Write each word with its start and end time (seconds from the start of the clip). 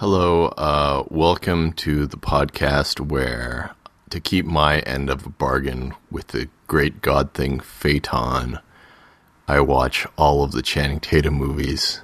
Hello, 0.00 0.46
uh, 0.56 1.04
welcome 1.10 1.74
to 1.74 2.06
the 2.06 2.16
podcast 2.16 3.00
where, 3.00 3.72
to 4.08 4.18
keep 4.18 4.46
my 4.46 4.78
end 4.78 5.10
of 5.10 5.26
a 5.26 5.28
bargain 5.28 5.92
with 6.10 6.28
the 6.28 6.48
great 6.66 7.02
god 7.02 7.34
thing 7.34 7.60
Phaeton, 7.60 8.60
I 9.46 9.60
watch 9.60 10.06
all 10.16 10.42
of 10.42 10.52
the 10.52 10.62
Channing 10.62 11.00
Tatum 11.00 11.34
movies, 11.34 12.00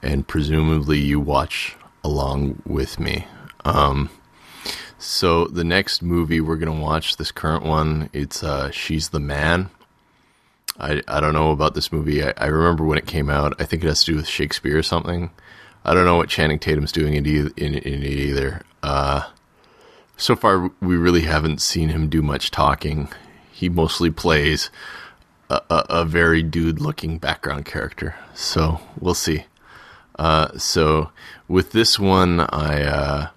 and 0.00 0.28
presumably 0.28 1.00
you 1.00 1.18
watch 1.18 1.74
along 2.04 2.62
with 2.64 3.00
me. 3.00 3.26
Um, 3.64 4.10
so 4.96 5.46
the 5.46 5.64
next 5.64 6.02
movie 6.02 6.40
we're 6.40 6.54
gonna 6.54 6.80
watch, 6.80 7.16
this 7.16 7.32
current 7.32 7.64
one, 7.64 8.10
it's 8.12 8.44
uh, 8.44 8.70
She's 8.70 9.08
the 9.08 9.18
Man. 9.18 9.70
I 10.78 11.02
I 11.08 11.18
don't 11.18 11.34
know 11.34 11.50
about 11.50 11.74
this 11.74 11.90
movie. 11.90 12.22
I, 12.22 12.32
I 12.36 12.46
remember 12.46 12.84
when 12.84 12.96
it 12.96 13.08
came 13.08 13.28
out. 13.28 13.60
I 13.60 13.64
think 13.64 13.82
it 13.82 13.88
has 13.88 14.04
to 14.04 14.12
do 14.12 14.16
with 14.18 14.28
Shakespeare 14.28 14.78
or 14.78 14.84
something. 14.84 15.30
I 15.84 15.94
don't 15.94 16.04
know 16.04 16.16
what 16.16 16.28
Channing 16.28 16.58
Tatum's 16.58 16.92
doing 16.92 17.14
in, 17.14 17.26
in, 17.26 17.74
in 17.74 18.02
it 18.02 18.04
either. 18.04 18.62
Uh, 18.82 19.28
so 20.16 20.34
far, 20.34 20.70
we 20.80 20.96
really 20.96 21.22
haven't 21.22 21.60
seen 21.60 21.90
him 21.90 22.08
do 22.08 22.22
much 22.22 22.50
talking. 22.50 23.08
He 23.52 23.68
mostly 23.68 24.10
plays 24.10 24.70
a, 25.50 25.60
a, 25.68 25.86
a 25.90 26.04
very 26.04 26.42
dude-looking 26.42 27.18
background 27.18 27.66
character. 27.66 28.14
So 28.34 28.80
we'll 28.98 29.14
see. 29.14 29.44
Uh, 30.18 30.56
so 30.56 31.10
with 31.48 31.72
this 31.72 31.98
one, 31.98 32.40
I 32.40 32.82
uh, 32.82 33.28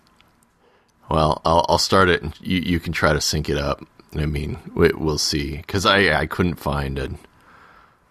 well, 1.09 1.41
I'll, 1.43 1.65
I'll 1.67 1.77
start 1.77 2.09
it, 2.09 2.21
and 2.21 2.33
you, 2.39 2.59
you 2.59 2.79
can 2.79 2.93
try 2.93 3.13
to 3.13 3.21
sync 3.21 3.49
it 3.49 3.57
up. 3.57 3.83
I 4.15 4.25
mean, 4.25 4.57
we, 4.73 4.89
we'll 4.89 5.17
see 5.17 5.57
because 5.57 5.85
I 5.85 6.19
I 6.19 6.25
couldn't 6.27 6.55
find 6.55 6.99
a 6.99 7.09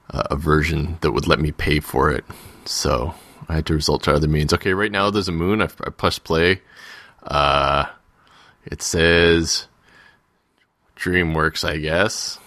a 0.08 0.36
version 0.36 0.98
that 1.00 1.12
would 1.12 1.26
let 1.26 1.40
me 1.40 1.52
pay 1.52 1.80
for 1.80 2.10
it, 2.10 2.24
so 2.64 3.14
I 3.48 3.54
had 3.56 3.66
to 3.66 3.74
resort 3.74 4.02
to 4.04 4.14
other 4.14 4.28
means. 4.28 4.52
Okay, 4.52 4.74
right 4.74 4.90
now 4.90 5.10
there's 5.10 5.28
a 5.28 5.32
moon. 5.32 5.62
I, 5.62 5.66
I 5.84 5.90
pressed 5.90 6.24
play. 6.24 6.62
Uh, 7.22 7.86
it 8.64 8.82
says 8.82 9.66
DreamWorks, 10.96 11.68
I 11.68 11.76
guess. 11.78 12.38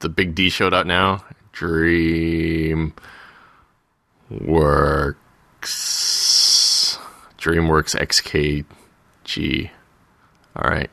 The 0.00 0.08
big 0.08 0.34
D 0.34 0.50
showed 0.50 0.74
out 0.74 0.86
now. 0.86 1.24
DreamWorks. 1.52 2.92
DreamWorks 7.38 8.64
XKG. 9.26 9.70
All 10.54 10.70
right. 10.70 10.90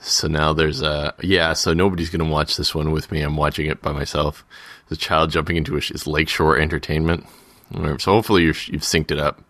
So 0.00 0.28
now 0.28 0.52
there's 0.52 0.82
a 0.82 1.14
yeah. 1.22 1.52
So 1.52 1.74
nobody's 1.74 2.10
gonna 2.10 2.24
watch 2.24 2.56
this 2.56 2.74
one 2.74 2.90
with 2.90 3.12
me. 3.12 3.20
I'm 3.20 3.36
watching 3.36 3.66
it 3.66 3.82
by 3.82 3.92
myself. 3.92 4.44
The 4.90 4.96
child 4.96 5.30
jumping 5.30 5.56
into 5.56 5.76
is 5.76 6.06
Lakeshore 6.08 6.58
Entertainment. 6.58 7.24
So 7.72 8.12
hopefully 8.12 8.42
you've, 8.42 8.66
you've 8.68 8.82
synced 8.82 9.12
it 9.12 9.20
up. 9.20 9.40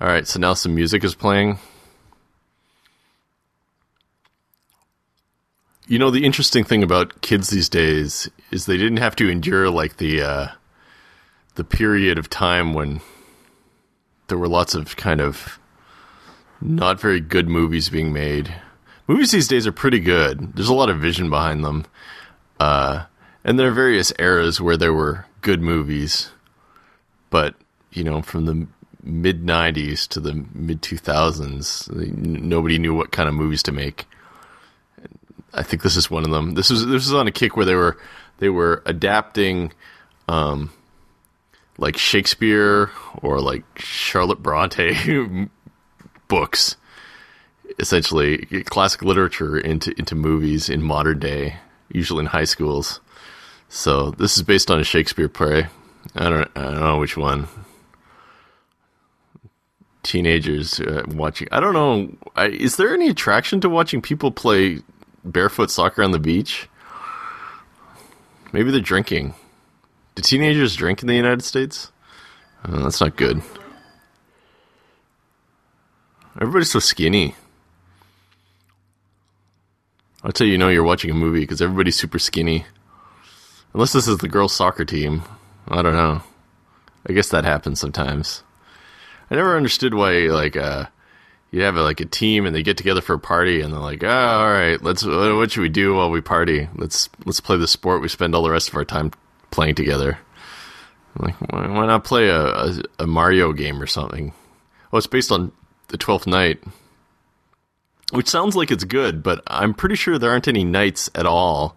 All 0.00 0.06
right. 0.06 0.26
So 0.26 0.38
now 0.38 0.54
some 0.54 0.74
music 0.74 1.02
is 1.02 1.16
playing. 1.16 1.58
You 5.88 5.98
know 5.98 6.10
the 6.10 6.24
interesting 6.24 6.62
thing 6.62 6.84
about 6.84 7.20
kids 7.22 7.50
these 7.50 7.68
days 7.68 8.30
is 8.52 8.66
they 8.66 8.76
didn't 8.76 8.98
have 8.98 9.16
to 9.16 9.28
endure 9.28 9.68
like 9.68 9.96
the 9.96 10.22
uh, 10.22 10.46
the 11.56 11.64
period 11.64 12.18
of 12.18 12.30
time 12.30 12.72
when 12.72 13.00
there 14.28 14.38
were 14.38 14.48
lots 14.48 14.74
of 14.74 14.96
kind 14.96 15.20
of 15.20 15.58
not 16.60 17.00
very 17.00 17.20
good 17.20 17.48
movies 17.48 17.90
being 17.90 18.12
made. 18.12 18.54
Movies 19.08 19.32
these 19.32 19.48
days 19.48 19.66
are 19.66 19.72
pretty 19.72 20.00
good. 20.00 20.54
There's 20.54 20.70
a 20.70 20.74
lot 20.74 20.88
of 20.88 21.00
vision 21.00 21.28
behind 21.28 21.64
them. 21.64 21.84
Uh, 22.58 23.04
and 23.44 23.58
there 23.58 23.68
are 23.68 23.72
various 23.72 24.12
eras 24.18 24.60
where 24.60 24.76
there 24.76 24.92
were 24.92 25.26
good 25.42 25.60
movies, 25.60 26.30
but 27.30 27.54
you 27.92 28.02
know, 28.02 28.22
from 28.22 28.46
the 28.46 28.66
mid 29.02 29.44
'90s 29.44 30.08
to 30.08 30.20
the 30.20 30.44
mid 30.54 30.82
2000s, 30.82 31.90
nobody 32.16 32.78
knew 32.78 32.94
what 32.94 33.12
kind 33.12 33.28
of 33.28 33.34
movies 33.34 33.62
to 33.64 33.72
make. 33.72 34.06
I 35.52 35.62
think 35.62 35.82
this 35.82 35.96
is 35.96 36.10
one 36.10 36.24
of 36.24 36.30
them. 36.30 36.54
This 36.54 36.70
was 36.70 36.86
this 36.86 37.06
was 37.06 37.14
on 37.14 37.28
a 37.28 37.32
kick 37.32 37.56
where 37.56 37.66
they 37.66 37.74
were 37.74 37.98
they 38.38 38.48
were 38.48 38.82
adapting, 38.86 39.72
um, 40.26 40.72
like 41.78 41.96
Shakespeare 41.96 42.90
or 43.22 43.40
like 43.40 43.62
Charlotte 43.78 44.42
Bronte 44.42 45.48
books, 46.28 46.76
essentially 47.78 48.38
classic 48.64 49.02
literature 49.02 49.58
into 49.58 49.94
into 49.98 50.14
movies 50.14 50.68
in 50.68 50.82
modern 50.82 51.18
day, 51.18 51.56
usually 51.92 52.20
in 52.20 52.26
high 52.26 52.44
schools. 52.44 53.00
So 53.74 54.12
this 54.12 54.36
is 54.36 54.44
based 54.44 54.70
on 54.70 54.78
a 54.78 54.84
Shakespeare 54.84 55.28
play. 55.28 55.66
I 56.14 56.28
don't 56.28 56.48
I 56.54 56.62
don't 56.62 56.78
know 56.78 56.98
which 56.98 57.16
one. 57.16 57.48
Teenagers 60.04 60.78
uh, 60.78 61.02
watching. 61.08 61.48
I 61.50 61.58
don't 61.58 61.74
know. 61.74 62.16
I, 62.36 62.50
is 62.50 62.76
there 62.76 62.94
any 62.94 63.08
attraction 63.08 63.60
to 63.62 63.68
watching 63.68 64.00
people 64.00 64.30
play 64.30 64.78
barefoot 65.24 65.72
soccer 65.72 66.04
on 66.04 66.12
the 66.12 66.20
beach? 66.20 66.68
Maybe 68.52 68.70
they're 68.70 68.80
drinking. 68.80 69.34
Do 70.14 70.22
teenagers 70.22 70.76
drink 70.76 71.02
in 71.02 71.08
the 71.08 71.16
United 71.16 71.42
States? 71.42 71.90
Oh, 72.64 72.84
that's 72.84 73.00
not 73.00 73.16
good. 73.16 73.42
Everybody's 76.40 76.70
so 76.70 76.78
skinny. 76.78 77.34
I'll 80.22 80.30
tell 80.30 80.46
you, 80.46 80.52
you 80.52 80.58
know 80.58 80.68
you're 80.68 80.84
watching 80.84 81.10
a 81.10 81.14
movie 81.14 81.40
because 81.40 81.60
everybody's 81.60 81.98
super 81.98 82.20
skinny. 82.20 82.66
Unless 83.74 83.92
this 83.92 84.08
is 84.08 84.18
the 84.18 84.28
girls' 84.28 84.54
soccer 84.54 84.84
team. 84.84 85.22
I 85.66 85.82
don't 85.82 85.94
know. 85.94 86.22
I 87.06 87.12
guess 87.12 87.28
that 87.30 87.44
happens 87.44 87.80
sometimes. 87.80 88.42
I 89.30 89.34
never 89.34 89.56
understood 89.56 89.94
why, 89.94 90.12
like, 90.28 90.56
uh, 90.56 90.86
you 91.50 91.62
have 91.62 91.76
like 91.76 92.00
a 92.00 92.04
team 92.04 92.46
and 92.46 92.54
they 92.54 92.62
get 92.62 92.76
together 92.76 93.00
for 93.00 93.14
a 93.14 93.18
party 93.18 93.60
and 93.60 93.72
they're 93.72 93.80
like, 93.80 94.02
oh, 94.02 94.08
all 94.08 94.50
right, 94.50 94.82
let's. 94.82 95.04
What 95.04 95.50
should 95.50 95.60
we 95.60 95.68
do 95.68 95.94
while 95.94 96.10
we 96.10 96.20
party? 96.20 96.68
Let's 96.74 97.08
let's 97.24 97.40
play 97.40 97.56
the 97.56 97.68
sport 97.68 98.02
we 98.02 98.08
spend 98.08 98.34
all 98.34 98.42
the 98.42 98.50
rest 98.50 98.68
of 98.68 98.74
our 98.76 98.84
time 98.84 99.12
playing 99.50 99.74
together. 99.74 100.18
I'm 101.16 101.26
like, 101.26 101.52
why, 101.52 101.68
why 101.68 101.86
not 101.86 102.04
play 102.04 102.28
a, 102.28 102.44
a, 102.44 102.82
a 103.00 103.06
Mario 103.06 103.52
game 103.52 103.80
or 103.80 103.86
something? 103.86 104.32
Oh, 104.92 104.98
it's 104.98 105.06
based 105.06 105.30
on 105.30 105.52
the 105.88 105.96
Twelfth 105.96 106.26
Night, 106.26 106.60
which 108.12 108.28
sounds 108.28 108.56
like 108.56 108.72
it's 108.72 108.84
good, 108.84 109.22
but 109.22 109.42
I'm 109.46 109.74
pretty 109.74 109.94
sure 109.94 110.18
there 110.18 110.30
aren't 110.30 110.48
any 110.48 110.64
knights 110.64 111.08
at 111.14 111.26
all 111.26 111.76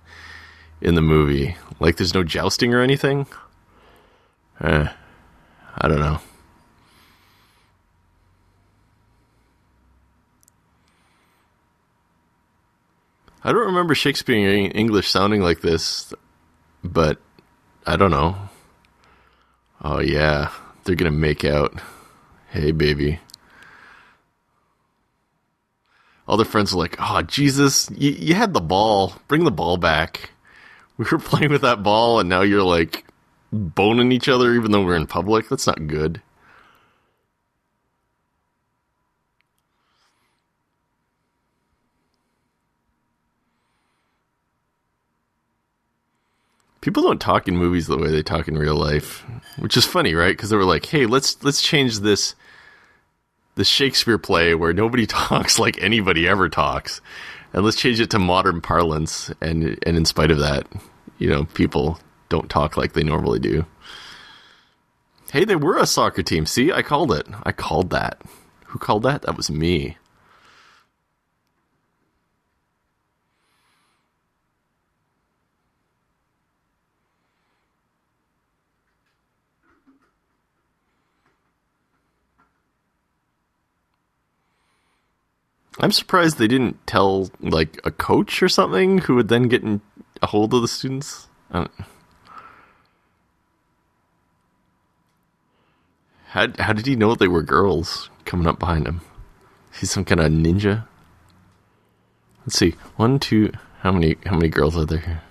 in 0.81 0.95
the 0.95 1.01
movie. 1.01 1.55
Like, 1.79 1.97
there's 1.97 2.13
no 2.13 2.23
jousting 2.23 2.73
or 2.73 2.81
anything. 2.81 3.27
Eh, 4.61 4.87
I 5.77 5.87
don't 5.87 5.99
know. 5.99 6.19
I 13.43 13.53
don't 13.53 13.67
remember 13.67 13.95
Shakespeare 13.95 14.49
in 14.49 14.71
English 14.71 15.07
sounding 15.07 15.41
like 15.41 15.61
this, 15.61 16.13
but 16.83 17.17
I 17.85 17.95
don't 17.95 18.11
know. 18.11 18.35
Oh 19.81 19.99
yeah, 19.99 20.51
they're 20.83 20.95
gonna 20.95 21.11
make 21.11 21.45
out. 21.45 21.79
Hey 22.49 22.71
baby. 22.71 23.21
All 26.27 26.35
their 26.35 26.45
friends 26.45 26.73
are 26.73 26.77
like, 26.77 26.97
"Oh 26.99 27.21
Jesus, 27.21 27.89
you, 27.95 28.11
you 28.11 28.33
had 28.33 28.53
the 28.53 28.59
ball. 28.59 29.13
Bring 29.29 29.45
the 29.45 29.51
ball 29.51 29.77
back." 29.77 30.31
we 30.99 31.05
were 31.11 31.19
playing 31.19 31.51
with 31.51 31.61
that 31.61 31.83
ball 31.83 32.19
and 32.19 32.29
now 32.29 32.41
you're 32.41 32.63
like 32.63 33.05
boning 33.51 34.11
each 34.11 34.27
other 34.27 34.53
even 34.53 34.71
though 34.71 34.83
we're 34.83 34.95
in 34.95 35.07
public. 35.07 35.49
That's 35.49 35.67
not 35.67 35.87
good. 35.87 36.21
People 46.81 47.03
don't 47.03 47.19
talk 47.19 47.47
in 47.49 47.57
movies 47.57 47.87
the 47.87 47.97
way 47.97 48.09
they 48.09 48.23
talk 48.23 48.47
in 48.47 48.57
real 48.57 48.75
life, 48.75 49.25
which 49.59 49.75
is 49.75 49.85
funny, 49.85 50.13
right? 50.13 50.31
Because 50.31 50.51
they 50.51 50.55
were 50.55 50.63
like, 50.63 50.85
"Hey, 50.85 51.05
let's 51.05 51.43
let's 51.43 51.61
change 51.61 51.99
this 51.99 52.33
this 53.55 53.67
Shakespeare 53.67 54.17
play 54.17 54.55
where 54.55 54.71
nobody 54.71 55.05
talks 55.07 55.59
like 55.59 55.81
anybody 55.83 56.27
ever 56.27 56.47
talks, 56.47 57.01
and 57.53 57.63
let's 57.63 57.77
change 57.77 57.99
it 57.99 58.09
to 58.11 58.19
modern 58.19 58.61
parlance. 58.61 59.31
And 59.41 59.77
and 59.85 59.97
in 59.97 60.05
spite 60.05 60.31
of 60.31 60.39
that, 60.39 60.67
you 61.17 61.29
know, 61.29 61.45
people 61.45 61.99
don't 62.29 62.49
talk 62.49 62.77
like 62.77 62.93
they 62.93 63.03
normally 63.03 63.39
do. 63.39 63.65
Hey, 65.31 65.43
they 65.43 65.55
were 65.55 65.77
a 65.77 65.85
soccer 65.85 66.23
team. 66.23 66.45
See, 66.45 66.71
I 66.71 66.81
called 66.81 67.11
it. 67.11 67.27
I 67.43 67.51
called 67.51 67.89
that. 67.89 68.21
Who 68.67 68.79
called 68.79 69.03
that? 69.03 69.23
That 69.23 69.35
was 69.35 69.49
me. 69.51 69.97
I'm 85.79 85.91
surprised 85.91 86.37
they 86.37 86.47
didn't 86.47 86.85
tell 86.87 87.29
like 87.39 87.79
a 87.83 87.91
coach 87.91 88.41
or 88.41 88.49
something 88.49 88.99
who 88.99 89.15
would 89.15 89.27
then 89.27 89.43
get 89.43 89.63
in 89.63 89.81
a 90.21 90.27
hold 90.27 90.53
of 90.53 90.61
the 90.61 90.67
students. 90.67 91.27
How 91.51 91.67
how 96.59 96.73
did 96.73 96.85
he 96.85 96.95
know 96.95 97.15
they 97.15 97.27
were 97.27 97.43
girls 97.43 98.09
coming 98.25 98.47
up 98.47 98.59
behind 98.59 98.87
him? 98.87 99.01
He's 99.79 99.91
some 99.91 100.05
kind 100.05 100.19
of 100.19 100.31
ninja. 100.31 100.87
Let's 102.45 102.57
see. 102.57 102.75
One, 102.95 103.19
two. 103.19 103.51
How 103.81 103.91
many? 103.91 104.17
How 104.25 104.35
many 104.35 104.49
girls 104.49 104.75
are 104.75 104.85
there 104.85 104.99
here? 104.99 105.21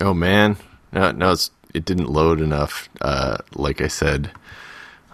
Oh 0.00 0.14
man, 0.14 0.56
no, 0.92 1.12
no, 1.12 1.36
it 1.72 1.84
didn't 1.84 2.10
load 2.10 2.40
enough. 2.40 2.88
Uh, 3.00 3.38
like 3.54 3.80
I 3.80 3.88
said, 3.88 4.30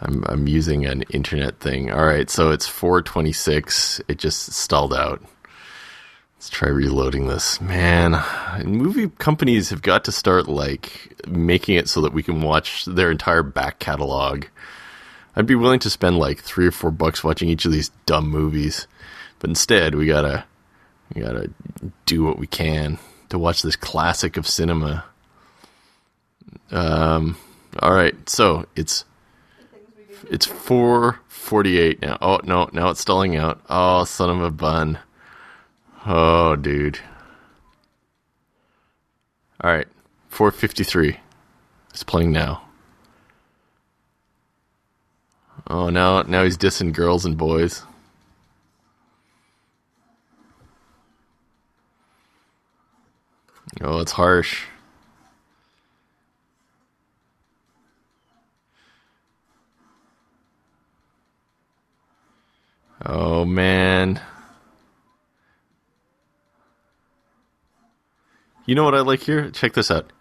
I'm 0.00 0.24
I'm 0.26 0.48
using 0.48 0.86
an 0.86 1.02
internet 1.10 1.60
thing. 1.60 1.90
All 1.90 2.04
right, 2.04 2.30
so 2.30 2.50
it's 2.50 2.66
426. 2.66 4.00
It 4.08 4.18
just 4.18 4.52
stalled 4.52 4.94
out. 4.94 5.22
Let's 6.36 6.48
try 6.48 6.70
reloading 6.70 7.26
this. 7.26 7.60
Man, 7.60 8.22
movie 8.64 9.10
companies 9.18 9.68
have 9.68 9.82
got 9.82 10.04
to 10.04 10.12
start 10.12 10.48
like 10.48 11.14
making 11.26 11.76
it 11.76 11.88
so 11.88 12.00
that 12.00 12.14
we 12.14 12.22
can 12.22 12.40
watch 12.40 12.86
their 12.86 13.10
entire 13.10 13.42
back 13.42 13.78
catalog. 13.78 14.46
I'd 15.36 15.46
be 15.46 15.54
willing 15.54 15.80
to 15.80 15.90
spend 15.90 16.18
like 16.18 16.40
three 16.40 16.66
or 16.66 16.72
four 16.72 16.90
bucks 16.90 17.22
watching 17.22 17.50
each 17.50 17.66
of 17.66 17.72
these 17.72 17.90
dumb 18.06 18.28
movies, 18.28 18.86
but 19.38 19.50
instead 19.50 19.94
we 19.94 20.06
gotta 20.06 20.44
we 21.14 21.20
gotta 21.20 21.50
do 22.06 22.24
what 22.24 22.38
we 22.38 22.46
can 22.46 22.98
to 23.30 23.38
watch 23.38 23.62
this 23.62 23.76
classic 23.76 24.36
of 24.36 24.46
cinema. 24.46 25.04
Um, 26.70 27.36
all 27.80 27.92
right, 27.92 28.14
so 28.28 28.66
it's 28.76 29.04
it's 30.30 30.46
four 30.46 31.20
forty 31.28 31.78
eight 31.78 32.00
now. 32.02 32.18
Oh 32.20 32.40
no, 32.44 32.68
now 32.72 32.90
it's 32.90 33.00
stalling 33.00 33.36
out. 33.36 33.60
Oh, 33.68 34.04
son 34.04 34.30
of 34.30 34.42
a 34.42 34.50
bun. 34.50 34.98
Oh, 36.06 36.56
dude. 36.56 36.98
All 39.62 39.70
right, 39.70 39.88
four 40.28 40.50
fifty 40.50 40.84
three. 40.84 41.18
It's 41.90 42.02
playing 42.02 42.32
now. 42.32 42.62
Oh, 45.66 45.88
now 45.88 46.22
now 46.22 46.44
he's 46.44 46.58
dissing 46.58 46.92
girls 46.92 47.24
and 47.24 47.36
boys. 47.36 47.82
Oh, 53.80 54.00
it's 54.00 54.12
harsh. 54.12 54.64
Oh 63.04 63.44
man. 63.44 64.20
You 68.66 68.74
know 68.74 68.84
what 68.84 68.94
I 68.94 69.00
like 69.00 69.20
here? 69.22 69.50
Check 69.50 69.72
this 69.72 69.90
out. 69.90 70.12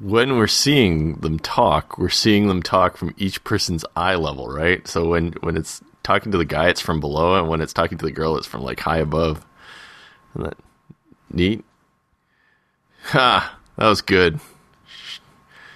When 0.00 0.36
we're 0.38 0.46
seeing 0.46 1.16
them 1.16 1.38
talk, 1.38 1.98
we're 1.98 2.08
seeing 2.08 2.48
them 2.48 2.62
talk 2.62 2.96
from 2.96 3.14
each 3.18 3.44
person's 3.44 3.84
eye 3.94 4.14
level, 4.14 4.48
right? 4.48 4.88
So 4.88 5.10
when 5.10 5.32
when 5.42 5.58
it's 5.58 5.82
talking 6.02 6.32
to 6.32 6.38
the 6.38 6.46
guy, 6.46 6.68
it's 6.68 6.80
from 6.80 7.00
below, 7.00 7.38
and 7.38 7.48
when 7.48 7.60
it's 7.60 7.74
talking 7.74 7.98
to 7.98 8.04
the 8.06 8.10
girl, 8.10 8.38
it's 8.38 8.46
from 8.46 8.62
like 8.62 8.80
high 8.80 8.98
above. 8.98 9.44
Isn't 10.34 10.44
that 10.44 10.56
neat? 11.30 11.64
Ha! 13.04 13.58
That 13.76 13.88
was 13.88 14.02
good. 14.02 14.40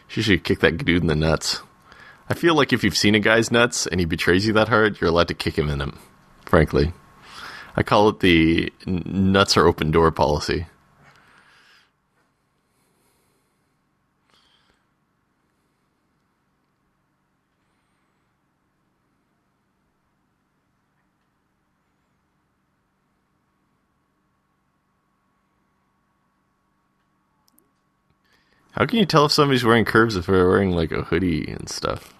She 0.08 0.22
should 0.22 0.44
kick 0.44 0.60
that 0.60 0.84
dude 0.84 1.02
in 1.02 1.08
the 1.08 1.14
nuts. 1.14 1.62
I 2.28 2.34
feel 2.34 2.54
like 2.54 2.72
if 2.72 2.84
you've 2.84 2.96
seen 2.96 3.14
a 3.14 3.20
guy's 3.20 3.50
nuts 3.50 3.86
and 3.86 4.00
he 4.00 4.06
betrays 4.06 4.46
you 4.46 4.52
that 4.54 4.68
hard, 4.68 5.00
you're 5.00 5.10
allowed 5.10 5.28
to 5.28 5.34
kick 5.34 5.58
him 5.58 5.68
in 5.68 5.78
them 5.78 5.98
frankly. 6.54 6.92
I 7.76 7.82
call 7.82 8.10
it 8.10 8.20
the 8.20 8.72
nuts 8.86 9.56
are 9.56 9.66
open 9.66 9.90
door 9.90 10.12
policy. 10.12 10.66
How 28.74 28.86
can 28.86 28.98
you 28.98 29.06
tell 29.06 29.26
if 29.26 29.32
somebody's 29.32 29.64
wearing 29.64 29.84
curves 29.84 30.16
if 30.16 30.26
they're 30.26 30.48
wearing 30.48 30.72
like 30.72 30.90
a 30.90 31.02
hoodie 31.02 31.48
and 31.48 31.68
stuff? 31.68 32.12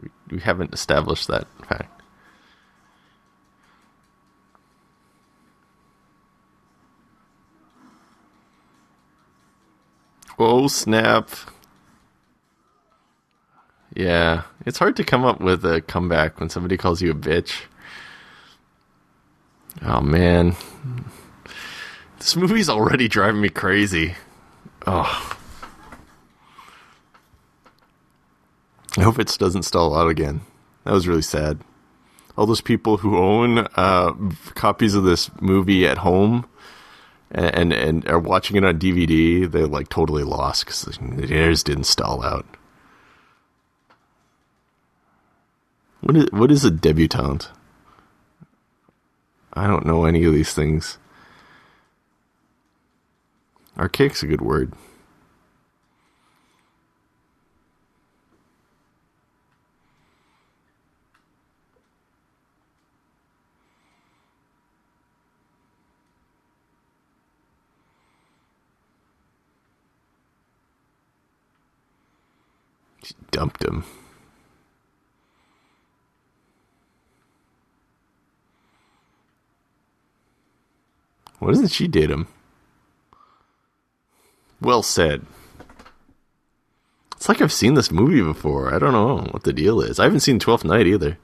We, 0.00 0.10
we 0.30 0.40
haven't 0.40 0.74
established 0.74 1.28
that 1.28 1.46
fact. 1.66 2.02
Oh 10.38 10.68
snap. 10.68 11.30
Yeah, 13.94 14.42
it's 14.66 14.78
hard 14.78 14.96
to 14.96 15.04
come 15.04 15.24
up 15.24 15.40
with 15.40 15.64
a 15.64 15.80
comeback 15.80 16.40
when 16.40 16.50
somebody 16.50 16.76
calls 16.76 17.00
you 17.00 17.10
a 17.10 17.14
bitch. 17.14 17.62
Oh 19.80 20.02
man. 20.02 20.56
This 22.18 22.36
movie's 22.36 22.68
already 22.68 23.08
driving 23.08 23.40
me 23.40 23.48
crazy. 23.48 24.14
Oh. 24.86 25.38
I 28.98 29.02
hope 29.02 29.18
it 29.18 29.34
doesn't 29.38 29.62
stall 29.62 29.96
out 29.96 30.08
again. 30.08 30.42
That 30.84 30.92
was 30.92 31.08
really 31.08 31.22
sad. 31.22 31.60
All 32.36 32.46
those 32.46 32.60
people 32.60 32.98
who 32.98 33.16
own 33.18 33.66
uh, 33.76 34.12
copies 34.54 34.94
of 34.94 35.04
this 35.04 35.30
movie 35.40 35.86
at 35.86 35.98
home 35.98 36.46
and 37.30 37.72
and 37.72 38.06
are 38.08 38.18
watching 38.18 38.56
it 38.56 38.64
on 38.64 38.78
DVD, 38.78 39.50
they're 39.50 39.66
like 39.66 39.88
totally 39.88 40.22
lost 40.24 40.66
because 40.66 40.98
theirs 41.00 41.62
didn't 41.62 41.84
stall 41.84 42.22
out. 42.22 42.46
What 46.00 46.16
is 46.16 46.26
what 46.32 46.50
is 46.50 46.64
a 46.64 46.70
debutante? 46.70 47.48
I 49.54 49.66
don't 49.66 49.86
know 49.86 50.04
any 50.04 50.24
of 50.24 50.32
these 50.34 50.52
things. 50.54 50.98
Archaic's 53.76 54.22
a 54.22 54.26
good 54.26 54.40
word. 54.42 54.72
She 73.04 73.14
dumped 73.32 73.64
him. 73.64 73.84
Why 81.40 81.48
doesn't 81.48 81.72
she 81.72 81.88
date 81.88 82.10
him? 82.10 82.28
Well 84.60 84.84
said. 84.84 85.26
It's 87.16 87.28
like 87.28 87.42
I've 87.42 87.52
seen 87.52 87.74
this 87.74 87.90
movie 87.90 88.22
before. 88.22 88.72
I 88.72 88.78
don't 88.78 88.92
know 88.92 89.26
what 89.32 89.42
the 89.42 89.52
deal 89.52 89.80
is. 89.80 89.98
I 89.98 90.04
haven't 90.04 90.20
seen 90.20 90.38
Twelfth 90.38 90.64
Night 90.64 90.86
either. 90.86 91.18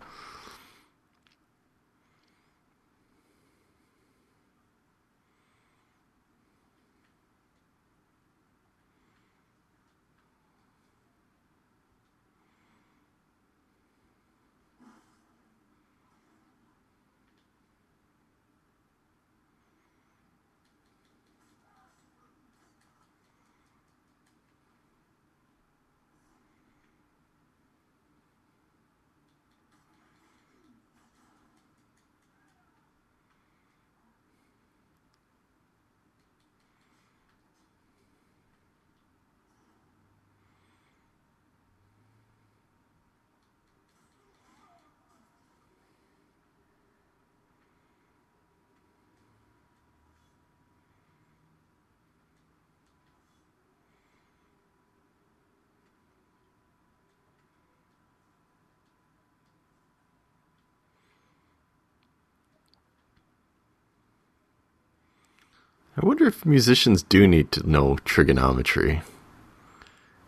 I 66.01 66.07
wonder 66.07 66.27
if 66.29 66.47
musicians 66.47 67.03
do 67.03 67.27
need 67.27 67.51
to 67.53 67.69
know 67.69 67.97
trigonometry. 68.05 69.03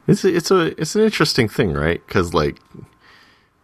It's 0.08 0.24
a, 0.24 0.34
it's 0.34 0.50
a 0.50 0.80
it's 0.80 0.96
an 0.96 1.02
interesting 1.02 1.48
thing, 1.48 1.72
right? 1.72 2.04
Because 2.04 2.34
like, 2.34 2.56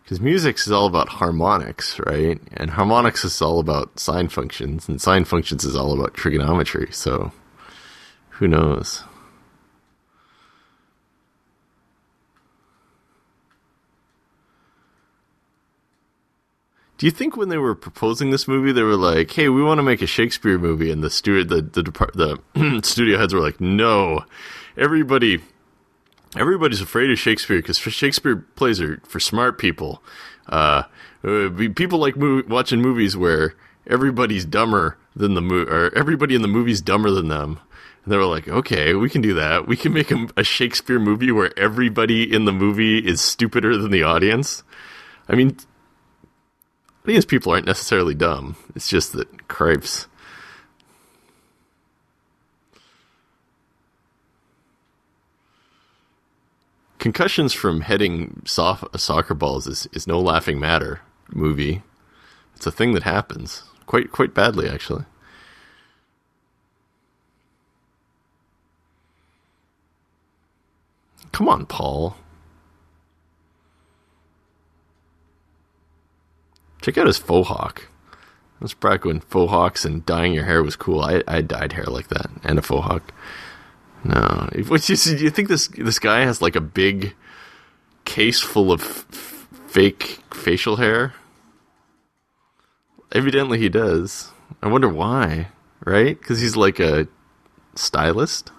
because 0.04 0.20
music 0.20 0.56
is 0.56 0.70
all 0.70 0.86
about 0.86 1.08
harmonics, 1.08 1.98
right? 1.98 2.40
And 2.52 2.70
harmonics 2.70 3.24
is 3.24 3.42
all 3.42 3.58
about 3.58 3.98
sine 3.98 4.28
functions, 4.28 4.88
and 4.88 5.02
sine 5.02 5.24
functions 5.24 5.64
is 5.64 5.74
all 5.74 5.92
about 5.92 6.14
trigonometry. 6.14 6.92
So, 6.92 7.32
who 8.28 8.46
knows? 8.46 9.02
Do 16.98 17.04
you 17.04 17.12
think 17.12 17.36
when 17.36 17.50
they 17.50 17.58
were 17.58 17.74
proposing 17.74 18.30
this 18.30 18.48
movie, 18.48 18.72
they 18.72 18.82
were 18.82 18.96
like, 18.96 19.30
"Hey, 19.30 19.48
we 19.50 19.62
want 19.62 19.78
to 19.78 19.82
make 19.82 20.00
a 20.00 20.06
Shakespeare 20.06 20.58
movie," 20.58 20.90
and 20.90 21.02
the 21.02 21.10
studio, 21.10 21.44
the 21.44 21.62
the, 21.62 22.38
the 22.54 22.80
studio 22.84 23.18
heads 23.18 23.34
were 23.34 23.40
like, 23.40 23.60
"No, 23.60 24.24
everybody, 24.78 25.40
everybody's 26.36 26.80
afraid 26.80 27.10
of 27.10 27.18
Shakespeare 27.18 27.58
because 27.58 27.78
Shakespeare 27.78 28.36
plays 28.36 28.80
are 28.80 29.00
for 29.04 29.20
smart 29.20 29.58
people. 29.58 30.02
Uh, 30.48 30.84
uh 31.22 31.50
people 31.74 31.98
like 31.98 32.14
watching 32.16 32.80
movies 32.80 33.14
where 33.16 33.54
everybody's 33.86 34.46
dumber 34.46 34.96
than 35.14 35.34
the 35.34 35.42
movie, 35.42 35.70
or 35.70 35.94
everybody 35.94 36.34
in 36.34 36.42
the 36.42 36.48
movie's 36.48 36.80
dumber 36.80 37.10
than 37.10 37.28
them." 37.28 37.58
And 38.04 38.12
they 38.12 38.16
were 38.16 38.24
like, 38.24 38.48
"Okay, 38.48 38.94
we 38.94 39.10
can 39.10 39.20
do 39.20 39.34
that. 39.34 39.68
We 39.68 39.76
can 39.76 39.92
make 39.92 40.10
a, 40.10 40.28
a 40.38 40.44
Shakespeare 40.44 40.98
movie 40.98 41.30
where 41.30 41.56
everybody 41.58 42.32
in 42.32 42.46
the 42.46 42.52
movie 42.52 43.00
is 43.00 43.20
stupider 43.20 43.76
than 43.76 43.90
the 43.90 44.04
audience." 44.04 44.62
I 45.28 45.34
mean, 45.34 45.56
these 47.06 47.24
people 47.24 47.52
aren't 47.52 47.66
necessarily 47.66 48.14
dumb. 48.14 48.56
It's 48.74 48.88
just 48.88 49.12
that 49.12 49.48
cripes. 49.48 50.06
Concussions 56.98 57.52
from 57.52 57.82
hitting 57.82 58.42
soft, 58.44 58.84
uh, 58.92 58.98
soccer 58.98 59.34
balls 59.34 59.66
is, 59.66 59.88
is 59.92 60.06
no 60.06 60.20
laughing 60.20 60.58
matter. 60.58 61.00
Movie, 61.30 61.82
it's 62.54 62.66
a 62.66 62.70
thing 62.72 62.92
that 62.94 63.02
happens 63.02 63.64
quite 63.86 64.10
quite 64.12 64.34
badly 64.34 64.68
actually. 64.68 65.04
Come 71.32 71.48
on, 71.48 71.66
Paul. 71.66 72.16
Check 76.86 76.98
out 76.98 77.08
his 77.08 77.18
faux 77.18 77.48
hawk. 77.48 77.88
That's 78.60 78.72
back 78.72 79.04
when 79.04 79.18
faux 79.18 79.50
hawks 79.50 79.84
and 79.84 80.06
dyeing 80.06 80.32
your 80.32 80.44
hair 80.44 80.62
was 80.62 80.76
cool. 80.76 81.00
I, 81.00 81.20
I 81.26 81.40
dyed 81.40 81.72
hair 81.72 81.86
like 81.86 82.06
that 82.10 82.30
and 82.44 82.60
a 82.60 82.62
faux 82.62 82.86
hawk. 82.86 83.12
No, 84.04 84.48
what 84.68 84.88
you, 84.88 84.94
you 85.16 85.30
think 85.30 85.48
this 85.48 85.66
this 85.66 85.98
guy 85.98 86.20
has 86.20 86.40
like 86.40 86.54
a 86.54 86.60
big 86.60 87.16
case 88.04 88.40
full 88.40 88.70
of 88.70 88.82
f- 88.82 89.48
fake 89.66 90.20
facial 90.32 90.76
hair? 90.76 91.14
Evidently, 93.10 93.58
he 93.58 93.68
does. 93.68 94.30
I 94.62 94.68
wonder 94.68 94.88
why. 94.88 95.48
Right? 95.84 96.16
Because 96.16 96.38
he's 96.38 96.54
like 96.54 96.78
a 96.78 97.08
stylist. 97.74 98.52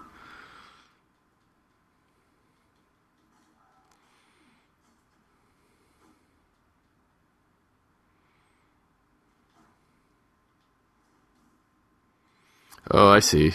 Oh, 12.90 13.08
I 13.08 13.20
see. 13.20 13.52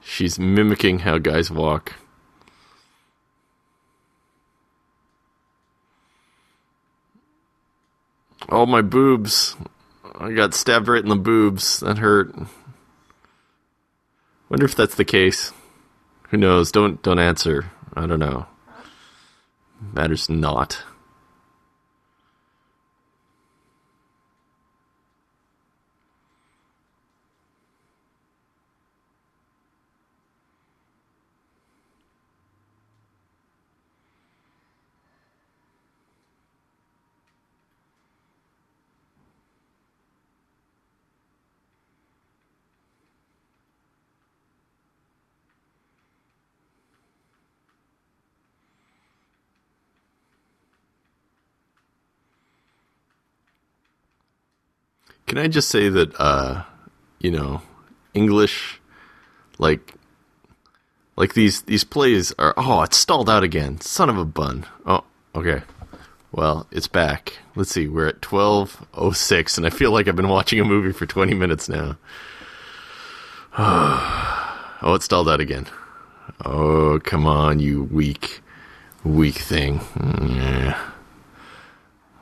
She's 0.00 0.38
mimicking 0.38 1.00
how 1.00 1.18
guys 1.18 1.50
walk. 1.50 1.94
Oh, 8.48 8.66
my 8.66 8.82
boobs. 8.82 9.56
I 10.18 10.32
got 10.32 10.54
stabbed 10.54 10.88
right 10.88 11.02
in 11.02 11.08
the 11.08 11.16
boobs. 11.16 11.80
That 11.80 11.98
hurt. 11.98 12.34
Wonder 14.48 14.64
if 14.64 14.74
that's 14.74 14.94
the 14.94 15.04
case. 15.04 15.52
Who 16.30 16.36
knows? 16.36 16.72
Don't 16.72 17.02
don't 17.02 17.18
answer. 17.18 17.70
I 17.94 18.06
don't 18.06 18.20
know. 18.20 18.46
Matters 19.92 20.28
not. 20.30 20.82
Can 55.26 55.38
I 55.38 55.48
just 55.48 55.68
say 55.68 55.88
that, 55.88 56.14
uh, 56.20 56.62
you 57.18 57.30
know, 57.30 57.62
English, 58.14 58.80
like, 59.58 59.94
like 61.16 61.34
these 61.34 61.62
these 61.62 61.84
plays 61.84 62.32
are. 62.38 62.54
Oh, 62.56 62.82
it's 62.82 62.96
stalled 62.96 63.28
out 63.30 63.42
again. 63.42 63.80
Son 63.80 64.10
of 64.10 64.18
a 64.18 64.24
bun. 64.24 64.66
Oh, 64.84 65.02
okay. 65.34 65.62
Well, 66.30 66.66
it's 66.70 66.88
back. 66.88 67.38
Let's 67.54 67.70
see. 67.70 67.88
We're 67.88 68.08
at 68.08 68.20
twelve 68.20 68.86
oh 68.92 69.12
six, 69.12 69.56
and 69.56 69.66
I 69.66 69.70
feel 69.70 69.90
like 69.90 70.08
I've 70.08 70.16
been 70.16 70.28
watching 70.28 70.60
a 70.60 70.64
movie 70.64 70.92
for 70.92 71.06
twenty 71.06 71.34
minutes 71.34 71.68
now. 71.68 71.96
Oh, 74.82 74.92
it 74.92 75.02
stalled 75.02 75.28
out 75.28 75.40
again. 75.40 75.66
Oh, 76.44 77.00
come 77.02 77.26
on, 77.26 77.60
you 77.60 77.84
weak, 77.84 78.42
weak 79.04 79.36
thing. 79.36 79.80
Yeah. 79.98 80.78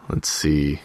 Let's 0.08 0.28
see. 0.28 0.80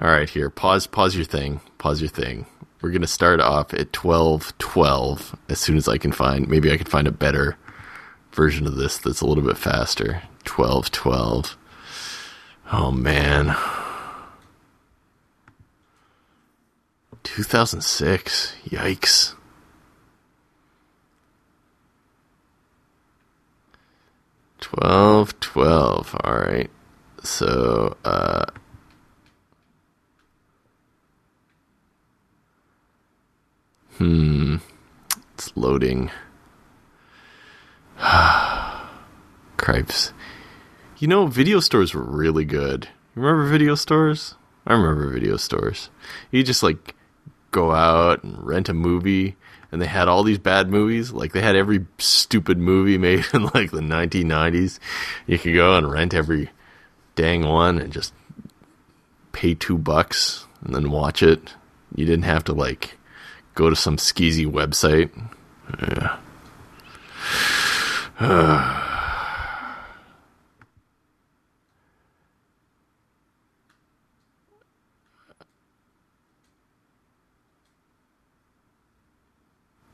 All 0.00 0.10
right, 0.10 0.28
here. 0.28 0.50
Pause. 0.50 0.86
Pause 0.88 1.16
your 1.16 1.24
thing. 1.24 1.60
Pause 1.78 2.02
your 2.02 2.10
thing. 2.10 2.46
We're 2.80 2.90
gonna 2.90 3.08
start 3.08 3.40
off 3.40 3.74
at 3.74 3.92
twelve 3.92 4.56
twelve 4.58 5.36
as 5.48 5.58
soon 5.58 5.76
as 5.76 5.88
I 5.88 5.98
can 5.98 6.12
find. 6.12 6.48
Maybe 6.48 6.70
I 6.70 6.76
can 6.76 6.86
find 6.86 7.08
a 7.08 7.12
better 7.12 7.56
version 8.32 8.66
of 8.66 8.76
this 8.76 8.98
that's 8.98 9.20
a 9.20 9.26
little 9.26 9.42
bit 9.42 9.58
faster. 9.58 10.22
Twelve 10.44 10.92
twelve. 10.92 11.56
Oh 12.72 12.92
man. 12.92 13.56
2006. 17.24 18.54
Yikes. 18.68 19.34
Twelve, 24.60 25.38
twelve. 25.40 26.16
All 26.24 26.36
right. 26.36 26.70
So, 27.22 27.96
uh, 28.04 28.46
Hmm. 33.98 34.56
It's 35.34 35.56
loading. 35.56 36.12
Cripes. 39.56 40.12
You 40.98 41.08
know, 41.08 41.26
video 41.26 41.58
stores 41.58 41.94
were 41.94 42.04
really 42.04 42.44
good. 42.44 42.88
Remember 43.16 43.50
video 43.50 43.74
stores? 43.74 44.36
I 44.64 44.74
remember 44.74 45.10
video 45.10 45.36
stores. 45.36 45.90
You 46.30 46.44
just 46.44 46.62
like 46.62 46.94
go 47.50 47.72
out 47.72 48.22
and 48.22 48.40
rent 48.46 48.68
a 48.68 48.74
movie 48.74 49.34
and 49.72 49.82
they 49.82 49.86
had 49.86 50.06
all 50.06 50.22
these 50.22 50.38
bad 50.38 50.68
movies. 50.68 51.10
Like 51.10 51.32
they 51.32 51.40
had 51.40 51.56
every 51.56 51.84
stupid 51.98 52.56
movie 52.56 52.98
made 52.98 53.24
in 53.34 53.46
like 53.46 53.72
the 53.72 53.80
1990s. 53.80 54.78
You 55.26 55.40
could 55.40 55.54
go 55.54 55.76
and 55.76 55.90
rent 55.90 56.14
every 56.14 56.50
dang 57.16 57.44
one 57.44 57.80
and 57.80 57.92
just 57.92 58.14
pay 59.32 59.54
two 59.54 59.76
bucks 59.76 60.46
and 60.62 60.72
then 60.72 60.92
watch 60.92 61.20
it. 61.20 61.54
You 61.96 62.06
didn't 62.06 62.26
have 62.26 62.44
to 62.44 62.52
like 62.52 62.97
go 63.58 63.68
to 63.68 63.74
some 63.74 63.96
skeezy 63.96 64.46
website. 64.46 65.10
Yeah. 65.82 66.16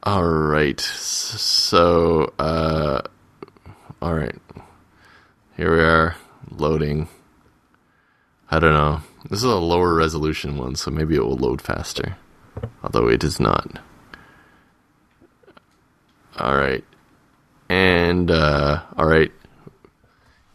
all 0.02 0.25
right. 0.25 0.78
So, 0.78 2.35
uh, 2.38 3.00
all 4.02 4.14
right. 4.14 4.37
Here 5.56 5.75
we 5.75 5.80
are 5.80 6.16
loading. 6.50 7.09
I 8.50 8.59
don't 8.59 8.75
know. 8.75 9.00
This 9.30 9.38
is 9.38 9.44
a 9.44 9.56
lower 9.56 9.94
resolution 9.94 10.59
one, 10.59 10.76
so 10.76 10.90
maybe 10.90 11.14
it 11.14 11.25
will 11.25 11.38
load 11.38 11.62
faster 11.62 12.18
although 12.82 13.08
it 13.08 13.25
is 13.25 13.40
not. 13.40 13.80
All 16.38 16.56
right. 16.56 16.84
And 17.68 18.30
uh 18.30 18.82
all 18.96 19.06
right. 19.06 19.32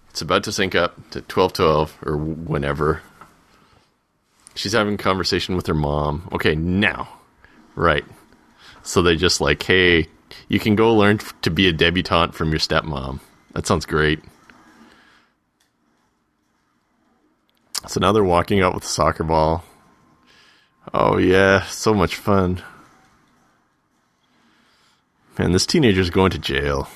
It's 0.10 0.22
about 0.22 0.44
to 0.46 0.51
sync 0.51 0.75
up 0.75 0.96
to 1.12 1.20
1212 1.20 1.98
or 2.06 2.18
whenever. 2.18 3.01
She's 4.56 4.74
having 4.74 4.96
a 4.96 4.98
conversation 4.98 5.56
with 5.56 5.68
her 5.68 5.74
mom. 5.74 6.27
Okay, 6.34 6.56
now. 6.56 7.08
Right. 7.75 8.03
So 8.84 9.01
they 9.01 9.15
just 9.15 9.39
like, 9.39 9.63
"Hey, 9.63 10.08
you 10.50 10.60
can 10.60 10.75
go 10.75 10.94
learn 10.94 11.20
to 11.41 11.50
be 11.50 11.68
a 11.68 11.74
debutante 11.74 12.34
from 12.34 12.50
your 12.50 12.60
stepmom." 12.60 13.22
That 13.53 13.68
sounds 13.68 13.86
great. 13.86 14.20
So 17.88 18.00
now 18.00 18.12
they're 18.12 18.24
walking 18.24 18.62
out 18.62 18.74
with 18.74 18.84
a 18.84 18.88
soccer 18.88 19.24
ball. 19.24 19.63
Oh 20.93 21.17
yeah, 21.17 21.65
so 21.65 21.93
much 21.93 22.15
fun. 22.15 22.63
Man, 25.38 25.51
this 25.51 25.65
teenager's 25.65 26.10
going 26.10 26.31
to 26.31 26.39
jail. 26.39 26.89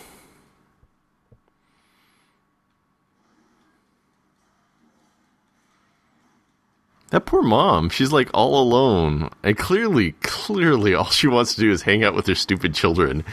That 7.12 7.28
poor 7.28 7.44
mom, 7.44 7.90
she's 7.90 8.12
like 8.12 8.32
all 8.34 8.60
alone. 8.60 9.30
And 9.44 9.56
clearly, 9.56 10.14
clearly 10.24 10.96
all 10.96 11.06
she 11.06 11.28
wants 11.28 11.54
to 11.54 11.62
do 11.62 11.72
is 11.72 11.84
hang 11.84 12.04
out 12.04 12.16
with 12.16 12.26
her 12.26 12.34
stupid 12.34 12.74
children. 12.74 13.24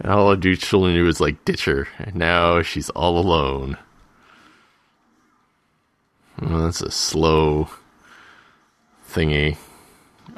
And 0.00 0.10
all 0.10 0.30
her 0.30 0.36
do 0.36 0.56
children 0.56 0.94
do 0.94 1.06
is 1.06 1.20
like 1.20 1.44
ditch 1.44 1.66
her. 1.66 1.86
And 1.98 2.16
now 2.16 2.62
she's 2.62 2.90
all 2.90 3.18
alone. 3.18 3.78
Oh, 6.40 6.64
that's 6.64 6.82
a 6.82 6.90
slow 6.90 7.68
thingy. 9.08 9.56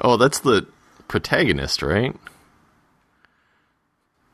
Oh, 0.01 0.17
that's 0.17 0.39
the 0.39 0.67
protagonist, 1.07 1.81
right? 1.81 2.15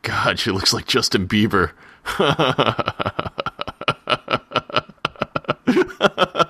God, 0.01 0.39
she 0.39 0.51
looks 0.51 0.73
like 0.73 0.87
Justin 0.87 1.27
Bieber. 1.27 1.71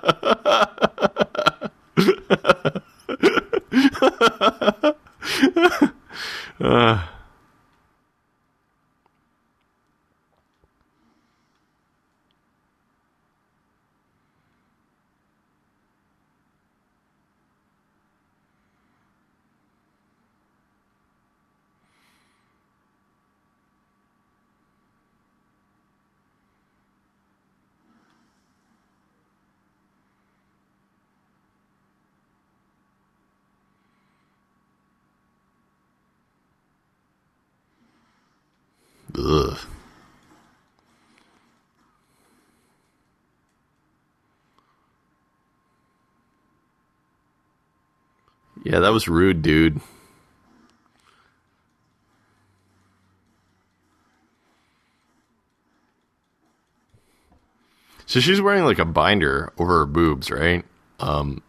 Ugh. 39.17 39.57
Yeah, 48.63 48.79
that 48.79 48.89
was 48.93 49.07
rude, 49.07 49.41
dude. 49.41 49.81
So 58.05 58.19
she's 58.19 58.41
wearing 58.41 58.65
like 58.65 58.77
a 58.77 58.85
binder 58.85 59.53
over 59.57 59.79
her 59.79 59.85
boobs, 59.85 60.29
right? 60.29 60.65
Um, 60.99 61.41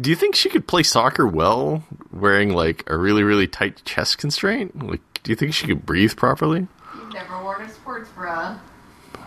do 0.00 0.10
you 0.10 0.16
think 0.16 0.34
she 0.34 0.50
could 0.50 0.66
play 0.66 0.82
soccer 0.82 1.26
well 1.26 1.82
wearing 2.12 2.52
like 2.52 2.84
a 2.88 2.96
really, 2.96 3.22
really 3.22 3.46
tight 3.46 3.82
chest 3.84 4.18
constraint? 4.18 4.86
Like, 4.86 5.13
do 5.24 5.32
you 5.32 5.36
think 5.36 5.52
she 5.54 5.66
could 5.66 5.84
breathe 5.84 6.16
properly? 6.16 6.68
You've 6.94 7.12
never 7.12 7.42
worn 7.42 7.62
a 7.62 7.68
sports 7.68 8.08
bra. 8.10 8.58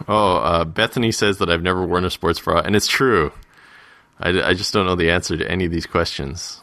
Oh, 0.08 0.38
uh, 0.38 0.64
Bethany 0.64 1.12
says 1.12 1.40
that 1.40 1.50
I've 1.50 1.64
never 1.64 1.86
worn 1.86 2.06
a 2.06 2.10
sports 2.12 2.40
bra, 2.40 2.60
and 2.60 2.76
it's 2.76 2.88
true. 2.88 3.32
I, 4.20 4.30
I 4.42 4.54
just 4.54 4.74
don't 4.74 4.86
know 4.86 4.96
the 4.96 5.10
answer 5.12 5.36
to 5.36 5.52
any 5.52 5.66
of 5.66 5.72
these 5.72 5.88
questions. 5.88 6.62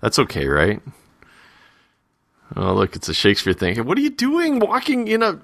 That's 0.00 0.18
okay, 0.18 0.46
right? 0.46 0.82
Oh, 2.56 2.74
look, 2.74 2.94
it's 2.96 3.08
a 3.08 3.14
Shakespeare 3.14 3.52
thing. 3.54 3.76
Hey, 3.76 3.80
What 3.80 3.96
are 3.96 4.02
you 4.02 4.10
doing 4.10 4.58
walking 4.58 5.08
in 5.08 5.22
a 5.22 5.40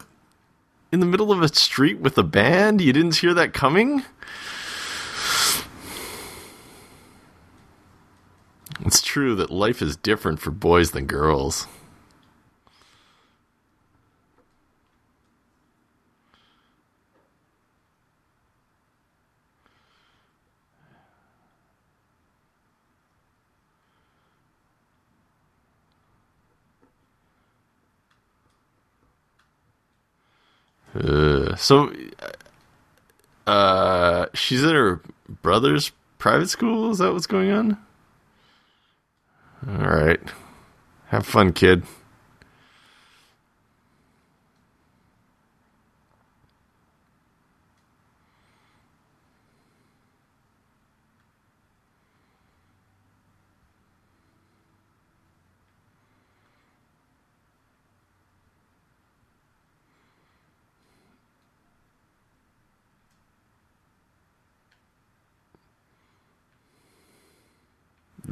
in 0.93 0.99
the 1.01 1.07
middle 1.07 1.31
of 1.33 1.41
a 1.43 1.49
street 1.49 2.01
with 2.01 2.19
a 2.19 2.23
band? 2.25 2.81
You 2.81 2.93
didn't 2.93 3.17
hear 3.17 3.35
that 3.35 3.55
coming? 3.55 4.03
It's 8.85 9.03
true 9.03 9.35
that 9.37 9.51
life 9.51 9.83
is 9.83 9.97
different 9.97 10.41
for 10.41 10.51
boys 10.51 10.91
than 10.91 11.07
girls. 11.07 11.67
Uh, 30.95 31.55
so, 31.57 31.93
uh, 33.47 34.27
she's 34.35 34.65
at 34.65 34.75
her 34.75 35.01
brother's 35.43 35.93
private 36.19 36.49
school. 36.49 36.91
Is 36.91 36.99
that 36.99 37.13
what's 37.13 37.27
going 37.27 37.51
on? 37.51 37.79
All 39.69 39.87
right, 39.87 40.21
have 41.09 41.27
fun, 41.27 41.53
kid. 41.53 41.85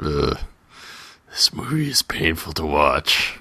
Ugh. 0.02 0.38
This 1.30 1.52
movie 1.52 1.90
is 1.90 2.02
painful 2.02 2.52
to 2.54 2.64
watch. 2.64 3.40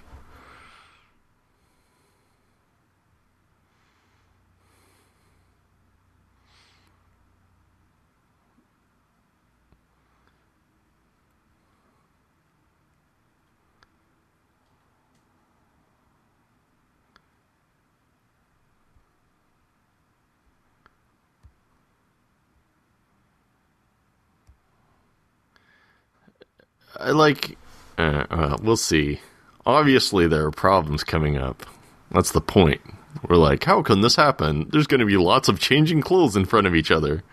I 26.99 27.11
like. 27.11 27.57
Uh, 27.97 28.25
uh, 28.29 28.57
we'll 28.61 28.77
see. 28.77 29.19
Obviously, 29.65 30.27
there 30.27 30.45
are 30.45 30.51
problems 30.51 31.03
coming 31.03 31.37
up. 31.37 31.65
That's 32.11 32.31
the 32.31 32.41
point. 32.41 32.81
We're 33.27 33.37
like, 33.37 33.63
how 33.63 33.81
can 33.81 34.01
this 34.01 34.15
happen? 34.15 34.69
There's 34.69 34.87
going 34.87 34.99
to 34.99 35.05
be 35.05 35.17
lots 35.17 35.49
of 35.49 35.59
changing 35.59 36.01
clothes 36.01 36.35
in 36.35 36.45
front 36.45 36.67
of 36.67 36.75
each 36.75 36.91
other. 36.91 37.23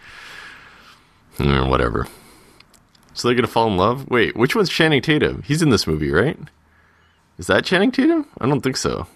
Or 1.39 1.69
whatever. 1.69 2.07
So 3.13 3.29
they're 3.29 3.35
going 3.35 3.47
to 3.47 3.51
fall 3.51 3.69
in 3.69 3.77
love? 3.77 4.09
Wait, 4.09 4.37
which 4.37 4.57
one's 4.57 4.69
Channing 4.69 5.03
Tatum? 5.03 5.43
He's 5.43 5.63
in 5.63 5.71
this 5.71 5.87
movie, 5.87 6.11
right? 6.11 6.39
Is 7.39 7.47
that 7.47 7.65
Channing 7.65 7.93
Tatum? 7.93 8.27
I 8.41 8.47
don't 8.47 8.61
think 8.61 8.77
so. 8.77 9.07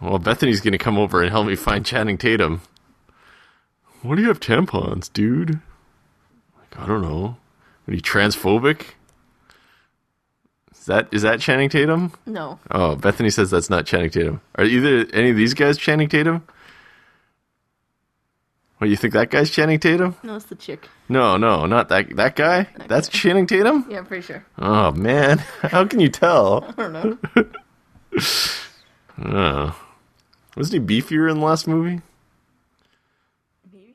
Well, 0.00 0.18
Bethany's 0.18 0.60
going 0.60 0.72
to 0.72 0.78
come 0.78 0.98
over 0.98 1.22
and 1.22 1.30
help 1.30 1.46
me 1.46 1.56
find 1.56 1.86
Channing 1.86 2.18
Tatum. 2.18 2.60
What 4.02 4.16
do 4.16 4.22
you 4.22 4.28
have 4.28 4.40
tampons, 4.40 5.12
dude? 5.12 5.60
Like, 6.58 6.78
I 6.78 6.86
don't 6.86 7.02
know. 7.02 7.36
Are 7.88 7.94
you 7.94 8.00
transphobic? 8.00 8.82
Is 10.72 10.86
that 10.86 11.08
is 11.12 11.22
that 11.22 11.40
Channing 11.40 11.68
Tatum? 11.68 12.12
No. 12.26 12.58
Oh, 12.70 12.94
Bethany 12.96 13.30
says 13.30 13.50
that's 13.50 13.70
not 13.70 13.86
Channing 13.86 14.10
Tatum. 14.10 14.40
Are 14.56 14.64
either 14.64 15.06
any 15.12 15.30
of 15.30 15.36
these 15.36 15.54
guys 15.54 15.78
Channing 15.78 16.08
Tatum? 16.08 16.42
What 18.78 18.90
you 18.90 18.96
think 18.96 19.14
that 19.14 19.30
guy's 19.30 19.50
Channing 19.50 19.78
Tatum? 19.78 20.16
No, 20.22 20.36
it's 20.36 20.44
the 20.46 20.56
chick. 20.56 20.88
No, 21.08 21.36
no, 21.36 21.64
not 21.64 21.88
that 21.88 22.14
that 22.16 22.36
guy. 22.36 22.66
That's 22.88 23.08
Channing 23.08 23.46
Tatum. 23.46 23.86
Yeah, 23.88 23.98
I'm 23.98 24.06
pretty 24.06 24.22
sure. 24.26 24.44
Oh 24.58 24.92
man, 24.92 25.38
how 25.62 25.86
can 25.86 26.00
you 26.00 26.08
tell? 26.08 26.64
I 26.68 26.72
don't 26.72 26.92
know. 26.92 27.18
Oh. 29.24 29.76
Wasn't 30.56 30.88
he 30.88 31.00
beefier 31.00 31.30
in 31.30 31.38
the 31.38 31.44
last 31.46 31.68
movie? 31.68 32.00
Maybe. 33.72 33.94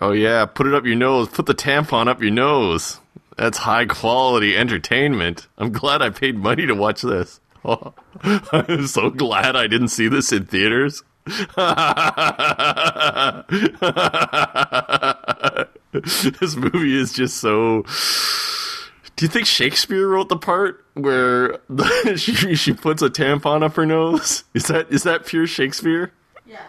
Oh 0.00 0.12
yeah, 0.12 0.44
put 0.44 0.66
it 0.66 0.74
up 0.74 0.84
your 0.84 0.96
nose. 0.96 1.28
Put 1.28 1.46
the 1.46 1.54
tampon 1.54 2.08
up 2.08 2.20
your 2.20 2.30
nose. 2.30 3.00
That's 3.36 3.58
high 3.58 3.86
quality 3.86 4.56
entertainment. 4.56 5.46
I'm 5.58 5.72
glad 5.72 6.02
I 6.02 6.10
paid 6.10 6.36
money 6.36 6.66
to 6.66 6.74
watch 6.74 7.02
this. 7.02 7.40
Oh, 7.64 7.94
I'm 8.52 8.86
so 8.86 9.10
glad 9.10 9.56
I 9.56 9.66
didn't 9.66 9.88
see 9.88 10.08
this 10.08 10.32
in 10.32 10.46
theaters. 10.46 11.02
this 16.40 16.56
movie 16.56 16.96
is 16.96 17.12
just 17.12 17.38
so. 17.38 17.84
Do 19.16 19.24
you 19.24 19.28
think 19.28 19.46
Shakespeare 19.46 20.06
wrote 20.06 20.28
the 20.28 20.36
part 20.36 20.84
where 20.94 21.58
she 22.16 22.54
she 22.54 22.72
puts 22.72 23.02
a 23.02 23.10
tampon 23.10 23.62
up 23.62 23.74
her 23.74 23.86
nose? 23.86 24.44
Is 24.54 24.64
that 24.68 24.92
is 24.92 25.02
that 25.02 25.26
pure 25.26 25.46
Shakespeare? 25.46 26.12
Yeah. 26.46 26.62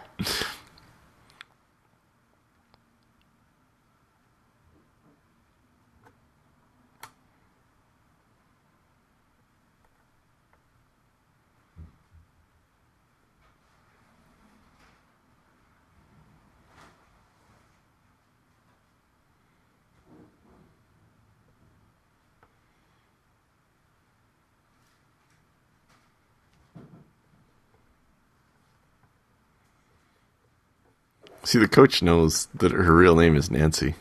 See, 31.47 31.60
the 31.60 31.69
coach 31.69 32.03
knows 32.03 32.49
that 32.55 32.73
her 32.73 32.93
real 32.93 33.15
name 33.15 33.38
is 33.38 33.49
Nancy. 33.49 33.95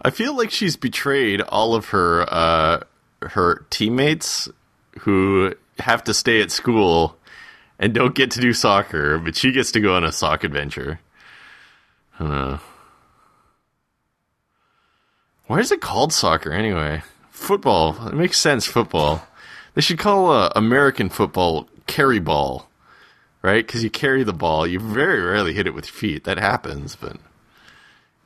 I 0.00 0.10
feel 0.10 0.36
like 0.36 0.52
she's 0.52 0.76
betrayed 0.76 1.40
all 1.40 1.74
of 1.74 1.86
her 1.86 2.32
uh, 2.32 2.84
her 3.22 3.66
teammates 3.70 4.48
who 5.00 5.52
have 5.80 6.04
to 6.04 6.14
stay 6.14 6.40
at 6.42 6.52
school 6.52 7.16
and 7.80 7.92
don't 7.92 8.14
get 8.14 8.30
to 8.30 8.40
do 8.40 8.52
soccer, 8.52 9.18
but 9.18 9.34
she 9.34 9.50
gets 9.50 9.72
to 9.72 9.80
go 9.80 9.96
on 9.96 10.04
a 10.04 10.12
sock 10.12 10.44
adventure. 10.44 11.00
I 12.20 12.22
don't 12.22 12.30
know. 12.30 12.60
Why 15.52 15.60
is 15.60 15.70
it 15.70 15.82
called 15.82 16.14
soccer 16.14 16.50
anyway? 16.50 17.02
Football. 17.30 18.08
It 18.08 18.14
makes 18.14 18.40
sense. 18.40 18.64
Football. 18.64 19.22
They 19.74 19.82
should 19.82 19.98
call 19.98 20.30
uh, 20.30 20.50
American 20.56 21.10
football 21.10 21.68
carry 21.86 22.20
ball, 22.20 22.70
right? 23.42 23.66
Because 23.66 23.84
you 23.84 23.90
carry 23.90 24.24
the 24.24 24.32
ball. 24.32 24.66
You 24.66 24.80
very 24.80 25.20
rarely 25.20 25.52
hit 25.52 25.66
it 25.66 25.74
with 25.74 25.84
your 25.84 25.92
feet. 25.92 26.24
That 26.24 26.38
happens, 26.38 26.96
but 26.96 27.18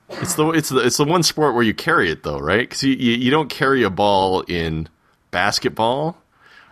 it's 0.08 0.36
the 0.36 0.50
it's 0.50 0.68
the 0.68 0.78
it's 0.86 0.98
the 0.98 1.04
one 1.04 1.24
sport 1.24 1.56
where 1.56 1.64
you 1.64 1.74
carry 1.74 2.12
it 2.12 2.22
though, 2.22 2.38
right? 2.38 2.60
Because 2.60 2.84
you, 2.84 2.94
you 2.94 3.14
you 3.14 3.32
don't 3.32 3.50
carry 3.50 3.82
a 3.82 3.90
ball 3.90 4.42
in 4.42 4.88
basketball, 5.32 6.18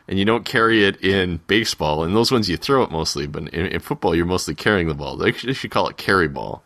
and 0.06 0.20
you 0.20 0.24
don't 0.24 0.44
carry 0.44 0.84
it 0.84 1.02
in 1.02 1.40
baseball. 1.48 2.04
And 2.04 2.14
those 2.14 2.30
ones 2.30 2.48
you 2.48 2.56
throw 2.56 2.84
it 2.84 2.92
mostly, 2.92 3.26
but 3.26 3.48
in, 3.48 3.66
in 3.66 3.80
football 3.80 4.14
you're 4.14 4.24
mostly 4.24 4.54
carrying 4.54 4.86
the 4.86 4.94
ball. 4.94 5.16
They 5.16 5.32
should, 5.32 5.50
they 5.50 5.54
should 5.54 5.72
call 5.72 5.88
it 5.88 5.96
carry 5.96 6.28
ball 6.28 6.62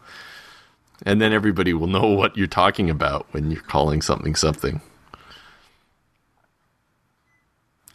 and 1.05 1.21
then 1.21 1.33
everybody 1.33 1.73
will 1.73 1.87
know 1.87 2.09
what 2.09 2.37
you're 2.37 2.47
talking 2.47 2.91
about 2.91 3.27
when 3.33 3.51
you're 3.51 3.61
calling 3.63 4.03
something 4.03 4.35
something. 4.35 4.81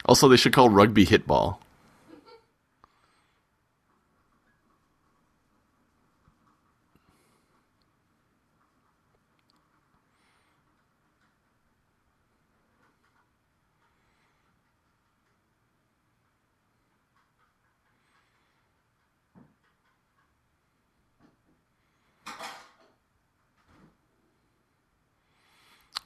Also, 0.06 0.28
they 0.28 0.36
should 0.36 0.52
call 0.52 0.68
rugby 0.68 1.06
hitball. 1.06 1.58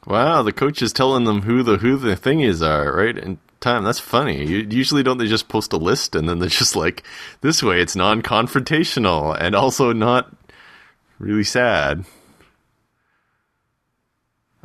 Wow, 0.09 0.40
the 0.42 0.55
coach 0.55 0.81
is 0.81 0.94
telling 0.94 1.25
them 1.25 1.42
who 1.42 1.62
the 1.62 1.77
who 1.77 1.99
the 1.99 2.16
thingies 2.16 2.66
are, 2.66 2.88
uh, 2.88 3.05
right? 3.05 3.18
In 3.18 3.38
time, 3.61 3.85
that's 3.85 4.01
funny. 4.01 4.42
You, 4.42 4.66
usually, 4.71 5.03
don't 5.03 5.18
they 5.18 5.27
just 5.27 5.49
post 5.51 5.71
a 5.75 5.77
list 5.77 6.16
and 6.16 6.27
then 6.27 6.38
they're 6.38 6.49
just 6.49 6.75
like, 6.75 7.03
this 7.42 7.62
way 7.62 7.83
it's 7.83 7.94
non-confrontational 7.94 9.37
and 9.38 9.55
also 9.55 9.92
not 9.92 10.35
really 11.18 11.44
sad. 11.44 12.07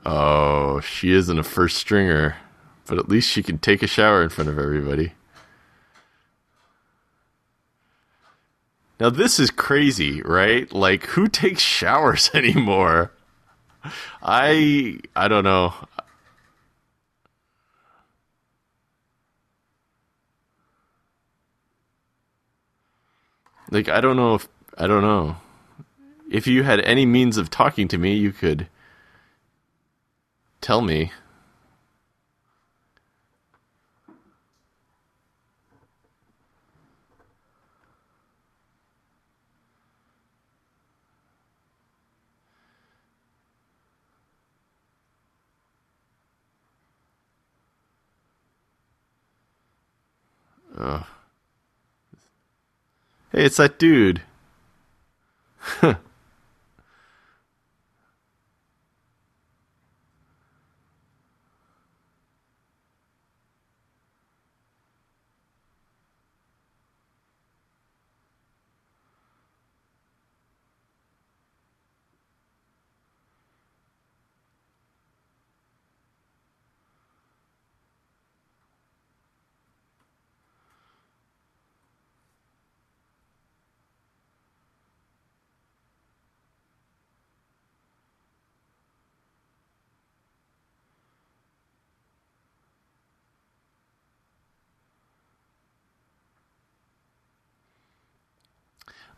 Oh, 0.06 0.80
she 0.80 1.12
isn't 1.12 1.38
a 1.40 1.44
first 1.44 1.76
stringer, 1.76 2.38
but 2.88 2.98
at 2.98 3.10
least 3.10 3.30
she 3.30 3.44
can 3.44 3.58
take 3.58 3.84
a 3.84 3.88
shower 3.88 4.24
in 4.24 4.30
front 4.30 4.50
of 4.50 4.58
everybody. 4.58 5.12
Now 8.98 9.10
this 9.10 9.42
is 9.42 9.52
crazy, 9.52 10.22
right? 10.22 10.72
Like 10.72 11.04
who 11.08 11.28
takes 11.28 11.62
showers 11.62 12.32
anymore? 12.34 13.12
I 14.22 15.00
I 15.16 15.28
don't 15.28 15.44
know. 15.44 15.74
Like 23.72 23.90
I 23.90 24.02
don't 24.02 24.16
know 24.16 24.36
if 24.36 24.48
I 24.78 24.88
don't 24.88 25.02
know. 25.02 25.38
If 26.30 26.48
you 26.48 26.64
had 26.64 26.80
any 26.82 27.06
means 27.06 27.38
of 27.38 27.50
talking 27.50 27.88
to 27.90 27.98
me, 27.98 28.16
you 28.16 28.32
could 28.32 28.68
tell 30.62 30.82
me. 30.82 31.12
Oh. 50.84 51.08
Hey, 53.32 53.46
it's 53.46 53.58
that 53.58 53.80
dude. 53.80 54.22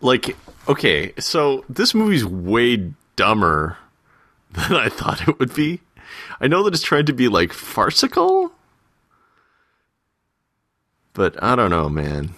like 0.06 0.38
okay 0.68 1.12
so 1.18 1.66
this 1.68 1.94
movie's 1.96 2.24
way 2.24 2.92
dumber 3.16 3.78
than 4.52 4.74
i 4.74 4.88
thought 4.88 5.28
it 5.28 5.40
would 5.40 5.54
be. 5.54 5.82
I 6.40 6.48
know 6.48 6.64
that 6.64 6.74
it's 6.74 6.84
trying 6.84 7.08
to 7.08 7.14
be 7.14 7.28
like 7.28 7.52
farcical 7.52 8.52
but 11.14 11.42
i 11.44 11.56
don't 11.56 11.72
know 11.72 11.90
man 11.90 12.36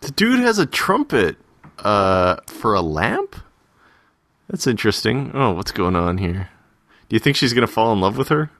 The 0.00 0.09
dude 0.20 0.40
has 0.40 0.58
a 0.58 0.66
trumpet 0.66 1.38
uh, 1.78 2.36
for 2.46 2.74
a 2.74 2.82
lamp? 2.82 3.36
That's 4.50 4.66
interesting. 4.66 5.30
Oh, 5.32 5.52
what's 5.52 5.72
going 5.72 5.96
on 5.96 6.18
here? 6.18 6.50
Do 7.08 7.16
you 7.16 7.20
think 7.20 7.36
she's 7.36 7.54
to 7.66 7.72
fall 7.72 7.90
in 7.94 8.02
love 8.02 8.18
with 8.18 8.28
her? 8.28 8.50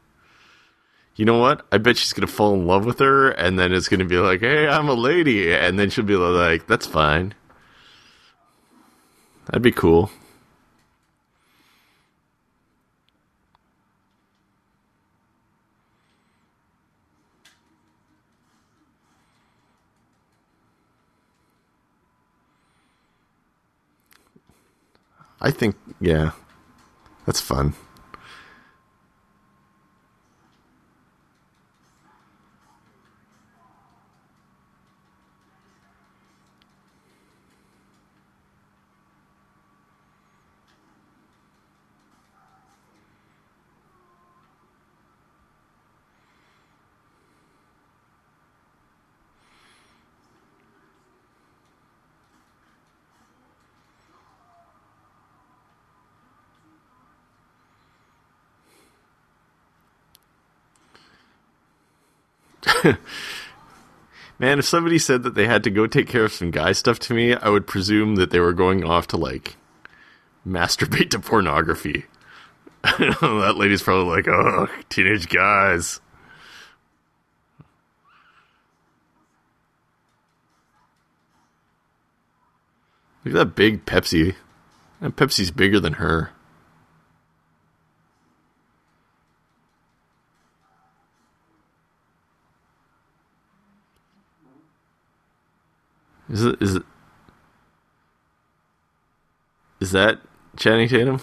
You 1.16 1.26
know 1.26 1.36
what? 1.36 1.66
I 1.70 1.76
bet 1.76 1.98
she's 1.98 2.14
to 2.26 2.32
fall 2.32 2.54
in 2.54 2.66
love 2.66 2.86
with 2.86 2.98
her, 3.00 3.28
and 3.28 3.58
then 3.58 3.74
it's 3.74 3.90
to 3.98 4.06
be 4.06 4.16
like, 4.16 4.40
hey, 4.40 4.68
I'm 4.68 4.88
a 4.88 4.94
lady. 4.94 5.52
And 5.52 5.78
then 5.78 5.90
she'll 5.90 6.02
be 6.02 6.16
like, 6.16 6.66
that's 6.66 6.86
fine. 6.86 7.34
That'd 9.44 9.60
be 9.60 9.70
cool. 9.70 10.10
I 25.40 25.50
think, 25.50 25.76
yeah, 26.00 26.32
that's 27.26 27.40
fun. 27.40 27.74
Man, 64.38 64.58
if 64.58 64.64
somebody 64.64 64.98
said 64.98 65.22
that 65.22 65.34
they 65.34 65.46
had 65.46 65.62
to 65.64 65.70
go 65.70 65.86
take 65.86 66.08
care 66.08 66.24
of 66.24 66.32
some 66.32 66.50
guy 66.50 66.72
stuff 66.72 66.98
to 67.00 67.14
me, 67.14 67.34
I 67.34 67.50
would 67.50 67.66
presume 67.66 68.16
that 68.16 68.30
they 68.30 68.40
were 68.40 68.52
going 68.52 68.84
off 68.84 69.06
to 69.08 69.16
like 69.16 69.56
masturbate 70.46 71.10
to 71.10 71.20
pornography. 71.20 72.06
that 72.82 73.54
lady's 73.56 73.82
probably 73.82 74.16
like, 74.16 74.28
oh, 74.28 74.68
teenage 74.88 75.28
guys. 75.28 76.00
Look 83.24 83.34
at 83.34 83.38
that 83.38 83.54
big 83.54 83.84
Pepsi. 83.84 84.34
That 85.00 85.16
Pepsi's 85.16 85.50
bigger 85.50 85.78
than 85.78 85.94
her. 85.94 86.30
Is 96.30 96.44
it 96.44 96.62
is 96.62 96.76
it 96.76 96.82
is 99.80 99.90
that 99.92 100.20
Channing 100.56 100.88
Tatum? 100.88 101.20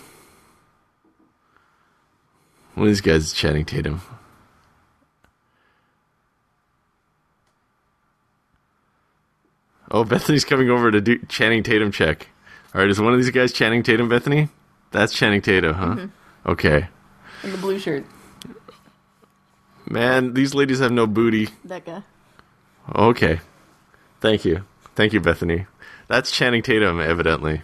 One 2.73 2.87
of 2.87 2.91
these 2.91 3.01
guys 3.01 3.25
is 3.25 3.33
Channing 3.33 3.65
Tatum. 3.65 4.01
Oh, 9.89 10.03
Bethany's 10.03 10.43
coming 10.43 10.69
over 10.69 10.91
to 10.91 10.99
do 10.99 11.17
Channing 11.27 11.63
Tatum 11.63 11.91
check. 11.91 12.27
All 12.75 12.81
right, 12.81 12.89
is 12.89 12.99
one 12.99 13.13
of 13.13 13.19
these 13.19 13.29
guys 13.29 13.53
Channing 13.53 13.83
Tatum, 13.83 14.09
Bethany? 14.09 14.49
That's 14.91 15.13
Channing 15.13 15.41
Tatum, 15.41 15.73
huh? 15.73 15.85
Mm-hmm. 15.95 16.49
Okay. 16.51 16.87
In 17.43 17.51
the 17.51 17.57
blue 17.57 17.79
shirt. 17.79 18.05
Man, 19.89 20.33
these 20.33 20.53
ladies 20.53 20.79
have 20.79 20.91
no 20.91 21.07
booty. 21.07 21.47
That 21.63 21.85
guy. 21.85 22.03
Okay. 22.93 23.39
Thank 24.19 24.43
you. 24.43 24.65
Thank 24.97 25.13
you, 25.13 25.21
Bethany. 25.21 25.67
That's 26.07 26.31
Channing 26.31 26.63
Tatum, 26.63 26.99
evidently. 26.99 27.61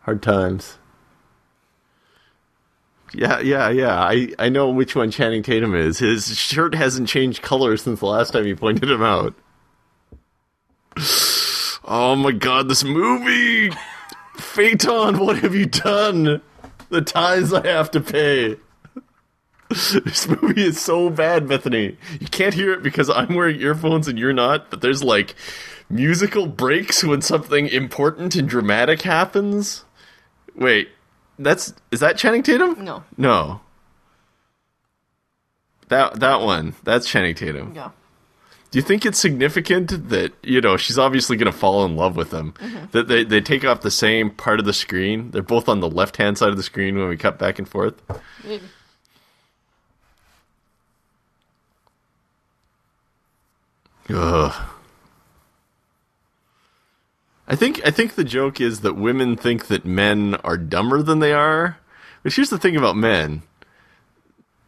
Hard 0.00 0.20
times. 0.20 0.78
Yeah, 3.14 3.38
yeah, 3.38 3.68
yeah. 3.68 4.00
I, 4.00 4.32
I 4.36 4.48
know 4.48 4.68
which 4.68 4.96
one 4.96 5.12
Channing 5.12 5.44
Tatum 5.44 5.76
is. 5.76 6.00
His 6.00 6.36
shirt 6.36 6.74
hasn't 6.74 7.08
changed 7.08 7.42
color 7.42 7.76
since 7.76 8.00
the 8.00 8.06
last 8.06 8.32
time 8.32 8.48
you 8.48 8.56
pointed 8.56 8.90
him 8.90 9.04
out. 9.04 9.32
Oh 11.84 12.16
my 12.16 12.32
god, 12.32 12.68
this 12.68 12.82
movie! 12.82 13.70
Phaeton, 14.34 15.20
what 15.20 15.38
have 15.38 15.54
you 15.54 15.66
done? 15.66 16.42
The 16.88 17.00
tithes 17.00 17.52
I 17.52 17.64
have 17.68 17.92
to 17.92 18.00
pay. 18.00 18.56
This 20.04 20.28
movie 20.28 20.62
is 20.62 20.80
so 20.80 21.10
bad, 21.10 21.48
Bethany. 21.48 21.96
You 22.20 22.26
can't 22.28 22.54
hear 22.54 22.72
it 22.72 22.82
because 22.82 23.08
I'm 23.08 23.34
wearing 23.34 23.60
earphones 23.60 24.08
and 24.08 24.18
you're 24.18 24.32
not, 24.32 24.70
but 24.70 24.80
there's 24.80 25.02
like 25.02 25.34
musical 25.88 26.46
breaks 26.46 27.02
when 27.04 27.22
something 27.22 27.68
important 27.68 28.34
and 28.36 28.48
dramatic 28.48 29.02
happens. 29.02 29.84
Wait, 30.54 30.88
that's 31.38 31.74
is 31.90 32.00
that 32.00 32.18
Channing 32.18 32.42
Tatum? 32.42 32.84
No. 32.84 33.04
No. 33.16 33.60
That 35.88 36.20
that 36.20 36.40
one, 36.40 36.74
that's 36.84 37.08
Channing 37.08 37.34
Tatum. 37.34 37.72
Yeah. 37.74 37.90
Do 38.70 38.78
you 38.78 38.82
think 38.82 39.04
it's 39.04 39.18
significant 39.18 40.08
that 40.08 40.32
you 40.42 40.60
know 40.60 40.76
she's 40.78 40.98
obviously 40.98 41.36
going 41.36 41.52
to 41.52 41.56
fall 41.56 41.84
in 41.84 41.96
love 41.96 42.16
with 42.16 42.32
him? 42.32 42.52
Mm-hmm. 42.52 42.86
That 42.92 43.08
they 43.08 43.24
they 43.24 43.40
take 43.40 43.64
off 43.64 43.82
the 43.82 43.90
same 43.90 44.30
part 44.30 44.60
of 44.60 44.66
the 44.66 44.72
screen. 44.72 45.30
They're 45.30 45.42
both 45.42 45.68
on 45.68 45.80
the 45.80 45.90
left 45.90 46.16
hand 46.16 46.38
side 46.38 46.48
of 46.48 46.56
the 46.56 46.62
screen 46.62 46.98
when 46.98 47.08
we 47.08 47.16
cut 47.16 47.38
back 47.38 47.58
and 47.58 47.68
forth. 47.68 47.94
Maybe. 48.44 48.64
Ugh. 54.10 54.68
I 57.46 57.56
think 57.56 57.80
I 57.84 57.90
think 57.90 58.14
the 58.14 58.24
joke 58.24 58.60
is 58.60 58.80
that 58.80 58.96
women 58.96 59.36
think 59.36 59.66
that 59.66 59.84
men 59.84 60.36
are 60.36 60.56
dumber 60.56 61.02
than 61.02 61.18
they 61.18 61.32
are. 61.32 61.78
But 62.22 62.32
here's 62.32 62.50
the 62.50 62.58
thing 62.58 62.76
about 62.76 62.96
men. 62.96 63.42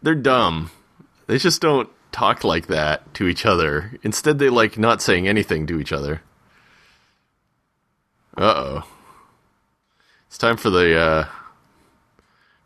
They're 0.03 0.14
dumb. 0.14 0.70
They 1.27 1.38
just 1.38 1.62
don't 1.62 1.88
talk 2.12 2.44
like 2.44 2.66
that 2.66 3.14
to 3.14 3.27
each 3.27 3.47
other. 3.47 3.99
Instead 4.03 4.38
they 4.38 4.51
like 4.51 4.77
not 4.77 5.01
saying 5.01 5.27
anything 5.27 5.66
to 5.66 5.81
each 5.81 5.92
other. 5.92 6.23
Uh-oh. 8.37 8.87
It's 10.27 10.38
time 10.38 10.57
for 10.57 10.70
the 10.70 10.99
uh 10.99 11.29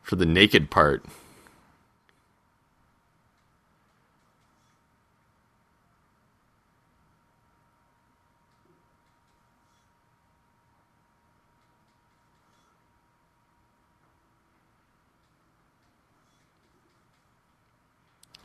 for 0.03 0.17
the 0.17 0.27
naked 0.27 0.71
part. 0.71 1.05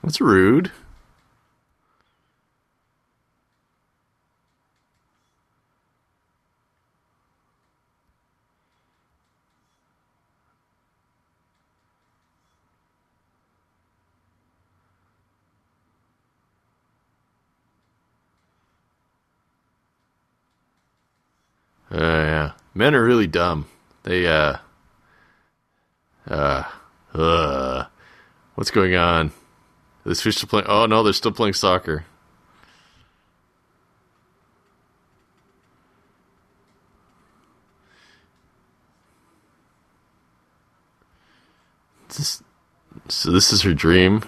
That's 0.03 0.19
rude. 0.19 0.69
Uh, 21.89 21.97
yeah. 21.97 22.51
Men 22.73 22.93
are 22.95 23.03
really 23.05 23.27
dumb. 23.27 23.67
They, 24.03 24.27
uh, 24.27 24.57
uh, 26.27 26.63
uh, 27.13 27.85
what's 28.55 28.71
going 28.71 28.95
on? 28.95 29.31
The 30.03 30.15
Switch 30.15 30.35
still 30.35 30.49
playing? 30.49 30.65
Oh 30.67 30.85
no, 30.85 31.01
they're 31.01 31.13
still 31.13 31.31
playing 31.31 31.53
soccer. 31.53 32.05
This, 42.09 42.43
so 43.07 43.31
this 43.31 43.51
is 43.51 43.61
her 43.63 43.73
dream. 43.73 44.23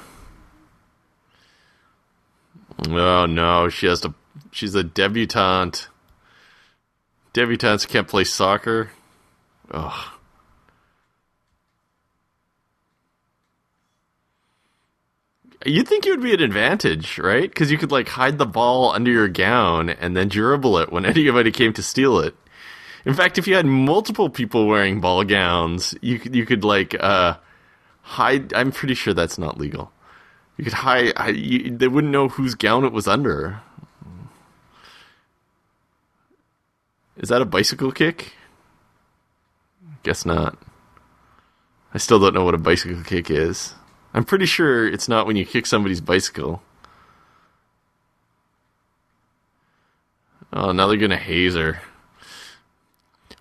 Oh 2.88 3.26
no, 3.26 3.70
she 3.70 3.88
has 3.88 4.02
to. 4.02 4.14
She's 4.52 4.76
a 4.76 4.84
debutante. 4.84 5.88
Debutantes 7.34 7.86
can't 7.88 8.08
play 8.08 8.24
soccer. 8.24 8.92
Ugh. 9.72 10.15
You'd 15.66 15.88
think 15.88 16.06
it 16.06 16.12
would 16.12 16.22
be 16.22 16.34
an 16.34 16.42
advantage, 16.42 17.18
right? 17.18 17.50
Because 17.50 17.72
you 17.72 17.80
could 17.80 17.92
like 17.92 18.08
hide 18.08 18.38
the 18.38 18.46
ball 18.46 18.92
under 18.92 19.10
your 19.10 19.28
gown 19.28 19.90
and 19.90 20.16
then 20.16 20.30
dribble 20.30 20.78
it 20.78 20.92
when 20.92 21.06
anybody 21.06 21.52
came 21.52 21.74
to 21.74 21.84
steal 21.84 22.20
it. 22.20 22.36
In 23.04 23.14
fact, 23.14 23.38
if 23.38 23.48
you 23.48 23.56
had 23.56 23.66
multiple 23.66 24.30
people 24.30 24.68
wearing 24.68 25.02
ball 25.02 25.24
gowns, 25.24 25.96
you 26.02 26.20
could 26.20 26.36
you 26.36 26.46
could 26.46 26.64
like 26.64 26.96
uh, 27.00 27.38
hide. 28.02 28.54
I'm 28.54 28.72
pretty 28.72 28.94
sure 28.94 29.14
that's 29.14 29.38
not 29.38 29.58
legal. 29.58 29.92
You 30.58 30.64
could 30.64 30.74
hide. 30.74 31.18
hide 31.18 31.36
you, 31.36 31.76
they 31.76 31.88
wouldn't 31.88 32.14
know 32.14 32.30
whose 32.30 32.56
gown 32.56 32.86
it 32.86 32.94
was 32.94 33.08
under. 33.08 33.62
Is 37.18 37.30
that 37.30 37.42
a 37.42 37.46
bicycle 37.46 37.92
kick? 37.92 38.34
Guess 40.04 40.26
not. 40.26 40.58
I 41.94 41.98
still 41.98 42.20
don't 42.20 42.34
know 42.34 42.44
what 42.44 42.54
a 42.54 42.60
bicycle 42.60 43.04
kick 43.04 43.32
is. 43.32 43.74
I'm 44.16 44.24
pretty 44.24 44.46
sure 44.46 44.88
it's 44.88 45.10
not 45.10 45.28
when 45.28 45.36
you 45.36 45.46
kick 45.46 45.66
somebody's 45.66 46.00
bicycle. 46.00 46.62
Oh, 50.54 50.72
now 50.72 50.88
they're 50.88 50.96
gonna 50.96 51.18
haze 51.18 51.56
her. 51.56 51.82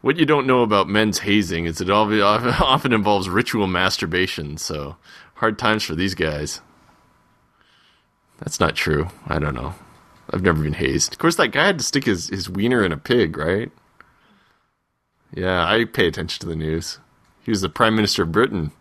What 0.00 0.16
you 0.16 0.26
don't 0.26 0.48
know 0.48 0.62
about 0.62 0.88
men's 0.88 1.20
hazing 1.20 1.66
is 1.66 1.80
it 1.80 1.90
often 1.90 2.92
involves 2.92 3.28
ritual 3.28 3.68
masturbation, 3.68 4.56
so 4.56 4.96
hard 5.34 5.60
times 5.60 5.84
for 5.84 5.94
these 5.94 6.16
guys. 6.16 6.60
That's 8.40 8.58
not 8.58 8.74
true. 8.74 9.10
I 9.28 9.38
don't 9.38 9.54
know. 9.54 9.76
I've 10.28 10.42
never 10.42 10.60
been 10.60 10.72
hazed. 10.72 11.12
Of 11.12 11.20
course, 11.20 11.36
that 11.36 11.52
guy 11.52 11.66
had 11.66 11.78
to 11.78 11.84
stick 11.84 12.04
his, 12.04 12.30
his 12.30 12.50
wiener 12.50 12.84
in 12.84 12.90
a 12.90 12.96
pig, 12.96 13.36
right? 13.36 13.70
Yeah, 15.32 15.64
I 15.64 15.84
pay 15.84 16.08
attention 16.08 16.40
to 16.40 16.48
the 16.48 16.56
news. 16.56 16.98
He 17.44 17.52
was 17.52 17.60
the 17.60 17.68
Prime 17.68 17.94
Minister 17.94 18.24
of 18.24 18.32
Britain. 18.32 18.72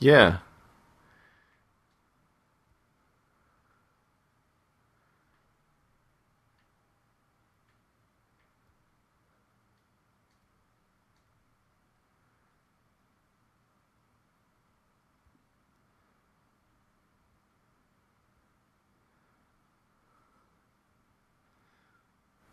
Yeah. 0.00 0.38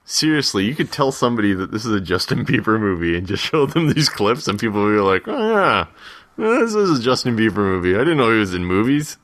Seriously, 0.05 0.63
you 0.65 0.73
could 0.73 0.91
tell 0.91 1.11
somebody 1.11 1.53
that 1.53 1.71
this 1.71 1.85
is 1.85 1.91
a 1.93 1.99
Justin 2.01 2.45
Bieber 2.45 2.79
movie 2.79 3.17
and 3.17 3.27
just 3.27 3.43
show 3.43 3.65
them 3.65 3.89
these 3.93 4.09
clips, 4.09 4.47
and 4.47 4.59
people 4.59 4.81
will 4.83 4.93
be 4.93 4.99
like, 4.99 5.27
"Oh 5.27 5.51
yeah, 5.51 5.87
this 6.37 6.75
is 6.75 6.99
a 6.99 7.01
Justin 7.01 7.35
Bieber 7.35 7.57
movie. 7.57 7.95
I 7.95 7.99
didn't 7.99 8.17
know 8.17 8.31
he 8.31 8.39
was 8.39 8.53
in 8.53 8.65
movies." 8.65 9.17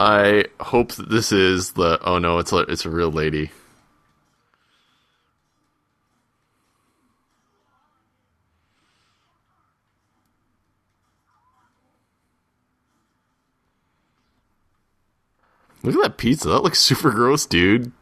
I 0.00 0.44
hope 0.60 0.92
that 0.92 1.08
this 1.08 1.32
is 1.32 1.72
the. 1.72 1.98
Oh 2.04 2.18
no, 2.18 2.38
it's 2.38 2.52
a 2.52 2.58
it's 2.58 2.84
a 2.84 2.90
real 2.90 3.10
lady. 3.10 3.50
Look 15.84 15.96
at 15.96 16.02
that 16.02 16.16
pizza. 16.16 16.48
That 16.48 16.62
looks 16.62 16.80
super 16.80 17.10
gross, 17.10 17.46
dude. 17.46 17.92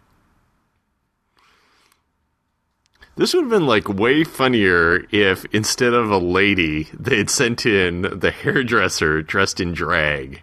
This 3.16 3.34
would 3.34 3.42
have 3.42 3.50
been 3.50 3.66
like 3.66 3.88
way 3.88 4.24
funnier 4.24 5.04
if 5.10 5.44
instead 5.52 5.92
of 5.92 6.10
a 6.10 6.16
lady, 6.16 6.84
they'd 6.98 7.28
sent 7.28 7.66
in 7.66 8.02
the 8.02 8.30
hairdresser 8.30 9.22
dressed 9.22 9.60
in 9.60 9.72
drag. 9.72 10.42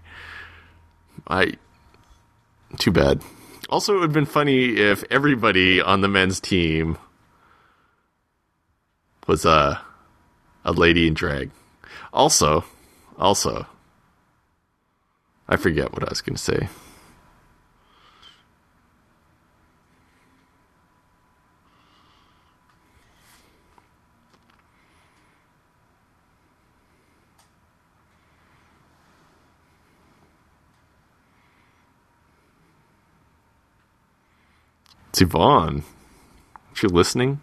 I. 1.28 1.54
Too 2.78 2.92
bad. 2.92 3.24
Also, 3.70 3.94
it 3.94 3.96
would 3.98 4.04
have 4.04 4.14
been 4.14 4.26
funny 4.26 4.78
if 4.78 5.04
everybody 5.10 5.82
on 5.82 6.02
the 6.02 6.08
men's 6.08 6.40
team 6.40 6.98
was 9.28 9.46
a 9.46 9.82
a 10.66 10.72
lady 10.72 11.08
in 11.08 11.14
drag. 11.14 11.50
Also, 12.14 12.64
also, 13.18 13.66
I 15.48 15.56
forget 15.56 15.94
what 15.94 16.04
I 16.04 16.10
was 16.10 16.22
going 16.22 16.36
to 16.36 16.42
say. 16.42 16.68
It's 35.10 35.22
Yvonne. 35.22 35.84
Is 36.72 36.80
she 36.80 36.88
listening? 36.88 37.42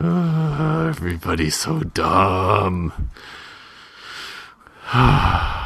everybody's 0.00 1.54
so 1.54 1.78
dumb. 1.80 2.92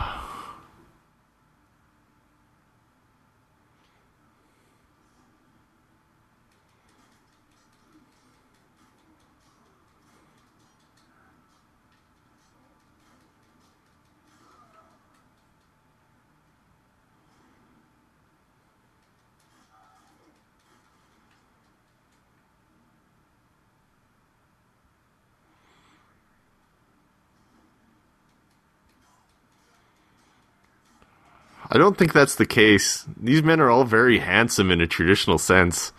I 31.76 31.78
don't 31.78 31.98
think 31.98 32.14
that's 32.14 32.36
the 32.36 32.46
case. 32.46 33.04
These 33.20 33.42
men 33.42 33.60
are 33.60 33.68
all 33.68 33.84
very 33.84 34.18
handsome 34.18 34.70
in 34.70 34.80
a 34.80 34.86
traditional 34.86 35.36
sense. 35.36 35.92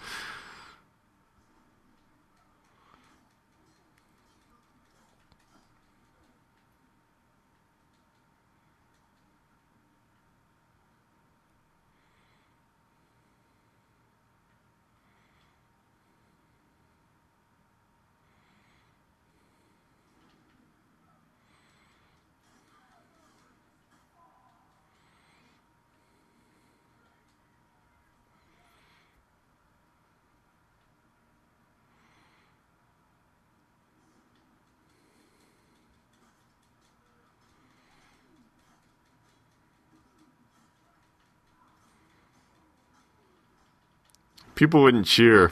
People 44.58 44.82
wouldn't 44.82 45.06
cheer. 45.06 45.52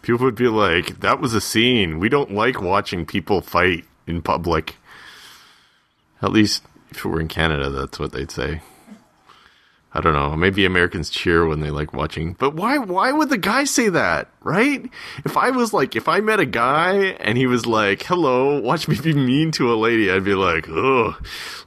People 0.00 0.24
would 0.24 0.34
be 0.34 0.48
like, 0.48 1.00
"That 1.00 1.20
was 1.20 1.34
a 1.34 1.40
scene. 1.40 2.00
We 2.00 2.08
don't 2.08 2.32
like 2.32 2.62
watching 2.62 3.04
people 3.04 3.42
fight 3.42 3.84
in 4.06 4.22
public." 4.22 4.76
At 6.22 6.32
least 6.32 6.64
if 6.90 7.04
it 7.04 7.08
were 7.08 7.20
in 7.20 7.28
Canada, 7.28 7.68
that's 7.68 7.98
what 7.98 8.12
they'd 8.12 8.30
say. 8.30 8.62
I 9.92 10.00
don't 10.00 10.14
know. 10.14 10.34
Maybe 10.34 10.64
Americans 10.64 11.10
cheer 11.10 11.46
when 11.46 11.60
they 11.60 11.70
like 11.70 11.92
watching. 11.92 12.32
But 12.38 12.54
why 12.54 12.78
why 12.78 13.12
would 13.12 13.28
the 13.28 13.36
guy 13.36 13.64
say 13.64 13.90
that, 13.90 14.30
right? 14.42 14.90
If 15.26 15.36
I 15.36 15.50
was 15.50 15.74
like 15.74 15.94
if 15.94 16.08
I 16.08 16.20
met 16.20 16.40
a 16.40 16.46
guy 16.46 17.16
and 17.20 17.36
he 17.36 17.46
was 17.46 17.66
like, 17.66 18.02
"Hello, 18.04 18.58
watch 18.60 18.88
me 18.88 18.98
be 18.98 19.12
mean 19.12 19.50
to 19.52 19.70
a 19.70 19.76
lady." 19.76 20.10
I'd 20.10 20.24
be 20.24 20.34
like, 20.34 20.70
"Oh, 20.70 21.16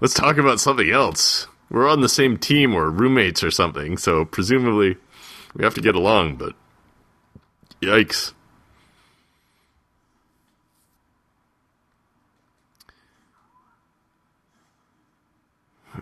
let's 0.02 0.16
talk 0.16 0.38
about 0.38 0.60
something 0.60 0.90
else." 0.90 1.46
We're 1.70 1.88
on 1.88 2.02
the 2.02 2.10
same 2.10 2.38
team 2.38 2.74
or 2.74 2.90
roommates 2.90 3.44
or 3.44 3.52
something, 3.52 3.98
so 3.98 4.26
presumably 4.26 4.98
we 5.56 5.64
have 5.64 5.74
to 5.76 5.82
get 5.82 5.96
along, 5.96 6.36
but 6.36 6.54
yikes. 7.82 8.34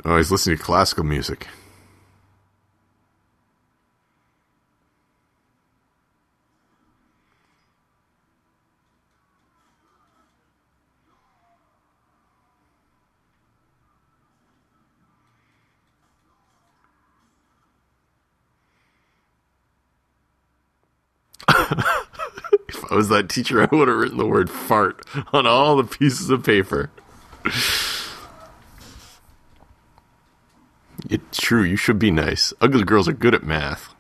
Oh, 0.06 0.18
he's 0.18 0.32
listening 0.32 0.58
to 0.58 0.64
classical 0.64 1.04
music. 1.04 1.48
if 22.70 22.91
I 22.91 22.95
was 22.95 23.09
that 23.09 23.30
teacher, 23.30 23.61
I 23.61 23.76
would 23.76 23.88
have 23.88 23.97
written 23.97 24.18
the 24.18 24.26
word 24.26 24.49
fart 24.49 25.05
on 25.34 25.45
all 25.45 25.76
the 25.76 25.84
pieces 25.84 26.30
of 26.30 26.43
paper. 26.43 26.89
It's 31.09 31.38
true, 31.39 31.63
you 31.63 31.76
should 31.76 31.99
be 31.99 32.11
nice. 32.11 32.53
Ugly 32.59 32.84
girls 32.84 33.07
are 33.07 33.13
good 33.13 33.34
at 33.34 33.43
math. 33.43 33.93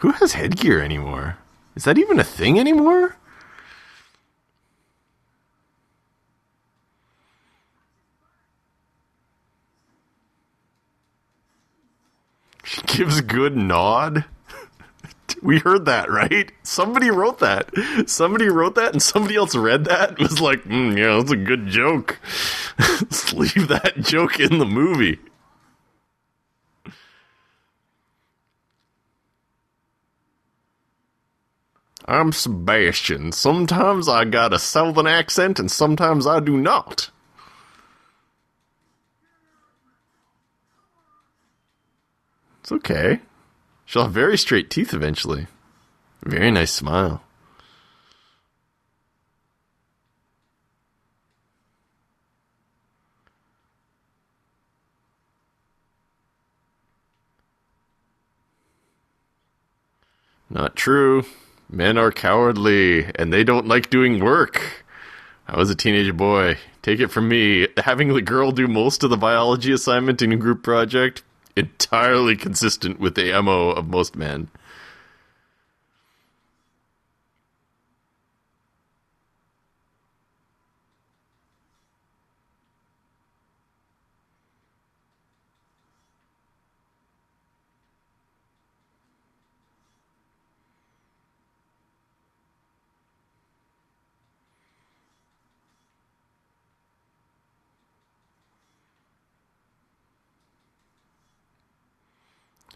Who 0.00 0.12
has 0.12 0.32
headgear 0.32 0.80
anymore? 0.80 1.36
Is 1.76 1.84
that 1.84 1.98
even 1.98 2.18
a 2.18 2.24
thing 2.24 2.58
anymore? 2.58 3.16
She 12.64 12.80
gives 13.00 13.18
a 13.18 13.22
good 13.22 13.56
nod. 13.56 14.26
We 15.42 15.60
heard 15.60 15.86
that, 15.86 16.10
right? 16.10 16.50
Somebody 16.64 17.08
wrote 17.08 17.38
that. 17.38 17.70
Somebody 18.06 18.48
wrote 18.48 18.74
that, 18.74 18.92
and 18.92 19.00
somebody 19.00 19.36
else 19.36 19.54
read 19.54 19.84
that. 19.84 20.10
and 20.10 20.18
Was 20.18 20.40
like, 20.40 20.64
mm, 20.64 20.98
yeah, 20.98 21.16
that's 21.16 21.30
a 21.30 21.36
good 21.36 21.68
joke. 21.68 22.18
Let's 22.78 23.32
leave 23.32 23.68
that 23.68 24.00
joke 24.00 24.38
in 24.40 24.58
the 24.58 24.66
movie. 24.66 25.18
I'm 32.06 32.32
Sebastian. 32.32 33.32
Sometimes 33.32 34.08
I 34.08 34.24
got 34.26 34.52
a 34.52 34.58
southern 34.58 35.06
accent, 35.06 35.58
and 35.58 35.70
sometimes 35.70 36.26
I 36.26 36.40
do 36.40 36.58
not. 36.58 37.10
It's 42.70 42.88
okay. 42.88 43.18
She'll 43.84 44.04
have 44.04 44.12
very 44.12 44.38
straight 44.38 44.70
teeth 44.70 44.94
eventually. 44.94 45.48
Very 46.22 46.52
nice 46.52 46.70
smile. 46.70 47.24
Not 60.48 60.76
true. 60.76 61.24
Men 61.68 61.98
are 61.98 62.12
cowardly 62.12 63.10
and 63.16 63.32
they 63.32 63.42
don't 63.42 63.66
like 63.66 63.90
doing 63.90 64.20
work. 64.20 64.84
I 65.48 65.56
was 65.56 65.70
a 65.70 65.74
teenage 65.74 66.16
boy. 66.16 66.58
Take 66.82 67.00
it 67.00 67.08
from 67.08 67.28
me, 67.28 67.66
having 67.78 68.14
the 68.14 68.22
girl 68.22 68.52
do 68.52 68.68
most 68.68 69.02
of 69.02 69.10
the 69.10 69.16
biology 69.16 69.72
assignment 69.72 70.22
in 70.22 70.30
a 70.30 70.36
group 70.36 70.62
project 70.62 71.24
entirely 71.56 72.36
consistent 72.36 73.00
with 73.00 73.14
the 73.14 73.40
MO 73.42 73.70
of 73.70 73.88
most 73.88 74.16
men. 74.16 74.48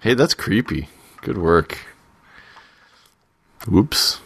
Hey, 0.05 0.13
that's 0.13 0.35
creepy. 0.35 0.91
Good 1.23 1.39
work. 1.39 1.79
Whoops. 3.67 4.21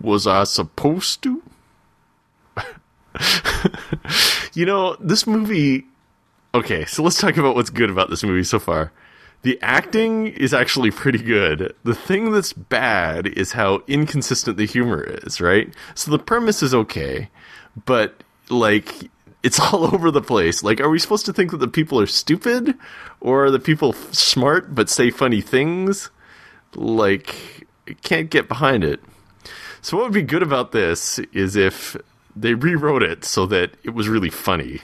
Was 0.00 0.26
I 0.26 0.44
supposed 0.44 1.22
to? 1.24 1.42
you 4.54 4.64
know, 4.64 4.96
this 5.00 5.26
movie. 5.26 5.84
Okay, 6.54 6.86
so 6.86 7.02
let's 7.02 7.20
talk 7.20 7.36
about 7.36 7.56
what's 7.56 7.68
good 7.68 7.90
about 7.90 8.08
this 8.08 8.22
movie 8.24 8.42
so 8.42 8.58
far. 8.58 8.90
The 9.42 9.58
acting 9.62 10.26
is 10.26 10.52
actually 10.52 10.90
pretty 10.90 11.18
good. 11.18 11.74
The 11.84 11.94
thing 11.94 12.32
that's 12.32 12.52
bad 12.52 13.26
is 13.26 13.52
how 13.52 13.82
inconsistent 13.86 14.56
the 14.56 14.66
humor 14.66 15.02
is, 15.02 15.40
right? 15.40 15.72
So 15.94 16.10
the 16.10 16.18
premise 16.18 16.62
is 16.62 16.74
okay, 16.74 17.30
but 17.86 18.22
like 18.50 19.10
it's 19.42 19.60
all 19.72 19.84
over 19.84 20.10
the 20.10 20.22
place. 20.22 20.62
Like, 20.62 20.80
are 20.80 20.90
we 20.90 20.98
supposed 20.98 21.26
to 21.26 21.32
think 21.32 21.50
that 21.50 21.58
the 21.58 21.68
people 21.68 22.00
are 22.00 22.06
stupid, 22.06 22.74
or 23.20 23.46
are 23.46 23.50
the 23.50 23.60
people 23.60 23.94
f- 23.94 24.14
smart 24.14 24.74
but 24.74 24.90
say 24.90 25.10
funny 25.10 25.40
things? 25.40 26.10
Like, 26.74 27.66
can't 28.02 28.30
get 28.30 28.48
behind 28.48 28.84
it. 28.84 29.00
So, 29.80 29.96
what 29.96 30.04
would 30.04 30.12
be 30.12 30.22
good 30.22 30.42
about 30.42 30.72
this 30.72 31.18
is 31.32 31.56
if 31.56 31.96
they 32.36 32.54
rewrote 32.54 33.02
it 33.02 33.24
so 33.24 33.46
that 33.46 33.74
it 33.84 33.90
was 33.90 34.08
really 34.08 34.30
funny, 34.30 34.80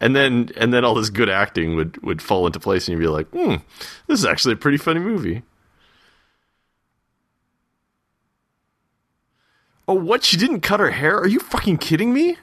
and 0.00 0.14
then 0.14 0.50
and 0.56 0.72
then 0.72 0.84
all 0.84 0.94
this 0.94 1.10
good 1.10 1.28
acting 1.28 1.76
would 1.76 2.02
would 2.02 2.20
fall 2.22 2.46
into 2.46 2.60
place, 2.60 2.88
and 2.88 2.92
you'd 2.98 3.04
be 3.04 3.08
like, 3.08 3.28
"Hmm, 3.30 3.56
this 4.06 4.18
is 4.20 4.26
actually 4.26 4.54
a 4.54 4.56
pretty 4.56 4.78
funny 4.78 5.00
movie." 5.00 5.42
Oh, 9.86 9.94
what? 9.94 10.24
She 10.24 10.36
didn't 10.36 10.60
cut 10.60 10.80
her 10.80 10.90
hair? 10.90 11.18
Are 11.18 11.28
you 11.28 11.38
fucking 11.38 11.78
kidding 11.78 12.12
me? 12.12 12.38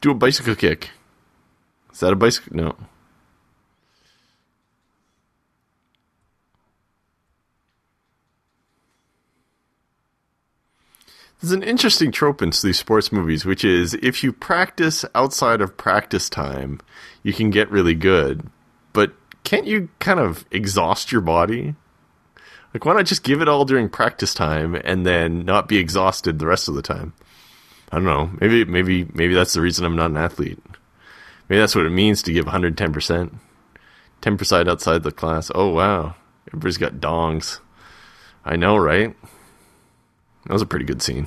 Do 0.00 0.12
a 0.12 0.14
bicycle 0.14 0.54
kick. 0.54 0.90
Is 1.92 2.00
that 2.00 2.12
a 2.12 2.16
bicycle? 2.16 2.56
No. 2.56 2.76
There's 11.40 11.52
an 11.52 11.62
interesting 11.62 12.12
trope 12.12 12.40
in 12.40 12.50
these 12.50 12.78
sports 12.78 13.12
movies, 13.12 13.44
which 13.44 13.64
is 13.64 13.94
if 13.94 14.24
you 14.24 14.32
practice 14.32 15.04
outside 15.14 15.60
of 15.60 15.76
practice 15.76 16.30
time, 16.30 16.80
you 17.22 17.32
can 17.32 17.50
get 17.50 17.70
really 17.70 17.94
good. 17.94 18.48
But 18.94 19.12
can't 19.44 19.66
you 19.66 19.90
kind 19.98 20.18
of 20.18 20.46
exhaust 20.50 21.12
your 21.12 21.20
body? 21.20 21.74
Like, 22.72 22.84
why 22.84 22.94
not 22.94 23.06
just 23.06 23.22
give 23.22 23.42
it 23.42 23.48
all 23.48 23.64
during 23.64 23.88
practice 23.88 24.34
time 24.34 24.74
and 24.74 25.06
then 25.06 25.44
not 25.44 25.68
be 25.68 25.78
exhausted 25.78 26.38
the 26.38 26.46
rest 26.46 26.68
of 26.68 26.74
the 26.74 26.82
time? 26.82 27.12
I 27.92 27.96
don't 27.96 28.04
know. 28.04 28.30
Maybe, 28.40 28.64
maybe, 28.64 29.06
maybe 29.12 29.34
that's 29.34 29.52
the 29.52 29.60
reason 29.60 29.84
I'm 29.84 29.96
not 29.96 30.10
an 30.10 30.16
athlete. 30.16 30.58
Maybe 31.48 31.60
that's 31.60 31.76
what 31.76 31.86
it 31.86 31.90
means 31.90 32.22
to 32.22 32.32
give 32.32 32.46
110%. 32.46 33.34
10% 34.22 34.68
outside 34.68 35.02
the 35.02 35.12
class. 35.12 35.50
Oh, 35.54 35.68
wow. 35.68 36.16
Everybody's 36.48 36.78
got 36.78 36.94
dongs. 36.94 37.60
I 38.44 38.56
know, 38.56 38.76
right? 38.76 39.14
That 40.46 40.52
was 40.52 40.62
a 40.62 40.66
pretty 40.66 40.84
good 40.84 41.02
scene. 41.02 41.26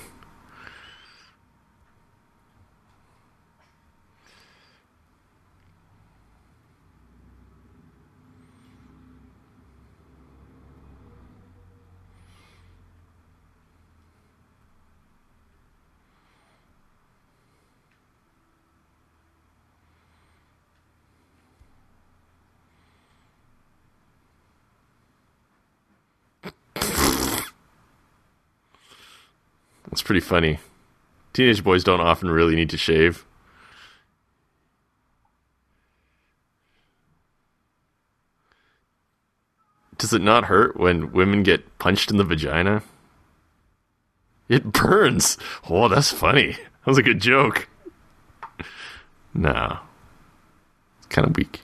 It's 29.99 30.05
pretty 30.05 30.21
funny. 30.21 30.59
Teenage 31.33 31.61
boys 31.61 31.83
don't 31.83 31.99
often 31.99 32.31
really 32.31 32.55
need 32.55 32.69
to 32.69 32.77
shave. 32.77 33.25
Does 39.97 40.13
it 40.13 40.21
not 40.21 40.45
hurt 40.45 40.77
when 40.77 41.11
women 41.11 41.43
get 41.43 41.77
punched 41.79 42.11
in 42.11 42.15
the 42.15 42.23
vagina? 42.23 42.81
It 44.47 44.71
burns. 44.71 45.37
Oh, 45.69 45.89
that's 45.89 46.13
funny. 46.13 46.53
That 46.53 46.87
was 46.87 46.97
a 46.97 47.03
good 47.03 47.19
joke. 47.19 47.67
No. 49.33 49.79
It's 50.99 51.07
kind 51.07 51.27
of 51.27 51.35
weak. 51.35 51.59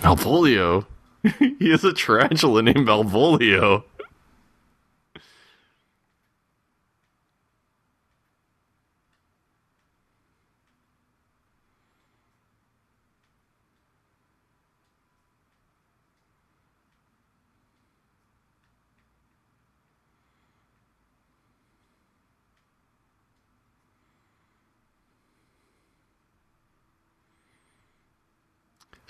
Malvolio? 0.00 0.86
he 1.38 1.70
is 1.70 1.84
a 1.84 1.92
tarantula 1.92 2.62
named 2.62 2.86
Malvolio. 2.86 3.84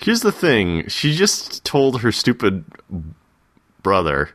Here's 0.01 0.23
the 0.23 0.33
thing. 0.33 0.89
She 0.89 1.15
just 1.15 1.63
told 1.63 2.01
her 2.01 2.11
stupid 2.11 2.65
brother, 3.83 4.31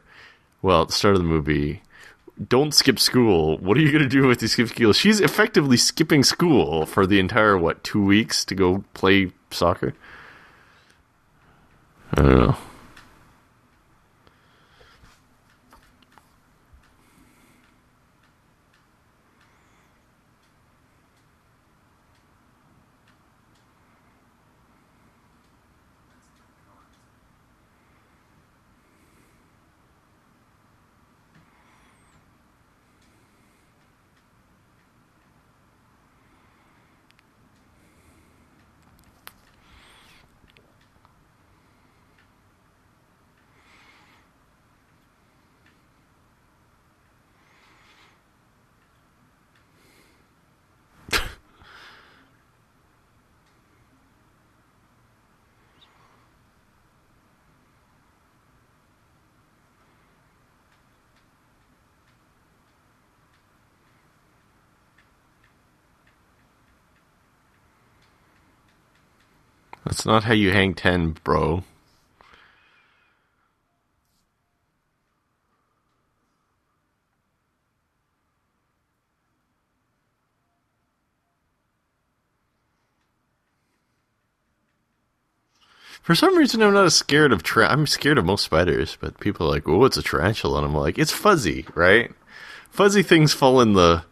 well, 0.61 0.83
at 0.83 0.89
the 0.89 0.93
start 0.93 1.15
of 1.15 1.21
the 1.21 1.27
movie, 1.27 1.81
don't 2.47 2.71
skip 2.73 2.99
school. 2.99 3.57
What 3.57 3.75
are 3.75 3.81
you 3.81 3.91
going 3.91 4.03
to 4.03 4.09
do 4.09 4.27
with 4.27 4.43
you 4.43 4.47
skip 4.47 4.67
school? 4.67 4.93
She's 4.93 5.19
effectively 5.19 5.77
skipping 5.77 6.23
school 6.23 6.85
for 6.85 7.07
the 7.07 7.19
entire, 7.19 7.57
what, 7.57 7.83
two 7.83 8.03
weeks 8.03 8.45
to 8.45 8.55
go 8.55 8.83
play 8.93 9.31
soccer? 9.49 9.95
I 12.13 12.21
don't 12.21 12.37
know. 12.37 12.57
Not 70.05 70.25
how 70.25 70.33
you 70.33 70.51
hang 70.51 70.75
10, 70.75 71.17
bro. 71.23 71.63
For 86.03 86.13
some 86.13 86.37
reason, 86.37 86.61
I'm 86.61 86.75
not 86.75 86.85
as 86.85 86.93
scared 86.93 87.31
of 87.31 87.41
tra- 87.41 87.67
I'm 87.67 87.87
scared 87.87 88.19
of 88.19 88.25
most 88.25 88.45
spiders, 88.45 88.95
but 89.01 89.19
people 89.19 89.47
are 89.47 89.49
like, 89.49 89.67
"Oh, 89.67 89.85
it's 89.85 89.97
a 89.97 90.03
tarantula," 90.03 90.57
and 90.59 90.67
I'm 90.67 90.75
like, 90.75 90.99
"It's 90.99 91.11
fuzzy, 91.11 91.65
right? 91.73 92.11
Fuzzy 92.69 93.01
things 93.01 93.33
fall 93.33 93.59
in 93.59 93.73
the 93.73 94.03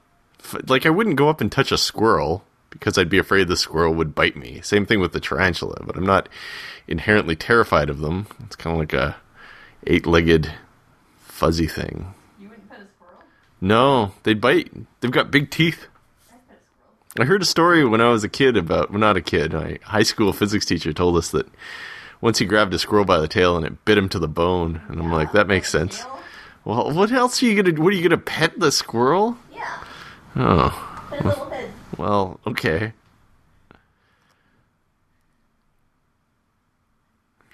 like. 0.68 0.88
I 0.88 0.90
wouldn't 0.90 1.18
go 1.18 1.30
up 1.30 1.40
and 1.40 1.52
touch 1.52 1.72
a 1.72 1.78
squirrel 1.78 2.44
because 2.74 2.98
I'd 2.98 3.10
be 3.10 3.18
afraid 3.18 3.48
the 3.48 3.56
squirrel 3.56 3.94
would 3.94 4.14
bite 4.14 4.36
me. 4.36 4.60
Same 4.62 4.86
thing 4.86 5.00
with 5.00 5.14
the 5.14 5.20
tarantula, 5.20 5.82
but 5.86 5.96
I'm 5.96 6.06
not 6.06 6.28
inherently 6.88 7.36
terrified 7.36 7.90
of 7.90 8.00
them. 8.00 8.28
It's 8.44 8.56
kind 8.56 8.76
of 8.76 8.80
like 8.80 8.94
a 8.94 9.16
eight-legged 9.88 10.54
fuzzy 11.20 11.68
thing. 11.68 12.14
You 12.40 12.50
wouldn't 12.50 12.70
pet 12.70 12.82
a 12.82 12.88
squirrel? 12.88 13.22
No, 13.62 14.12
they 14.24 14.34
bite. 14.34 14.72
They've 15.00 15.12
got 15.12 15.32
big 15.32 15.50
teeth. 15.50 15.88
I'd 16.30 16.48
pet 16.48 16.58
a 16.58 16.66
squirrel. 16.66 17.26
I 17.26 17.26
heard 17.26 17.42
a 17.42 17.46
story 17.46 17.86
when 17.86 18.02
I 18.02 18.10
was 18.10 18.24
a 18.24 18.30
kid 18.30 18.58
about, 18.58 18.92
well, 18.92 19.00
not 19.00 19.18
a 19.18 19.22
kid, 19.22 19.54
my 19.54 19.80
high 19.84 20.04
school 20.04 20.34
physics 20.34 20.66
teacher 20.66 20.94
told 20.94 21.16
us 21.18 21.32
that 21.32 21.48
once 22.22 22.40
he 22.40 22.46
grabbed 22.46 22.74
a 22.74 22.80
squirrel 22.80 23.06
by 23.06 23.20
the 23.20 23.28
tail 23.28 23.58
and 23.58 23.66
it 23.66 23.86
bit 23.86 23.98
him 23.98 24.10
to 24.10 24.20
the 24.20 24.28
bone. 24.28 24.82
And 24.88 25.00
I'm 25.00 25.12
like, 25.12 25.34
that 25.34 25.48
makes 25.48 25.70
sense. 25.70 26.00
Tail? 26.00 26.20
Well, 26.66 26.92
what 26.94 27.12
else 27.12 27.44
are 27.44 27.46
you 27.46 27.62
gonna? 27.62 27.82
What 27.82 27.92
are 27.92 27.98
you 27.98 28.04
gonna 28.04 28.18
pet 28.18 28.58
the 28.58 28.72
squirrel? 28.72 29.38
Yeah. 29.52 29.84
Oh, 30.38 31.52
Well, 31.98 32.40
okay. 32.48 32.94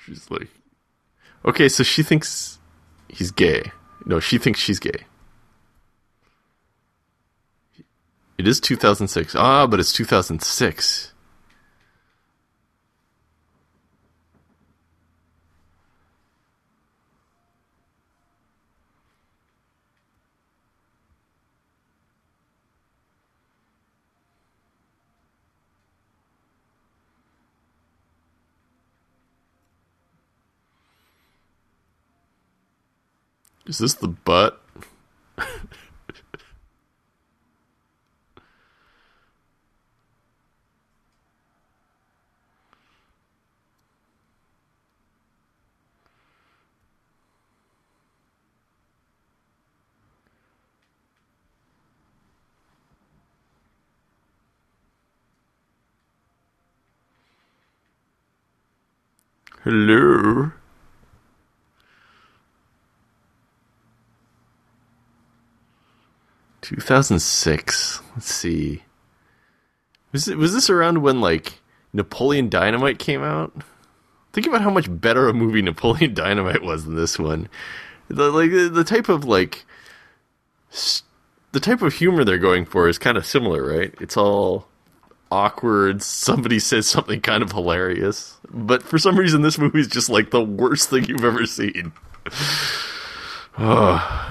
She's 0.06 0.30
like, 0.32 0.48
okay, 1.46 1.70
so 1.70 1.84
she 1.84 2.04
thinks 2.04 2.60
he's 3.08 3.32
gay. 3.32 3.72
No, 4.06 4.20
she 4.20 4.38
thinks 4.38 4.60
she's 4.60 4.80
gay. 4.80 5.06
It 8.38 8.48
is 8.48 8.60
2006. 8.62 9.36
Ah, 9.36 9.68
but 9.68 9.80
it's 9.80 9.92
2006. 9.92 11.14
Is 33.70 33.78
this 33.78 33.94
the 33.94 34.08
butt? 34.08 34.60
Hello. 59.64 60.52
Two 66.70 66.76
thousand 66.76 67.20
six. 67.20 68.00
Let's 68.14 68.32
see. 68.32 68.84
Was 70.12 70.28
it, 70.28 70.38
was 70.38 70.54
this 70.54 70.70
around 70.70 71.02
when 71.02 71.20
like 71.20 71.62
Napoleon 71.94 72.48
Dynamite 72.48 73.00
came 73.00 73.24
out? 73.24 73.52
Think 74.34 74.46
about 74.46 74.62
how 74.62 74.70
much 74.70 74.86
better 74.88 75.28
a 75.28 75.34
movie 75.34 75.64
Napoleon 75.64 76.14
Dynamite 76.14 76.62
was 76.62 76.86
than 76.86 76.96
this 76.96 77.18
one. 77.18 77.50
The 78.08 78.30
like 78.30 78.52
the, 78.52 78.84
type 78.84 79.10
of 79.10 79.26
like 79.26 79.66
the 81.54 81.60
type 81.60 81.82
of 81.82 81.96
humor 81.96 82.24
they're 82.24 82.38
going 82.38 82.66
for 82.66 82.88
is 82.88 83.00
kind 83.00 83.18
of 83.18 83.26
similar, 83.26 83.66
right? 83.66 83.92
It's 84.00 84.16
all 84.16 84.68
awkward. 85.32 86.04
Somebody 86.04 86.60
says 86.60 86.86
something 86.86 87.20
kind 87.20 87.42
of 87.42 87.52
hilarious, 87.52 88.38
but 88.48 88.84
for 88.84 89.00
some 89.00 89.18
reason, 89.18 89.42
this 89.42 89.58
movie 89.58 89.80
is 89.80 89.88
just 89.88 90.12
like 90.12 90.30
the 90.30 90.44
worst 90.44 90.92
thing 90.92 91.06
you've 91.06 91.26
ever 91.26 91.48
seen. 91.48 91.94
Oh. 93.62 94.29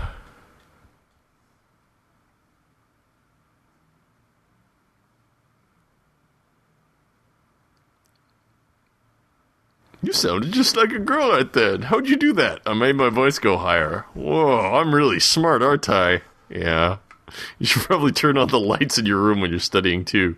You 10.08 10.14
sounded 10.14 10.52
just 10.52 10.74
like 10.74 10.90
a 10.92 10.98
girl 10.98 11.32
right 11.32 11.52
then. 11.52 11.82
How'd 11.82 12.08
you 12.08 12.16
do 12.16 12.32
that? 12.32 12.62
I 12.64 12.72
made 12.72 12.96
my 12.96 13.10
voice 13.10 13.38
go 13.38 13.58
higher. 13.58 14.06
Whoa, 14.14 14.58
I'm 14.58 14.94
really 14.94 15.20
smart, 15.20 15.60
aren't 15.60 15.90
I? 15.90 16.22
Yeah. 16.48 16.96
You 17.58 17.66
should 17.66 17.82
probably 17.82 18.12
turn 18.12 18.38
on 18.38 18.48
the 18.48 18.58
lights 18.58 18.96
in 18.96 19.04
your 19.04 19.18
room 19.18 19.42
when 19.42 19.50
you're 19.50 19.60
studying 19.60 20.06
too. 20.06 20.36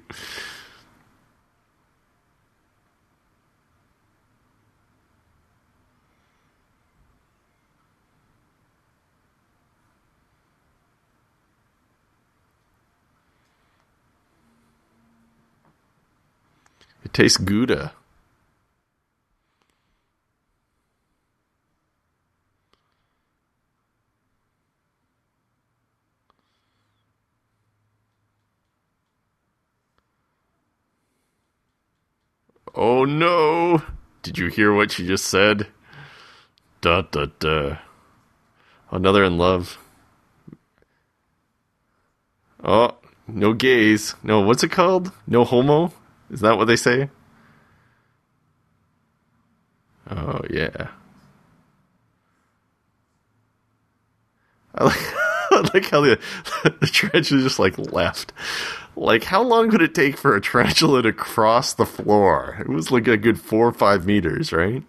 It 17.04 17.12
tastes 17.12 17.38
Gouda. 17.38 17.92
Oh 32.74 33.04
no! 33.04 33.82
Did 34.22 34.38
you 34.38 34.46
hear 34.48 34.72
what 34.72 34.92
she 34.92 35.06
just 35.06 35.26
said? 35.26 35.66
Da 36.80 37.02
da 37.02 37.26
da. 37.38 37.78
Another 38.90 39.24
in 39.24 39.38
love. 39.38 39.78
Oh, 42.62 42.96
no 43.26 43.52
gays. 43.54 44.14
No, 44.22 44.40
what's 44.40 44.62
it 44.62 44.70
called? 44.70 45.12
No 45.26 45.44
homo? 45.44 45.92
Is 46.30 46.40
that 46.40 46.56
what 46.56 46.66
they 46.66 46.76
say? 46.76 47.10
Oh 50.08 50.40
yeah. 50.50 50.88
I 54.74 54.84
like, 54.84 55.14
like 55.74 55.90
how 55.90 56.00
the 56.00 56.18
the 56.80 56.86
tarantula 56.86 57.42
just 57.42 57.58
like 57.58 57.78
left. 57.78 58.32
Like, 58.96 59.24
how 59.24 59.42
long 59.42 59.68
would 59.70 59.82
it 59.82 59.94
take 59.94 60.16
for 60.16 60.36
a 60.36 60.40
tarantula 60.40 61.02
to 61.02 61.12
cross 61.12 61.72
the 61.72 61.86
floor? 61.86 62.58
It 62.61 62.68
was 62.68 62.90
like 62.90 63.06
a 63.08 63.16
good 63.16 63.40
four 63.40 63.68
or 63.68 63.72
five 63.72 64.04
meters, 64.04 64.52
right? 64.52 64.82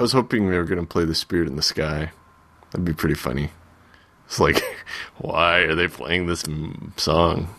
I 0.00 0.02
was 0.02 0.12
hoping 0.12 0.48
they 0.48 0.56
were 0.56 0.64
going 0.64 0.80
to 0.80 0.86
play 0.86 1.04
The 1.04 1.14
Spirit 1.14 1.46
in 1.46 1.56
the 1.56 1.62
Sky. 1.62 2.10
That'd 2.70 2.86
be 2.86 2.94
pretty 2.94 3.14
funny. 3.16 3.50
It's 4.24 4.40
like, 4.40 4.62
why 5.18 5.58
are 5.58 5.74
they 5.74 5.88
playing 5.88 6.26
this 6.26 6.48
m- 6.48 6.94
song? 6.96 7.54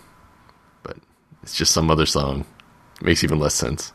But 0.82 0.98
it's 1.44 1.56
just 1.56 1.72
some 1.72 1.92
other 1.92 2.08
song. 2.08 2.46
It 3.00 3.04
makes 3.06 3.24
even 3.24 3.38
less 3.40 3.54
sense. 3.54 3.94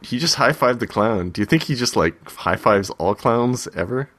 He 0.00 0.20
just 0.20 0.36
high 0.36 0.52
fived 0.52 0.78
the 0.78 0.86
clown. 0.86 1.30
Do 1.30 1.42
you 1.42 1.46
think 1.46 1.64
he 1.64 1.74
just 1.74 1.96
like 1.96 2.30
high 2.30 2.54
fives 2.54 2.90
all 2.90 3.16
clowns 3.16 3.66
ever? 3.74 4.10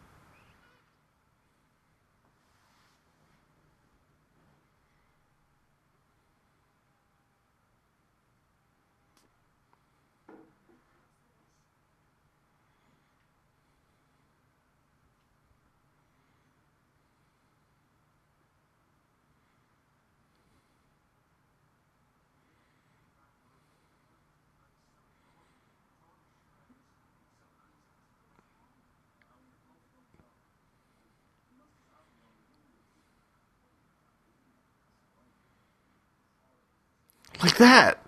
Like 37.44 37.58
that. 37.58 38.00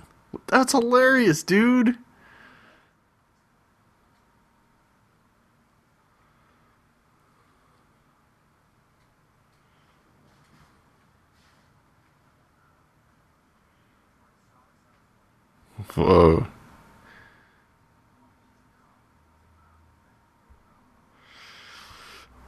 That's 0.58 0.72
hilarious, 0.72 1.44
dude. 1.44 2.00
Whoa. 15.94 16.48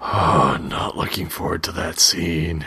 Oh, 0.01 0.57
not 0.64 0.97
looking 0.97 1.30
forward 1.30 1.62
to 1.62 1.72
that 1.74 1.99
scene. 1.99 2.66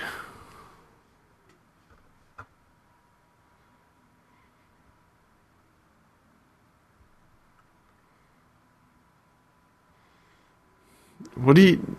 What 11.53 11.57
do 11.57 11.69
you? 11.69 11.97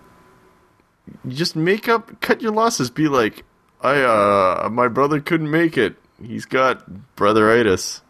Just 1.27 1.55
make 1.55 1.87
up, 1.87 2.19
cut 2.21 2.41
your 2.41 2.53
losses. 2.53 2.89
Be 2.89 3.07
like, 3.07 3.45
I, 3.81 4.01
uh, 4.01 4.69
my 4.71 4.87
brother 4.87 5.19
couldn't 5.19 5.51
make 5.51 5.77
it. 5.77 5.95
He's 6.19 6.45
got 6.45 6.89
brotheritis. 7.15 8.01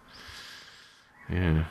Yeah. 1.29 1.65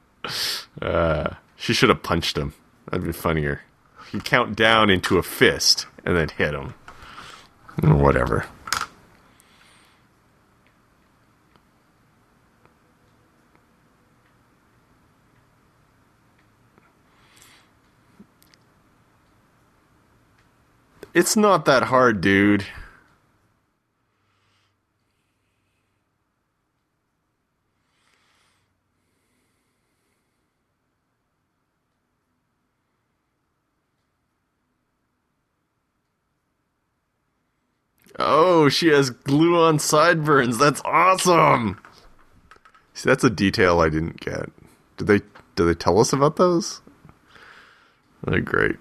Uh, 0.83 1.35
she 1.55 1.73
should 1.73 1.89
have 1.89 2.03
punched 2.03 2.37
him. 2.37 2.53
That'd 2.91 3.07
be 3.07 3.13
funnier. 3.13 3.63
You 4.13 4.21
count 4.21 4.57
down 4.57 4.91
into 4.91 5.19
a 5.19 5.23
fist 5.23 5.87
and 6.05 6.17
then 6.17 6.29
hit 6.29 6.53
him. 6.53 6.75
Or 7.83 7.95
whatever. 7.95 8.47
It's 21.15 21.37
not 21.37 21.65
that 21.65 21.85
hard, 21.85 22.21
dude. 22.21 22.67
Oh, 38.29 38.69
she 38.69 38.89
has 38.89 39.11
glue 39.11 39.57
on 39.57 39.79
sideburns. 39.79 40.59
That's 40.59 40.83
awesome. 40.85 41.79
See, 42.93 43.09
that's 43.09 43.23
a 43.23 43.31
detail 43.31 43.79
I 43.79 43.89
didn't 43.89 44.19
get. 44.19 44.51
Did 44.97 45.07
they 45.07 45.21
did 45.55 45.65
they 45.65 45.75
tell 45.75 46.01
us 46.01 46.13
about 46.13 46.35
those? 46.35 46.83
They're 48.25 48.41
great. 48.41 48.77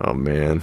Oh 0.00 0.14
man. 0.14 0.62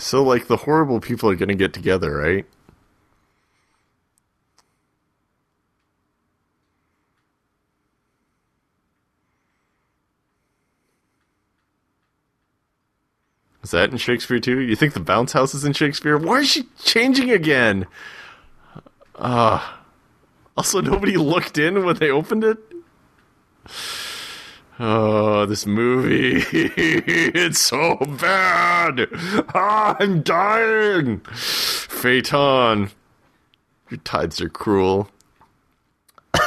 So, 0.00 0.22
like, 0.22 0.46
the 0.46 0.56
horrible 0.56 0.98
people 0.98 1.28
are 1.28 1.36
going 1.36 1.50
to 1.50 1.54
get 1.54 1.74
together, 1.74 2.16
right? 2.16 2.46
Is 13.62 13.72
that 13.72 13.90
in 13.90 13.98
Shakespeare 13.98 14.40
too? 14.40 14.58
You 14.60 14.74
think 14.74 14.94
the 14.94 15.00
bounce 15.00 15.32
house 15.32 15.54
is 15.54 15.66
in 15.66 15.74
Shakespeare? 15.74 16.16
Why 16.16 16.38
is 16.38 16.48
she 16.48 16.64
changing 16.82 17.30
again? 17.30 17.86
Uh, 19.16 19.62
also, 20.56 20.80
nobody 20.80 21.18
looked 21.18 21.58
in 21.58 21.84
when 21.84 21.96
they 21.96 22.10
opened 22.10 22.42
it. 22.42 22.58
Oh, 24.82 25.44
this 25.44 25.66
movie. 25.66 26.42
it's 26.52 27.60
so 27.60 27.96
bad. 27.96 29.08
Ah, 29.54 29.94
I'm 30.00 30.22
dying. 30.22 31.20
Phaeton. 31.20 32.90
Your 33.90 34.00
tides 34.04 34.40
are 34.40 34.48
cruel. 34.48 35.10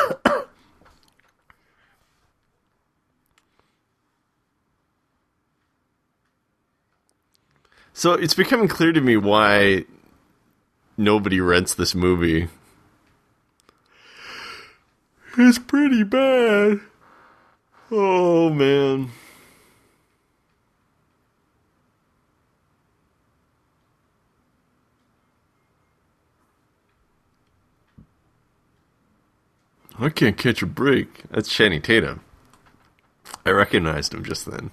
so 7.93 8.13
it's 8.13 8.33
becoming 8.33 8.67
clear 8.67 8.93
to 8.93 9.01
me 9.01 9.15
why 9.15 9.85
nobody 10.97 11.39
rents 11.39 11.75
this 11.75 11.93
movie. 11.93 12.47
It's 15.37 15.59
pretty 15.59 16.03
bad. 16.03 16.81
Oh 17.95 18.49
man. 18.49 19.11
I 29.99 30.09
can't 30.09 30.35
catch 30.35 30.63
a 30.63 30.65
break. 30.65 31.21
That's 31.29 31.47
Channing 31.47 31.83
Tatum. 31.83 32.21
I 33.45 33.51
recognized 33.51 34.15
him 34.15 34.23
just 34.23 34.47
then. 34.49 34.71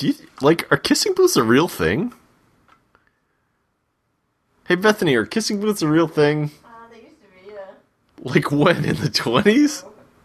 Do 0.00 0.06
you 0.08 0.14
like 0.40 0.66
are 0.72 0.78
kissing 0.78 1.12
booths 1.12 1.36
a 1.36 1.42
real 1.42 1.68
thing? 1.68 2.14
Hey 4.66 4.74
Bethany, 4.76 5.14
are 5.14 5.26
kissing 5.26 5.60
booths 5.60 5.82
a 5.82 5.88
real 5.88 6.08
thing? 6.08 6.50
Uh, 6.64 6.68
they 6.90 7.02
used 7.02 7.16
to 7.20 7.46
be, 7.46 7.52
yeah. 7.52 7.60
Like 8.32 8.50
when 8.50 8.82
in 8.86 8.96
the 8.96 9.10
twenties? 9.10 9.84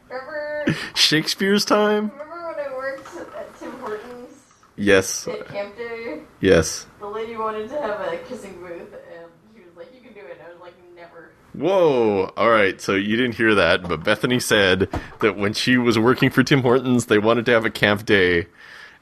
Remember, 0.10 0.76
Shakespeare's 0.94 1.66
time? 1.66 2.10
remember 2.12 2.56
when 2.56 2.66
I 2.66 2.74
worked 2.74 3.18
at 3.18 3.60
Tim 3.60 3.72
Hortons 3.80 4.32
Yes. 4.78 5.28
at 5.28 5.46
Camp 5.50 5.76
Day? 5.76 6.22
Yes. 6.40 6.86
The 7.02 7.08
lady 7.08 7.36
wanted 7.36 7.68
to 7.68 7.82
have 7.82 8.00
a 8.00 8.16
kissing 8.30 8.54
booth, 8.62 8.94
and 8.94 9.28
she 9.54 9.60
was 9.62 9.76
like, 9.76 9.94
"You 9.94 10.00
can 10.00 10.14
do 10.14 10.22
it." 10.22 10.40
I 10.42 10.54
was 10.54 10.62
like, 10.62 10.76
"Never." 10.96 11.32
Whoa. 11.52 12.32
All 12.38 12.50
right. 12.50 12.80
So 12.80 12.94
you 12.96 13.18
didn't 13.18 13.36
hear 13.36 13.54
that, 13.56 13.84
but 13.90 14.06
Bethany 14.06 14.40
said 14.40 14.88
that 15.20 15.36
when 15.36 15.52
she 15.52 15.76
was 15.78 16.00
working 16.00 16.30
for 16.30 16.44
Tim 16.44 16.62
Hortons, 16.62 17.08
they 17.08 17.18
wanted 17.20 17.46
to 17.48 17.52
have 17.52 17.66
a 17.66 17.70
camp 17.70 18.06
day, 18.06 18.48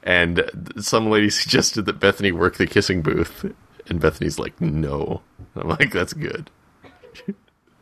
and 0.03 0.43
some 0.77 1.09
lady 1.09 1.29
suggested 1.29 1.85
that 1.85 1.99
Bethany 1.99 2.31
work 2.31 2.57
the 2.57 2.67
kissing 2.67 3.01
booth, 3.01 3.45
and 3.87 3.99
Bethany's 3.99 4.39
like, 4.39 4.59
"No." 4.61 5.21
I'm 5.55 5.69
like, 5.69 5.91
"That's 5.91 6.13
good." 6.13 6.49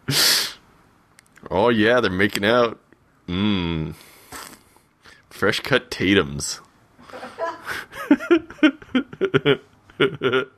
oh 1.51 1.69
yeah, 1.69 1.99
they're 1.99 2.11
making 2.11 2.45
out. 2.45 2.79
Mmm. 3.27 3.93
Fresh 5.29 5.61
cut 5.61 5.91
Tatum's. 5.91 6.61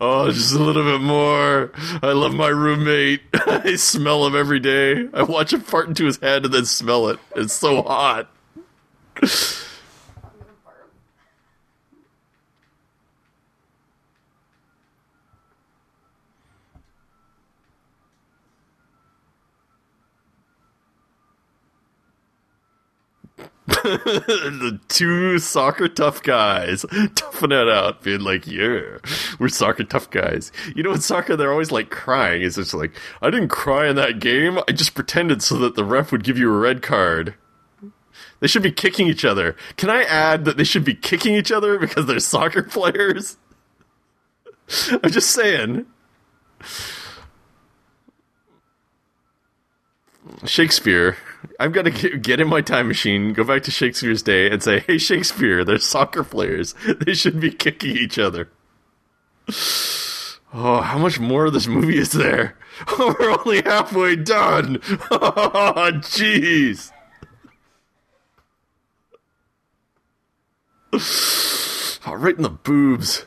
Oh, 0.00 0.30
just 0.30 0.54
a 0.54 0.62
little 0.62 0.84
bit 0.84 1.00
more. 1.00 1.72
I 2.00 2.12
love 2.12 2.32
my 2.32 2.46
roommate. 2.48 3.22
I 3.34 3.74
smell 3.74 4.24
him 4.24 4.36
every 4.36 4.60
day. 4.60 5.08
I 5.12 5.22
watch 5.22 5.52
him 5.52 5.62
fart 5.62 5.88
into 5.88 6.04
his 6.04 6.18
head 6.18 6.44
and 6.44 6.54
then 6.54 6.64
smell 6.64 7.08
it. 7.08 7.18
It's 7.34 7.54
so 7.54 7.82
hot. 7.82 8.30
the 23.84 24.80
two 24.88 25.38
soccer 25.38 25.88
tough 25.88 26.22
guys 26.22 26.86
toughing 27.14 27.52
it 27.52 27.68
out, 27.68 28.02
being 28.02 28.20
like, 28.20 28.46
"Yeah, 28.46 28.96
we're 29.38 29.48
soccer 29.48 29.84
tough 29.84 30.10
guys." 30.10 30.50
You 30.74 30.82
know, 30.82 30.92
in 30.92 31.02
soccer, 31.02 31.36
they're 31.36 31.52
always 31.52 31.70
like 31.70 31.90
crying. 31.90 32.40
It's 32.40 32.56
just 32.56 32.72
like, 32.72 32.92
"I 33.20 33.28
didn't 33.28 33.48
cry 33.48 33.88
in 33.88 33.96
that 33.96 34.20
game. 34.20 34.58
I 34.66 34.72
just 34.72 34.94
pretended 34.94 35.42
so 35.42 35.58
that 35.58 35.74
the 35.74 35.84
ref 35.84 36.12
would 36.12 36.24
give 36.24 36.38
you 36.38 36.50
a 36.50 36.58
red 36.58 36.80
card." 36.80 37.34
They 38.40 38.46
should 38.46 38.62
be 38.62 38.72
kicking 38.72 39.06
each 39.06 39.24
other. 39.24 39.54
Can 39.76 39.90
I 39.90 40.02
add 40.04 40.46
that 40.46 40.56
they 40.56 40.64
should 40.64 40.84
be 40.84 40.94
kicking 40.94 41.34
each 41.34 41.52
other 41.52 41.78
because 41.78 42.06
they're 42.06 42.20
soccer 42.20 42.62
players? 42.64 43.36
I'm 44.90 45.10
just 45.10 45.30
saying. 45.30 45.84
Shakespeare. 50.46 51.18
I've 51.60 51.72
got 51.72 51.82
to 51.82 52.18
get, 52.18 52.40
in 52.40 52.48
my 52.48 52.60
time 52.60 52.88
machine, 52.88 53.32
go 53.32 53.44
back 53.44 53.62
to 53.64 53.70
Shakespeare's 53.70 54.22
day, 54.22 54.50
and 54.50 54.62
say, 54.62 54.80
"Hey, 54.80 54.98
Shakespeare, 54.98 55.64
they're 55.64 55.78
soccer 55.78 56.24
players. 56.24 56.74
They 57.00 57.14
should 57.14 57.40
be 57.40 57.50
kicking 57.50 57.96
each 57.96 58.18
other." 58.18 58.48
Oh, 60.50 60.80
how 60.80 60.96
much 60.96 61.20
more 61.20 61.44
of 61.44 61.52
this 61.52 61.66
movie 61.66 61.98
is 61.98 62.12
there? 62.12 62.56
We're 62.98 63.36
only 63.38 63.60
halfway 63.60 64.16
done. 64.16 64.78
Oh, 65.10 65.90
jeez. 66.00 66.90
Oh, 72.06 72.14
right 72.14 72.34
in 72.34 72.42
the 72.42 72.48
boobs. 72.48 73.26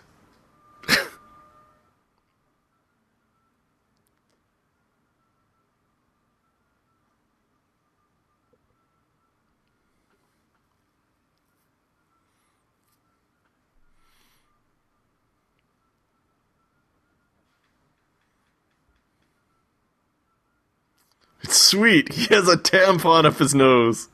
It's 21.40 21.40
sweet. 21.53 22.13
He 22.13 22.33
has 22.33 22.47
a 22.47 22.57
tampon 22.57 23.25
up 23.25 23.37
his 23.37 23.53
nose. 23.55 24.07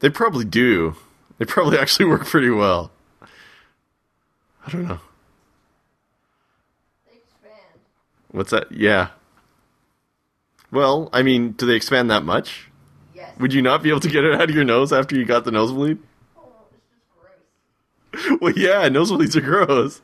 They 0.00 0.10
probably 0.10 0.44
do. 0.44 0.96
They 1.38 1.44
probably 1.44 1.78
actually 1.78 2.06
work 2.06 2.26
pretty 2.26 2.50
well. 2.50 2.90
I 4.66 4.70
don't 4.70 4.88
know. 4.88 4.98
They 7.08 7.16
expand. 7.16 7.80
What's 8.32 8.50
that? 8.50 8.72
Yeah. 8.72 9.10
Well, 10.72 11.08
I 11.12 11.22
mean, 11.22 11.52
do 11.52 11.66
they 11.66 11.74
expand 11.74 12.10
that 12.10 12.24
much? 12.24 12.68
Yes. 13.14 13.30
Would 13.38 13.52
you 13.52 13.62
not 13.62 13.82
be 13.82 13.90
able 13.90 14.00
to 14.00 14.08
get 14.08 14.24
it 14.24 14.34
out 14.34 14.48
of 14.48 14.54
your 14.54 14.64
nose 14.64 14.92
after 14.92 15.14
you 15.14 15.24
got 15.24 15.44
the 15.44 15.52
nosebleed? 15.52 15.98
Oh, 16.36 16.48
it's 16.72 16.82
just 16.90 17.04
gross. 17.20 18.11
Well, 18.40 18.52
yeah, 18.56 18.88
nosebleeds 18.88 19.36
are 19.36 19.40
gross. 19.40 20.00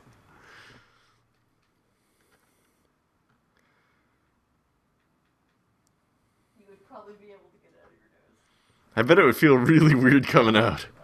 You 6.57 6.65
would 6.69 6.87
probably 6.87 7.13
be 7.19 7.27
able 7.27 7.49
to 7.51 7.57
get 7.61 7.71
it 7.73 7.79
out 7.83 7.91
of 7.91 7.97
your 7.99 8.09
nose. 8.11 8.95
I 8.95 9.01
bet 9.03 9.19
it 9.19 9.23
would 9.25 9.35
feel 9.37 9.55
really 9.55 9.95
weird 9.95 10.27
coming 10.27 10.55
out. 10.55 10.87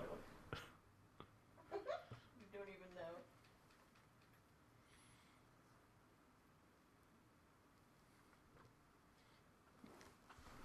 You 1.73 2.47
don't 2.53 2.67
even 2.69 2.95
know. 2.95 3.15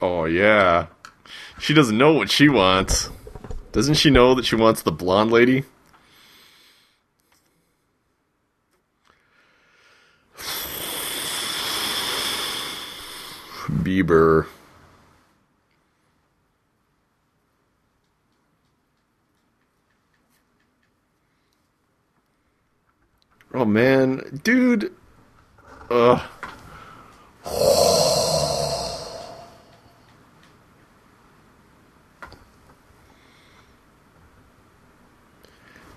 Oh, 0.01 0.25
yeah. 0.25 0.87
She 1.61 1.75
doesn't 1.75 1.97
know 1.97 2.13
what 2.13 2.31
she 2.31 2.49
wants. 2.49 3.11
Doesn't 3.73 3.95
she 3.95 4.11
know 4.11 4.35
that 4.35 4.45
she 4.45 4.57
wants 4.57 4.83
the 4.83 4.93
blonde 4.93 5.31
lady? 5.31 5.65
Bieber. 13.91 14.47
Oh 23.53 23.65
man, 23.65 24.41
dude. 24.45 24.93
Ugh. 25.91 26.21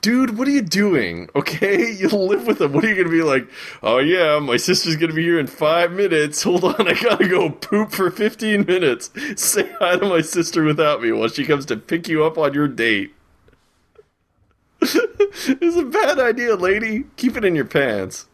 Dude, 0.04 0.38
what 0.38 0.50
are 0.50 0.52
you 0.52 0.62
doing? 0.62 1.30
Okay, 1.34 1.90
you 1.98 2.10
live 2.10 2.46
with 2.46 2.58
them. 2.58 2.74
What 2.74 2.84
are 2.84 2.90
you 2.90 2.96
gonna 2.96 3.08
be 3.08 3.24
like? 3.24 3.48
Oh 3.82 4.00
yeah, 4.00 4.38
my 4.40 4.58
sister's 4.58 4.98
gonna 4.98 5.14
be 5.14 5.24
here 5.24 5.40
in 5.40 5.48
five 5.48 5.94
minutes. 5.94 6.44
Hold 6.44 6.66
on, 6.66 6.90
I 6.90 6.94
gotta 6.94 7.26
go 7.26 7.50
poop 7.50 7.94
for 7.94 8.12
fifteen 8.12 8.66
minutes. 8.66 9.12
Say 9.42 9.72
hi 9.80 9.96
to 9.96 10.06
my 10.06 10.20
sister 10.20 10.62
without 10.62 11.02
me 11.02 11.14
while 11.14 11.30
she 11.30 11.46
comes 11.46 11.66
to 11.68 11.78
pick 11.78 12.10
you 12.10 12.26
up 12.26 12.38
on 12.38 12.54
your 12.54 12.68
date. 12.68 13.16
it's 14.82 15.78
a 15.78 15.86
bad 15.86 16.20
idea, 16.20 16.58
lady. 16.58 17.06
Keep 17.16 17.38
it 17.38 17.46
in 17.46 17.56
your 17.56 17.64
pants. 17.64 18.26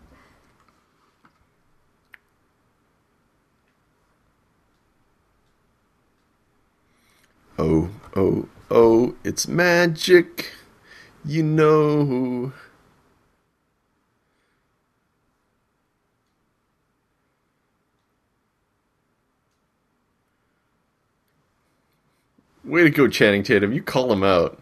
Oh, 7.59 7.91
oh, 8.15 8.49
oh, 8.72 9.13
it's 9.24 9.47
magic. 9.47 10.53
You 11.26 11.43
know. 11.43 12.53
Way 22.63 22.84
to 22.84 22.89
go, 22.89 23.07
Channing 23.07 23.43
Tatum. 23.43 23.74
You 23.74 23.82
call 23.82 24.11
him 24.11 24.24
out. 24.24 24.59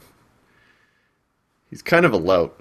He's 1.69 1.81
kind 1.81 2.05
of 2.05 2.13
a 2.13 2.17
lout. 2.17 2.59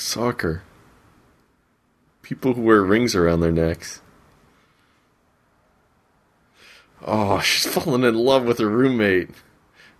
Soccer. 0.00 0.62
People 2.22 2.54
who 2.54 2.62
wear 2.62 2.82
rings 2.82 3.14
around 3.14 3.40
their 3.40 3.52
necks. 3.52 4.00
Oh, 7.04 7.40
she's 7.40 7.72
fallen 7.72 8.04
in 8.04 8.14
love 8.14 8.44
with 8.44 8.58
her 8.58 8.68
roommate. 8.68 9.30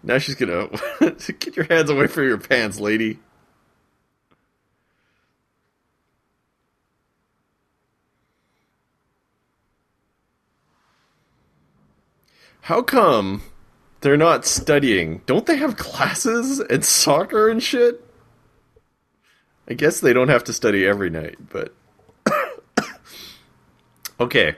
Now 0.03 0.19
she's 0.19 0.35
gonna 0.35 0.69
get 1.01 1.57
your 1.57 1.67
hands 1.67 1.91
away 1.91 2.07
from 2.07 2.25
your 2.25 2.39
pants, 2.39 2.81
lady. 2.81 3.19
How 12.63 12.83
come 12.83 13.43
they're 14.01 14.17
not 14.17 14.47
studying? 14.47 15.23
Don't 15.27 15.47
they 15.47 15.57
have 15.57 15.77
classes 15.77 16.61
and 16.61 16.85
soccer 16.85 17.49
and 17.49 17.63
shit? 17.63 18.10
I 19.71 19.75
guess 19.75 20.01
they 20.01 20.13
don't 20.13 20.29
have 20.29 20.43
to 20.45 20.53
study 20.53 20.85
every 20.85 21.11
night, 21.11 21.37
but 21.49 21.73
okay. 24.21 24.57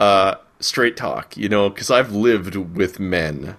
Uh, 0.00 0.34
straight 0.58 0.96
talk, 0.96 1.36
you 1.36 1.48
know, 1.48 1.70
because 1.70 1.92
I've 1.92 2.12
lived 2.12 2.56
with 2.56 2.98
men 2.98 3.56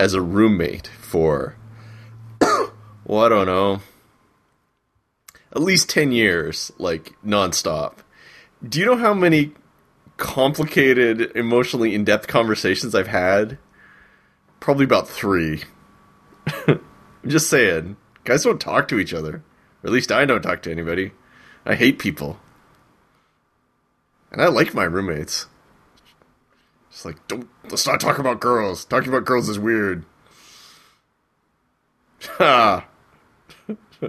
as 0.00 0.14
a 0.14 0.22
roommate 0.22 0.86
for, 0.86 1.54
well, 2.40 3.24
I 3.24 3.28
don't 3.28 3.46
know, 3.46 3.80
at 5.54 5.60
least 5.60 5.90
10 5.90 6.12
years, 6.12 6.72
like 6.78 7.12
nonstop. 7.22 7.98
Do 8.66 8.80
you 8.80 8.86
know 8.86 8.96
how 8.96 9.12
many 9.12 9.52
complicated, 10.16 11.36
emotionally 11.36 11.94
in 11.94 12.04
depth 12.04 12.26
conversations 12.26 12.94
I've 12.94 13.08
had? 13.08 13.58
Probably 14.60 14.86
about 14.86 15.10
three. 15.10 15.64
I'm 16.66 16.80
just 17.26 17.50
saying. 17.50 17.98
Guys 18.24 18.44
don't 18.44 18.58
talk 18.58 18.88
to 18.88 18.98
each 18.98 19.12
other. 19.12 19.42
Or 19.82 19.88
at 19.88 19.92
least 19.92 20.12
I 20.12 20.24
don't 20.24 20.42
talk 20.42 20.62
to 20.62 20.70
anybody. 20.70 21.12
I 21.64 21.74
hate 21.74 21.98
people. 21.98 22.38
And 24.30 24.40
I 24.40 24.48
like 24.48 24.74
my 24.74 24.84
roommates. 24.84 25.46
It's 26.90 27.04
like, 27.04 27.26
don't 27.28 27.48
let's 27.64 27.86
not 27.86 28.00
talk 28.00 28.18
about 28.18 28.40
girls. 28.40 28.84
Talking 28.84 29.08
about 29.08 29.24
girls 29.24 29.48
is 29.48 29.58
weird. 29.58 30.04
Ha. 32.38 32.86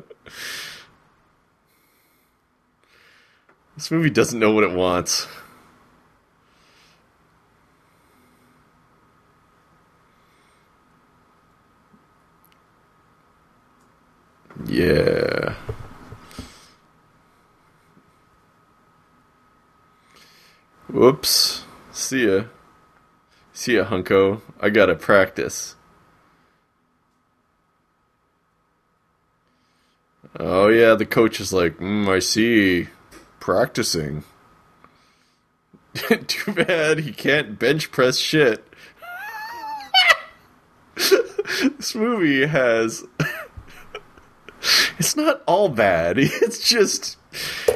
this 3.76 3.92
movie 3.92 4.10
doesn't 4.10 4.40
know 4.40 4.52
what 4.52 4.64
it 4.64 4.72
wants. 4.72 5.28
Yeah. 14.66 15.56
Whoops. 20.88 21.64
See 21.92 22.28
ya. 22.28 22.44
See 23.54 23.76
ya, 23.76 23.86
Hunko. 23.86 24.42
I 24.60 24.70
gotta 24.70 24.96
practice. 24.96 25.76
Oh, 30.40 30.68
yeah, 30.68 30.96
the 30.96 31.06
coach 31.06 31.40
is 31.40 31.52
like, 31.52 31.78
mm, 31.78 32.08
I 32.08 32.20
see. 32.20 32.88
Practicing. 33.40 34.24
Too 36.28 36.52
bad 36.52 37.00
he 37.00 37.12
can't 37.12 37.58
bench 37.58 37.92
press 37.92 38.18
shit. 38.18 38.64
this 40.96 41.96
movie 41.96 42.46
has. 42.46 43.04
It's 44.98 45.16
not 45.16 45.42
all 45.46 45.70
bad. 45.70 46.18
It's 46.20 46.68
just. 46.68 47.18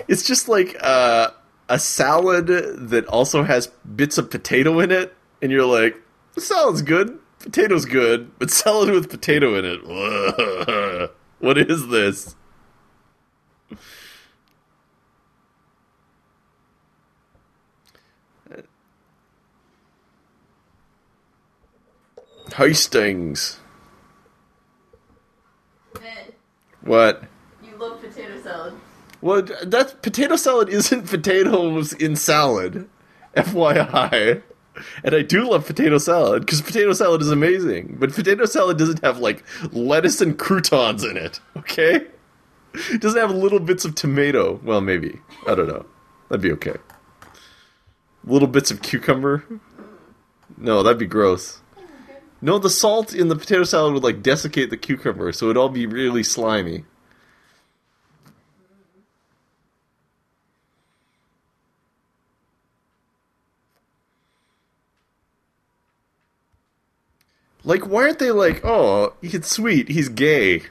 It's 0.08 0.24
just 0.24 0.48
like 0.50 0.76
uh, 0.82 1.30
a 1.70 1.80
salad 1.80 2.48
that 2.48 3.06
also 3.08 3.44
has 3.44 3.68
bits 3.96 4.18
of 4.18 4.30
potato 4.30 4.80
in 4.80 4.92
it, 4.92 5.14
and 5.42 5.52
you're 5.52 5.66
like, 5.66 5.96
salad's 6.38 6.82
good, 6.82 7.20
potato's 7.40 7.86
good, 7.86 8.38
but 8.40 8.52
salad 8.52 8.90
with 8.90 9.10
potato 9.10 9.56
in 9.56 9.66
it. 9.66 11.12
what 11.40 11.58
is 11.58 11.88
this? 11.88 12.36
Hastings. 22.54 23.61
What? 26.82 27.24
you 27.64 27.76
love 27.78 28.02
potato 28.02 28.42
salad. 28.42 28.74
Well, 29.22 29.44
that 29.64 30.02
potato 30.02 30.36
salad 30.36 30.70
isn't 30.70 31.08
potatoes 31.10 31.94
in 31.94 32.16
salad. 32.16 32.90
FYI. 33.36 34.42
And 35.04 35.16
I 35.16 35.22
do 35.22 35.50
love 35.50 35.66
potato 35.68 35.98
salad 35.98 36.46
because 36.46 36.62
potato 36.62 36.94
salad 36.94 37.22
is 37.22 37.30
amazing. 37.30 37.98
But 38.00 38.14
potato 38.14 38.46
salad 38.46 38.78
doesn't 38.78 39.04
have 39.04 39.20
like 39.20 39.44
lettuce 39.72 40.22
and 40.22 40.38
croutons 40.38 41.04
in 41.04 41.18
it, 41.18 41.40
okay? 41.58 42.08
It 42.74 43.02
doesn't 43.02 43.20
have 43.20 43.32
little 43.32 43.60
bits 43.60 43.86
of 43.86 43.96
tomato. 43.96 44.60
Well, 44.64 44.82
maybe. 44.82 45.20
I 45.48 45.56
don't 45.56 45.68
know. 45.68 45.86
That'd 46.30 46.42
be 46.42 46.52
okay. 46.54 46.78
Little 48.24 48.48
bits 48.48 48.72
of 48.72 48.82
cucumber? 48.82 49.44
No, 50.58 50.84
that'd 50.84 51.00
be 51.00 51.06
gross. 51.06 51.61
No, 52.42 52.58
the 52.58 52.72
salt 52.72 53.14
in 53.14 53.28
the 53.28 53.36
potato 53.36 53.64
salad 53.64 53.94
would 53.94 54.04
like 54.04 54.24
desiccate 54.24 54.72
the 54.72 54.78
cucumber, 54.78 55.32
so 55.32 55.46
it'd 55.46 55.58
all 55.58 55.70
be 55.70 55.86
really 55.86 56.24
slimy. 56.24 56.86
Like, 67.64 67.86
why 67.86 68.06
aren't 68.06 68.18
they 68.18 68.32
like, 68.32 68.66
oh, 68.66 69.14
he's 69.22 69.46
sweet, 69.46 69.90
he's 69.90 70.10
gay? 70.10 70.64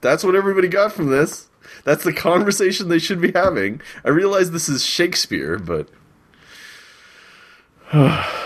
That's 0.00 0.24
what 0.24 0.34
everybody 0.34 0.66
got 0.66 0.92
from 0.92 1.06
this. 1.06 1.48
That's 1.84 2.02
the 2.02 2.12
conversation 2.12 2.88
they 2.88 2.98
should 2.98 3.20
be 3.20 3.30
having. 3.30 3.80
I 4.04 4.08
realize 4.08 4.50
this 4.50 4.68
is 4.68 4.84
Shakespeare, 4.84 5.56
but. 5.56 5.88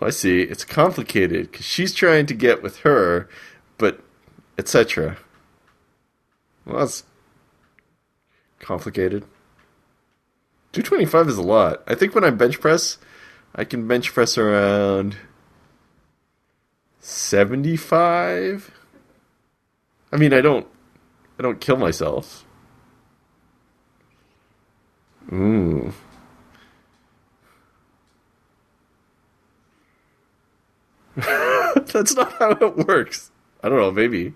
I 0.00 0.10
see. 0.10 0.42
It's 0.42 0.64
complicated 0.64 1.50
because 1.50 1.66
she's 1.66 1.94
trying 1.94 2.26
to 2.26 2.34
get 2.34 2.62
with 2.62 2.78
her, 2.80 3.28
but 3.78 4.00
etc. 4.56 5.18
Well, 6.64 6.80
that's 6.80 7.04
complicated. 8.58 9.24
225 10.72 11.28
is 11.28 11.36
a 11.36 11.42
lot. 11.42 11.82
I 11.86 11.94
think 11.94 12.14
when 12.14 12.24
I 12.24 12.30
bench 12.30 12.60
press, 12.60 12.98
I 13.54 13.64
can 13.64 13.88
bench 13.88 14.12
press 14.12 14.38
around 14.38 15.16
75. 17.00 18.70
I 20.12 20.16
mean, 20.16 20.32
I 20.32 20.40
don't 20.40 20.66
I 21.38 21.42
don't 21.42 21.60
kill 21.60 21.76
myself. 21.76 22.44
Ooh. 25.32 25.92
That's 31.92 32.14
not 32.14 32.32
how 32.34 32.50
it 32.50 32.86
works. 32.86 33.30
I 33.62 33.68
don't 33.68 33.78
know, 33.78 33.90
maybe. 33.90 34.34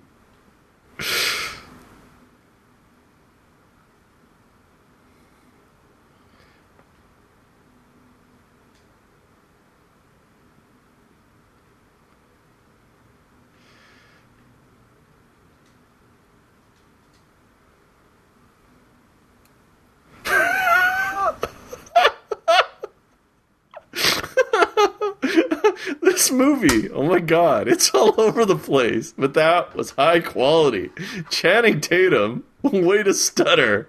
Movie, 26.36 26.90
oh 26.90 27.04
my 27.04 27.20
god, 27.20 27.68
it's 27.68 27.90
all 27.90 28.14
over 28.20 28.44
the 28.44 28.56
place. 28.56 29.14
But 29.16 29.34
that 29.34 29.74
was 29.74 29.92
high 29.92 30.20
quality. 30.20 30.90
Channing 31.30 31.80
Tatum, 31.80 32.44
way 32.62 33.02
to 33.02 33.14
stutter. 33.14 33.88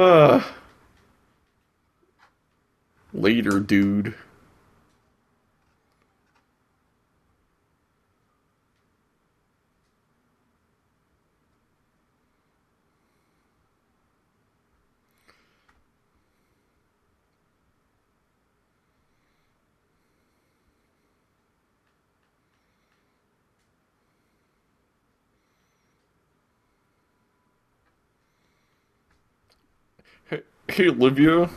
Ah. 0.00 0.54
Later, 3.12 3.59
dude. 3.59 4.14
Olivia. 30.86 31.48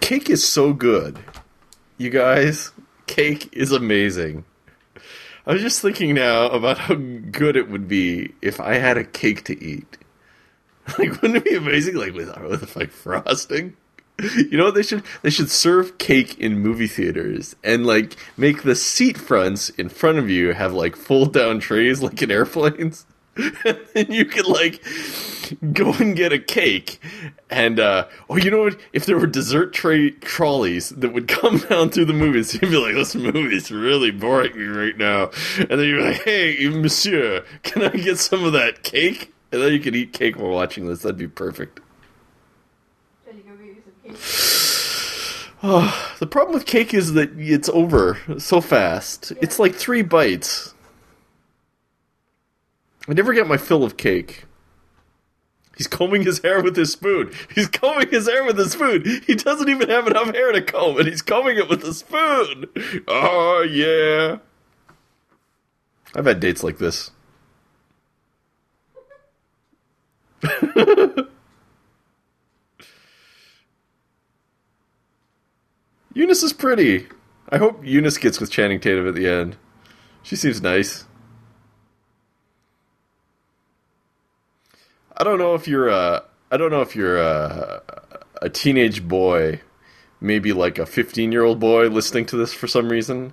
Cake 0.00 0.28
is 0.28 0.46
so 0.46 0.72
good. 0.74 1.18
You 1.96 2.10
guys, 2.10 2.72
cake 3.06 3.48
is 3.52 3.72
amazing. 3.72 4.44
I 5.46 5.52
was 5.54 5.62
just 5.62 5.80
thinking 5.80 6.14
now 6.14 6.46
about 6.46 6.76
how 6.76 6.94
good 6.94 7.56
it 7.56 7.70
would 7.70 7.88
be 7.88 8.34
if 8.42 8.60
I 8.60 8.74
had 8.74 8.98
a 8.98 9.04
cake 9.04 9.44
to 9.44 9.64
eat. 9.64 9.98
Like, 10.98 11.22
wouldn't 11.22 11.36
it 11.36 11.44
be 11.44 11.54
amazing? 11.54 11.94
Like 11.94 12.12
with, 12.12 12.36
with 12.42 12.74
like 12.74 12.90
frosting. 12.90 13.76
You 14.52 14.58
know 14.58 14.66
what 14.66 14.74
they 14.74 14.82
should 14.82 15.02
they 15.22 15.30
should 15.30 15.50
serve 15.50 15.98
cake 15.98 16.38
in 16.38 16.58
movie 16.58 16.86
theaters 16.86 17.56
and 17.64 17.86
like 17.86 18.16
make 18.36 18.62
the 18.62 18.76
seat 18.76 19.18
fronts 19.18 19.70
in 19.70 19.88
front 19.88 20.18
of 20.18 20.30
you 20.30 20.52
have 20.52 20.72
like 20.72 20.96
fold 20.96 21.32
down 21.32 21.60
trays 21.60 22.02
like 22.02 22.22
in 22.22 22.30
airplanes. 22.30 23.06
and 23.94 24.08
you 24.10 24.26
could 24.26 24.46
like 24.46 24.84
go 25.72 25.92
and 25.94 26.14
get 26.14 26.32
a 26.32 26.38
cake. 26.38 27.00
And 27.50 27.80
uh 27.80 28.06
oh 28.28 28.36
you 28.36 28.50
know 28.50 28.64
what? 28.64 28.78
If 28.92 29.06
there 29.06 29.18
were 29.18 29.26
dessert 29.26 29.72
tray 29.72 30.10
trolleys 30.10 30.90
that 30.90 31.12
would 31.12 31.28
come 31.40 31.58
down 31.58 31.90
through 31.90 32.04
the 32.06 32.12
movies 32.12 32.52
you'd 32.54 32.70
be 32.70 32.76
like 32.76 32.94
this 32.94 33.14
movie's 33.14 33.70
really 33.70 34.10
boring 34.10 34.56
me 34.56 34.64
right 34.64 34.96
now. 34.96 35.30
And 35.58 35.80
then 35.80 35.88
you're 35.88 36.02
like 36.02 36.22
hey 36.22 36.68
monsieur 36.68 37.44
can 37.62 37.82
i 37.82 37.88
get 37.88 38.18
some 38.18 38.44
of 38.44 38.52
that 38.52 38.82
cake? 38.82 39.32
And 39.50 39.60
then 39.62 39.72
you 39.72 39.80
could 39.80 39.96
eat 39.96 40.12
cake 40.12 40.38
while 40.38 40.50
watching 40.50 40.86
this. 40.86 41.02
That'd 41.02 41.18
be 41.18 41.28
perfect 41.28 41.80
Should 43.26 43.36
you 43.36 43.42
go 43.42 43.56
get 43.56 43.66
you 43.66 43.82
some 43.84 43.92
cake? 44.01 44.01
Oh, 45.62 46.14
the 46.18 46.26
problem 46.26 46.54
with 46.54 46.66
cake 46.66 46.92
is 46.92 47.12
that 47.14 47.30
it's 47.38 47.68
over 47.68 48.18
so 48.38 48.60
fast. 48.60 49.32
It's 49.40 49.58
like 49.58 49.74
three 49.74 50.02
bites. 50.02 50.74
I 53.08 53.14
never 53.14 53.32
get 53.32 53.48
my 53.48 53.56
fill 53.56 53.84
of 53.84 53.96
cake. 53.96 54.44
He's 55.76 55.86
combing 55.88 56.22
his 56.22 56.40
hair 56.42 56.62
with 56.62 56.76
his 56.76 56.92
spoon. 56.92 57.32
He's 57.54 57.66
combing 57.66 58.10
his 58.10 58.28
hair 58.28 58.44
with 58.44 58.58
his 58.58 58.72
spoon. 58.72 59.22
He 59.26 59.34
doesn't 59.34 59.68
even 59.68 59.88
have 59.88 60.06
enough 60.06 60.34
hair 60.34 60.52
to 60.52 60.60
comb, 60.62 60.98
and 60.98 61.08
he's 61.08 61.22
combing 61.22 61.56
it 61.56 61.68
with 61.68 61.82
a 61.82 61.94
spoon. 61.94 62.66
Oh, 63.08 63.66
yeah. 63.68 64.38
I've 66.14 66.26
had 66.26 66.40
dates 66.40 66.62
like 66.62 66.78
this. 66.78 67.10
Eunice 76.14 76.42
is 76.42 76.52
pretty. 76.52 77.06
I 77.48 77.56
hope 77.56 77.84
Eunice 77.84 78.18
gets 78.18 78.38
with 78.38 78.50
Channing 78.50 78.80
Tatum 78.80 79.08
at 79.08 79.14
the 79.14 79.28
end. 79.28 79.56
She 80.22 80.36
seems 80.36 80.60
nice. 80.60 81.06
I 85.16 85.24
don't 85.24 85.38
know 85.38 85.54
if 85.54 85.66
you're 85.66 85.88
a. 85.88 86.24
I 86.50 86.56
don't 86.58 86.70
know 86.70 86.82
if 86.82 86.94
you're 86.94 87.18
a, 87.18 87.82
a 88.42 88.50
teenage 88.50 89.08
boy, 89.08 89.60
maybe 90.20 90.52
like 90.52 90.78
a 90.78 90.84
15 90.84 91.32
year 91.32 91.44
old 91.44 91.58
boy 91.58 91.88
listening 91.88 92.26
to 92.26 92.36
this 92.36 92.52
for 92.52 92.66
some 92.66 92.90
reason. 92.90 93.32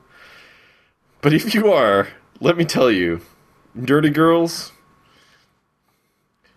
But 1.21 1.33
if 1.33 1.53
you 1.53 1.71
are, 1.73 2.07
let 2.39 2.55
me 2.57 2.63
tell 2.63 2.89
you, 2.89 3.19
nerdy 3.77 4.13
girls, 4.13 4.71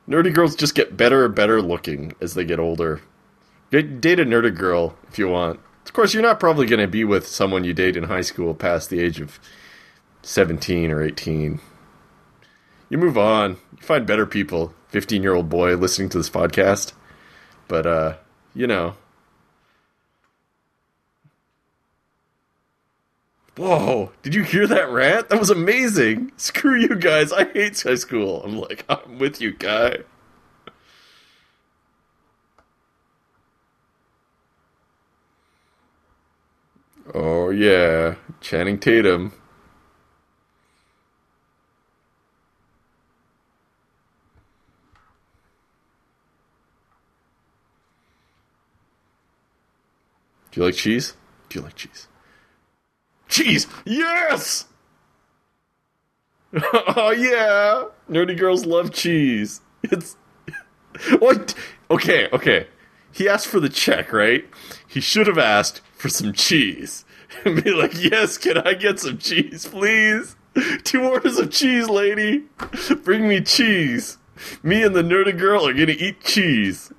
nerdy 0.08 0.32
girls 0.32 0.54
just 0.54 0.76
get 0.76 0.96
better 0.96 1.24
and 1.24 1.34
better 1.34 1.60
looking 1.60 2.14
as 2.20 2.34
they 2.34 2.44
get 2.44 2.60
older. 2.60 3.00
Date 3.70 4.20
a 4.20 4.24
nerdy 4.24 4.54
girl 4.54 4.96
if 5.08 5.18
you 5.18 5.28
want. 5.28 5.58
Of 5.84 5.92
course, 5.92 6.14
you're 6.14 6.22
not 6.22 6.40
probably 6.40 6.66
going 6.66 6.80
to 6.80 6.88
be 6.88 7.04
with 7.04 7.26
someone 7.26 7.64
you 7.64 7.74
date 7.74 7.96
in 7.96 8.04
high 8.04 8.20
school 8.22 8.54
past 8.54 8.88
the 8.88 9.00
age 9.00 9.20
of 9.20 9.38
17 10.22 10.90
or 10.90 11.02
18. 11.02 11.60
You 12.88 12.98
move 12.98 13.18
on. 13.18 13.56
You 13.76 13.82
find 13.82 14.06
better 14.06 14.26
people. 14.26 14.74
15 14.88 15.22
year 15.22 15.34
old 15.34 15.48
boy 15.48 15.74
listening 15.76 16.08
to 16.10 16.18
this 16.18 16.30
podcast. 16.30 16.92
But, 17.68 17.86
uh, 17.86 18.16
you 18.54 18.66
know. 18.66 18.96
Whoa, 23.56 24.12
did 24.22 24.34
you 24.34 24.44
hear 24.44 24.66
that 24.66 24.88
rant? 24.90 25.28
That 25.28 25.38
was 25.38 25.50
amazing. 25.50 26.32
Screw 26.36 26.80
you 26.80 26.96
guys. 26.96 27.32
I 27.32 27.44
hate 27.44 27.80
high 27.82 27.96
school. 27.96 28.42
I'm 28.44 28.56
like, 28.58 28.84
I'm 28.88 29.18
with 29.18 29.40
you, 29.42 29.52
guy. 29.52 29.98
Oh, 37.14 37.50
yeah. 37.50 38.14
Channing 38.40 38.78
Tatum. 38.78 39.32
Do 50.52 50.60
you 50.60 50.66
like 50.66 50.74
cheese? 50.74 51.14
Do 51.48 51.58
you 51.58 51.64
like 51.64 51.74
cheese? 51.74 52.08
Cheese! 53.28 53.66
Yes! 53.86 54.66
oh, 56.62 57.10
yeah! 57.16 57.84
Nerdy 58.10 58.38
girls 58.38 58.66
love 58.66 58.92
cheese. 58.92 59.60
It's. 59.82 60.16
What? 61.18 61.54
Okay, 61.90 62.28
okay. 62.34 62.66
He 63.10 63.26
asked 63.26 63.46
for 63.46 63.60
the 63.60 63.70
check, 63.70 64.12
right? 64.12 64.44
He 64.86 65.00
should 65.00 65.26
have 65.26 65.38
asked 65.38 65.80
for 66.02 66.08
some 66.08 66.32
cheese. 66.32 67.04
And 67.46 67.64
be 67.64 67.70
like, 67.70 67.92
yes, 67.94 68.36
can 68.36 68.58
I 68.58 68.74
get 68.74 69.00
some 69.00 69.16
cheese, 69.16 69.66
please? 69.66 70.36
Two 70.84 71.02
orders 71.02 71.38
of 71.38 71.50
cheese, 71.50 71.88
lady. 71.88 72.44
Bring 73.04 73.26
me 73.26 73.40
cheese. 73.40 74.18
Me 74.62 74.82
and 74.82 74.94
the 74.94 75.02
nerdy 75.02 75.36
girl 75.36 75.66
are 75.66 75.72
gonna 75.72 75.92
eat 75.92 76.22
cheese 76.22 76.92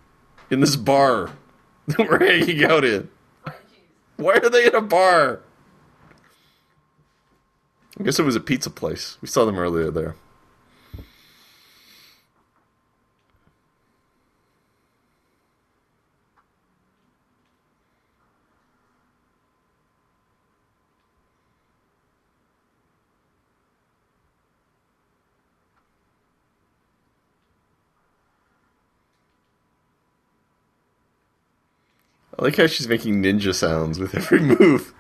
in 0.49 0.59
this 0.59 0.75
bar 0.75 1.29
that 1.87 1.99
we're 1.99 2.17
hanging 2.17 2.63
out 2.63 2.83
in. 2.83 3.09
Why 4.17 4.37
are 4.37 4.49
they 4.49 4.65
in 4.65 4.73
a 4.73 4.81
bar? 4.81 5.41
I 7.99 8.03
guess 8.03 8.17
it 8.17 8.23
was 8.23 8.35
a 8.35 8.39
pizza 8.39 8.71
place. 8.71 9.19
We 9.21 9.27
saw 9.27 9.45
them 9.45 9.59
earlier 9.59 9.91
there. 9.91 10.15
I 32.43 32.47
like 32.47 32.57
how 32.57 32.67
she's 32.67 32.89
making 32.89 33.23
ninja 33.23 33.55
sounds 33.55 33.99
with 33.99 34.13
every 34.15 34.41
move. 34.41 34.93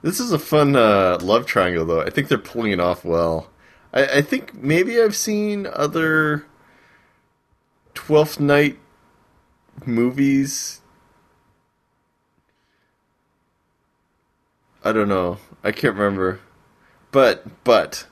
This 0.00 0.18
is 0.18 0.32
a 0.32 0.38
fun 0.38 0.74
uh, 0.74 1.18
love 1.20 1.44
triangle, 1.44 1.84
though. 1.84 2.00
I 2.00 2.08
think 2.08 2.28
they're 2.28 2.38
pulling 2.38 2.72
it 2.72 2.80
off 2.80 3.04
well. 3.04 3.50
I, 3.92 4.06
I 4.06 4.22
think 4.22 4.54
maybe 4.54 4.98
I've 4.98 5.14
seen 5.14 5.66
other 5.66 6.46
Twelfth 7.94 8.40
Night 8.40 8.78
movies. 9.86 10.80
I 14.84 14.92
don't 14.92 15.08
know. 15.08 15.38
I 15.62 15.72
can't 15.72 15.94
remember. 15.94 16.40
But 17.10 17.64
but 17.64 18.06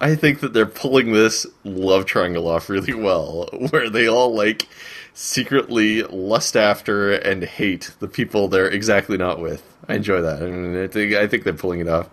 I 0.00 0.14
think 0.14 0.40
that 0.40 0.52
they're 0.52 0.66
pulling 0.66 1.12
this 1.12 1.46
love 1.64 2.06
triangle 2.06 2.48
off 2.48 2.68
really 2.68 2.94
well, 2.94 3.48
where 3.70 3.90
they 3.90 4.08
all 4.08 4.34
like 4.34 4.68
secretly 5.12 6.02
lust 6.02 6.56
after 6.56 7.12
and 7.12 7.44
hate 7.44 7.92
the 8.00 8.08
people 8.08 8.48
they're 8.48 8.68
exactly 8.68 9.16
not 9.16 9.40
with. 9.40 9.62
I 9.88 9.94
enjoy 9.94 10.20
that. 10.22 10.42
I, 10.42 10.46
mean, 10.46 10.82
I 10.82 10.86
think 10.86 11.14
I 11.14 11.26
think 11.26 11.44
they're 11.44 11.52
pulling 11.52 11.80
it 11.80 11.88
off. 11.88 12.08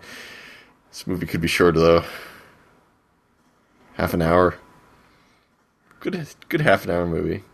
This 0.90 1.06
movie 1.06 1.26
could 1.26 1.40
be 1.40 1.48
shorter 1.48 1.80
though. 1.80 2.04
Half 3.94 4.14
an 4.14 4.22
hour. 4.22 4.56
Good 6.02 6.26
good 6.48 6.62
half 6.62 6.84
an 6.84 6.90
hour 6.90 7.06
movie. 7.06 7.44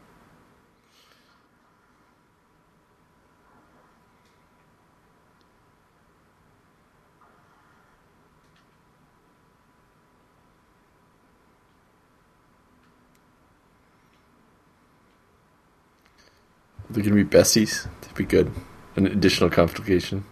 They're 16.88 17.02
gonna 17.02 17.16
be 17.16 17.24
besties. 17.24 17.86
That'd 18.00 18.16
be 18.16 18.24
good. 18.24 18.50
An 18.96 19.06
additional 19.06 19.50
complication. 19.50 20.24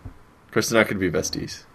Of 0.47 0.53
course, 0.53 0.71
they're 0.71 0.81
not 0.81 0.89
gonna 0.89 1.01
be 1.01 1.11
besties. 1.11 1.67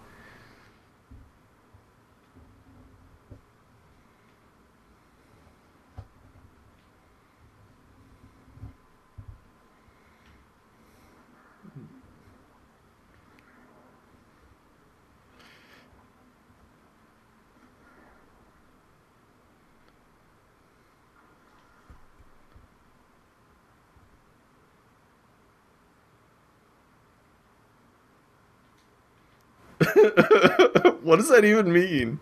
what 31.02 31.18
does 31.18 31.30
that 31.42 31.48
even 31.48 31.72
mean? 31.74 32.20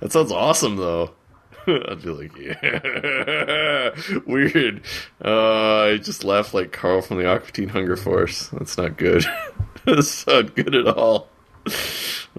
That 0.00 0.12
sounds 0.12 0.32
awesome, 0.32 0.76
though. 0.76 1.12
I'd 1.66 2.02
be 2.02 2.10
like, 2.10 2.36
yeah, 2.36 3.90
weird. 4.26 4.82
Uh, 5.24 5.82
I 5.84 5.96
just 5.96 6.24
laughed 6.24 6.54
like 6.54 6.72
Carl 6.72 7.00
from 7.02 7.18
the 7.18 7.26
Aqua 7.26 7.50
Teen 7.52 7.68
Hunger 7.70 7.96
Force. 7.96 8.48
That's 8.48 8.76
not 8.76 8.96
good. 8.96 9.24
That's 9.86 10.26
not 10.26 10.54
good 10.54 10.74
at 10.74 10.86
all. 10.86 11.28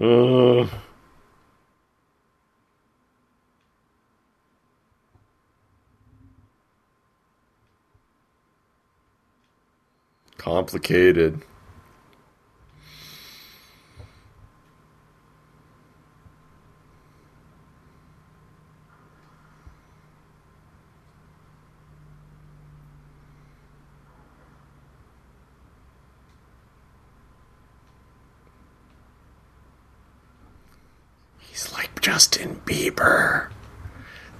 Uh, 0.00 0.68
complicated. 10.38 11.42
He's 31.56 31.72
like 31.72 32.00
Justin 32.16 32.62
Bieber. 32.64 33.50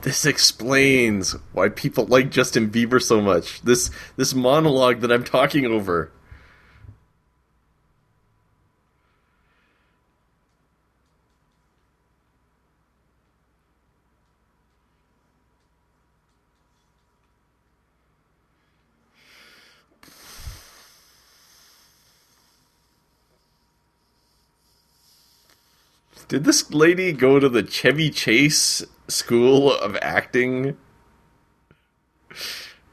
This 0.00 0.24
explains 0.24 1.32
why 1.52 1.68
people 1.68 2.06
like 2.06 2.30
Justin 2.30 2.70
Bieber 2.70 3.02
so 3.02 3.20
much. 3.20 3.60
This 3.60 3.90
this 4.16 4.32
monologue 4.32 5.00
that 5.00 5.12
I'm 5.12 5.22
talking 5.22 5.66
over. 5.66 6.10
Did 26.36 26.44
this 26.44 26.70
lady 26.70 27.12
go 27.12 27.40
to 27.40 27.48
the 27.48 27.62
Chevy 27.62 28.10
Chase 28.10 28.84
School 29.08 29.72
of 29.72 29.96
Acting? 30.02 30.76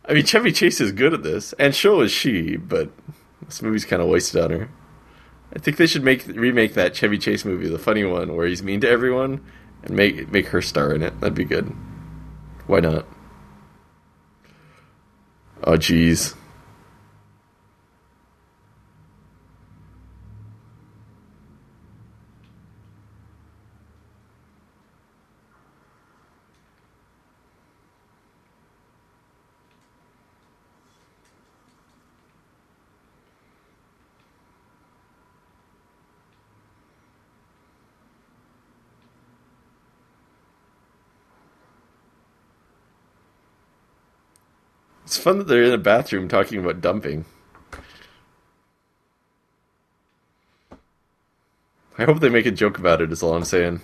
I 0.05 0.13
mean, 0.13 0.23
Chevy 0.23 0.53
Chase 0.53 0.79
is 0.79 0.93
good 0.93 1.13
at 1.13 1.23
this, 1.23 1.51
and 1.59 1.75
so 1.75 1.99
is 1.99 2.09
she, 2.09 2.55
but 2.55 2.89
this 3.45 3.61
movie's 3.61 3.83
kind 3.83 4.01
of 4.01 4.07
wasted 4.07 4.41
on 4.41 4.51
her. 4.51 4.69
I 5.53 5.59
think 5.59 5.75
they 5.75 5.87
should 5.87 6.05
make 6.05 6.25
remake 6.25 6.73
that 6.75 6.93
Chevy 6.93 7.17
Chase 7.17 7.43
movie, 7.43 7.67
the 7.67 7.77
funny 7.77 8.05
one 8.05 8.33
where 8.33 8.47
he's 8.47 8.63
mean 8.63 8.79
to 8.79 8.89
everyone, 8.89 9.43
and 9.83 9.93
make 9.93 10.31
make 10.31 10.47
her 10.47 10.61
star 10.61 10.95
in 10.95 11.03
it. 11.03 11.19
That'd 11.19 11.35
be 11.35 11.43
good. 11.43 11.75
Why 12.65 12.79
not? 12.79 13.05
Oh, 15.65 15.75
jeez. 15.75 16.33
Fun 45.23 45.37
that 45.37 45.47
they're 45.47 45.63
in 45.63 45.71
a 45.73 45.77
bathroom 45.77 46.27
talking 46.27 46.59
about 46.59 46.81
dumping. 46.81 47.23
I 51.97 52.03
hope 52.03 52.19
they 52.19 52.29
make 52.29 52.45
a 52.45 52.51
joke 52.51 52.77
about 52.77 53.01
it, 53.01 53.11
is 53.11 53.23
all 53.23 53.33
I'm 53.33 53.45
saying. 53.45 53.81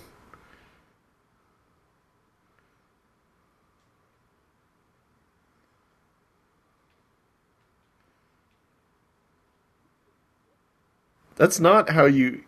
That's 11.36 11.58
not 11.58 11.88
how 11.88 12.04
you 12.04 12.42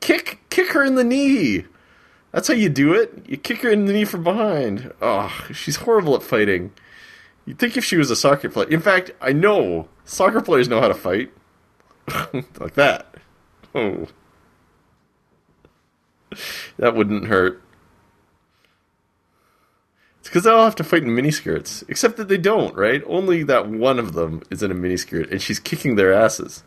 kick 0.00 0.40
kick 0.50 0.72
her 0.72 0.82
in 0.82 0.96
the 0.96 1.04
knee. 1.04 1.66
That's 2.32 2.48
how 2.48 2.54
you 2.54 2.68
do 2.68 2.94
it. 2.94 3.26
You 3.28 3.36
kick 3.36 3.58
her 3.58 3.70
in 3.70 3.84
the 3.84 3.92
knee 3.92 4.06
from 4.06 4.24
behind. 4.24 4.92
Oh, 5.00 5.28
she's 5.52 5.76
horrible 5.76 6.16
at 6.16 6.24
fighting. 6.24 6.72
You'd 7.44 7.58
think 7.58 7.76
if 7.76 7.84
she 7.84 7.96
was 7.96 8.10
a 8.10 8.16
soccer 8.16 8.48
player. 8.48 8.68
In 8.68 8.80
fact, 8.80 9.10
I 9.20 9.32
know 9.32 9.88
soccer 10.04 10.40
players 10.40 10.68
know 10.68 10.80
how 10.80 10.88
to 10.88 10.94
fight. 10.94 11.32
like 12.60 12.74
that. 12.74 13.14
Oh. 13.74 14.06
That 16.78 16.94
wouldn't 16.94 17.26
hurt. 17.26 17.62
It's 20.20 20.28
because 20.28 20.44
they 20.44 20.50
all 20.50 20.64
have 20.64 20.76
to 20.76 20.84
fight 20.84 21.02
in 21.02 21.08
miniskirts. 21.08 21.82
Except 21.88 22.16
that 22.16 22.28
they 22.28 22.38
don't, 22.38 22.76
right? 22.76 23.02
Only 23.06 23.42
that 23.42 23.68
one 23.68 23.98
of 23.98 24.12
them 24.12 24.42
is 24.50 24.62
in 24.62 24.70
a 24.70 24.74
miniskirt, 24.74 25.30
and 25.32 25.42
she's 25.42 25.58
kicking 25.58 25.96
their 25.96 26.12
asses. 26.12 26.62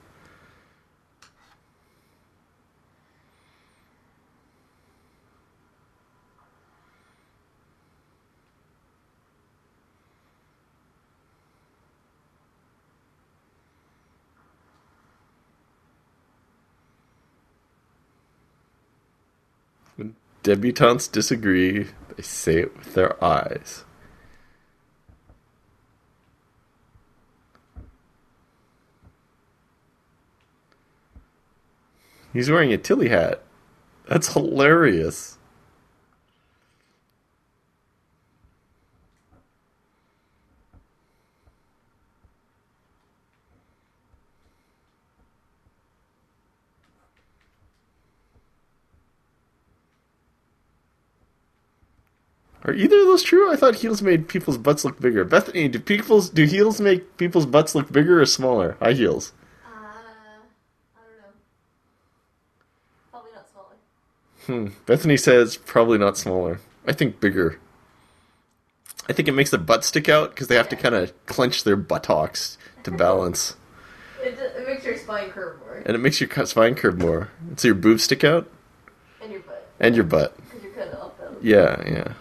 When 19.95 20.15
debutantes 20.45 21.11
disagree, 21.11 21.87
they 22.15 22.21
say 22.21 22.59
it 22.59 22.77
with 22.77 22.93
their 22.93 23.21
eyes. 23.23 23.83
He's 32.31 32.51
wearing 32.51 32.71
a 32.71 32.77
Tilley 32.77 33.09
hat. 33.09 33.41
That's 34.07 34.33
hilarious. 34.33 35.39
Are 52.65 52.73
either 52.73 52.99
of 52.99 53.05
those 53.05 53.21
true? 53.23 53.51
I 53.51 53.55
thought 53.55 53.75
heels 53.75 54.01
made 54.01 54.27
people's 54.27 54.57
butts 54.57 54.83
look 54.83 54.99
bigger. 54.99 55.23
Bethany, 55.23 55.67
do 55.67 55.79
people's 55.79 56.29
do 56.29 56.45
heels 56.45 56.81
make 56.81 57.15
people's 57.17 57.45
butts 57.45 57.75
look 57.75 57.91
bigger 57.91 58.19
or 58.21 58.25
smaller? 58.25 58.75
High 58.81 58.93
heels. 58.93 59.33
Uh, 59.63 59.69
I 59.77 60.99
don't 61.05 61.17
know. 61.17 61.31
Probably 63.11 63.31
not 63.35 63.45
smaller. 63.51 64.65
Hmm. 64.65 64.73
Bethany 64.87 65.17
says 65.17 65.57
probably 65.57 65.97
not 65.99 66.17
smaller. 66.17 66.59
I 66.87 66.93
think 66.93 67.19
bigger. 67.19 67.59
I 69.07 69.13
think 69.13 69.27
it 69.27 69.33
makes 69.33 69.51
the 69.51 69.59
butt 69.59 69.85
stick 69.85 70.09
out 70.09 70.31
because 70.31 70.47
they 70.47 70.55
have 70.55 70.69
to 70.69 70.75
kind 70.75 70.95
of 70.95 71.13
clench 71.27 71.63
their 71.63 71.75
buttocks 71.75 72.57
to 72.83 72.89
balance, 72.91 73.55
It, 74.23 74.39
it 74.39 74.65
makes 74.67 74.83
your 74.83 74.97
spine 74.97 75.29
curve 75.29 75.59
more. 75.59 75.75
and 75.85 75.93
it 75.95 75.99
makes 75.99 76.19
your 76.19 76.45
spine 76.47 76.73
curve 76.73 76.97
more. 76.97 77.29
So 77.57 77.67
your 77.67 77.75
boobs 77.75 78.03
stick 78.03 78.23
out 78.23 78.49
And 79.21 79.31
your 79.31 79.41
butt. 79.41 79.69
and 79.79 79.95
your 79.95 80.05
butt. 80.05 80.35
Because 80.37 80.63
you're 80.63 80.71
kind 80.73 80.89
of 80.89 80.99
up 80.99 81.19
that 81.19 81.43
Yeah, 81.43 81.83
yeah. 81.87 82.13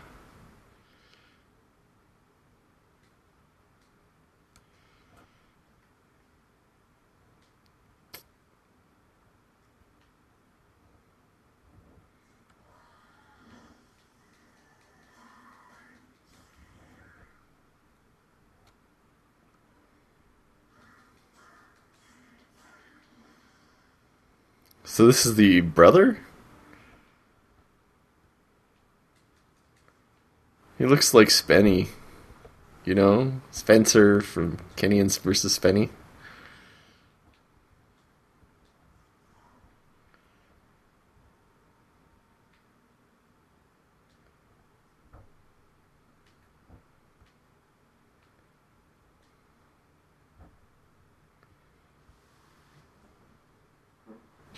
So 24.95 25.09
this 25.09 25.27
is 25.27 25.35
the 25.35 25.61
brother? 25.61 26.19
He 30.79 30.87
looks 30.87 31.13
like 31.13 31.31
Spenny. 31.31 31.89
You 32.85 32.95
know? 32.95 33.41
Spencer 33.51 34.21
from 34.21 34.59
Kenny 34.77 35.01
and 35.01 35.13
versus 35.13 35.59
Spenny. 35.59 35.91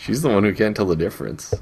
She's 0.07 0.23
the 0.23 0.29
one 0.29 0.45
who 0.45 0.55
can't 0.55 0.77
tell 0.77 0.87
the 0.87 0.95
difference. 0.95 1.53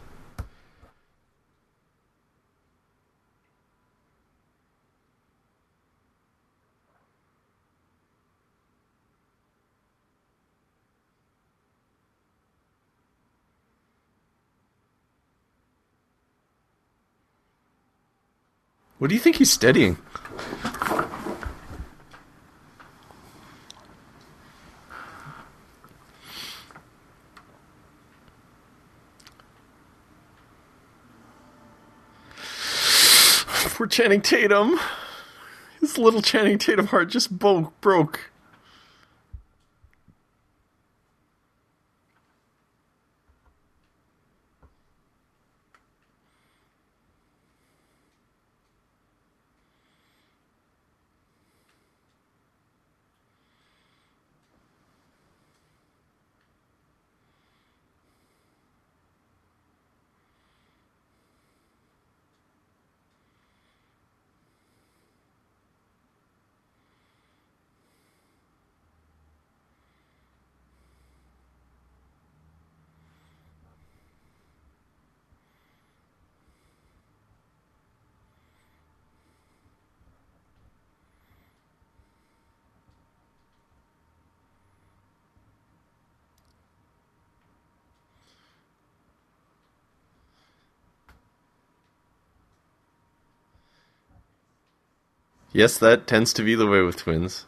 What 18.99 19.09
do 19.09 19.15
you 19.15 19.21
think 19.23 19.37
he's 19.37 19.51
studying? 19.51 19.97
Poor 33.75 33.83
Channing 33.95 34.23
Tatum. 34.23 34.81
His 35.81 35.99
little 35.99 36.21
Channing 36.21 36.59
Tatum 36.59 36.89
heart 36.89 37.11
just 37.11 37.39
broke. 37.39 38.33
Yes, 95.55 95.79
that 95.79 96.09
tends 96.09 96.33
to 96.33 96.43
be 96.43 96.57
the 96.57 96.67
way 96.67 96.81
with 96.83 96.97
twins. 96.97 97.47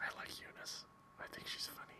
I 0.00 0.18
like 0.18 0.30
Eunice. 0.40 0.84
I 1.20 1.24
think 1.34 1.46
she's 1.48 1.66
funny. 1.66 1.94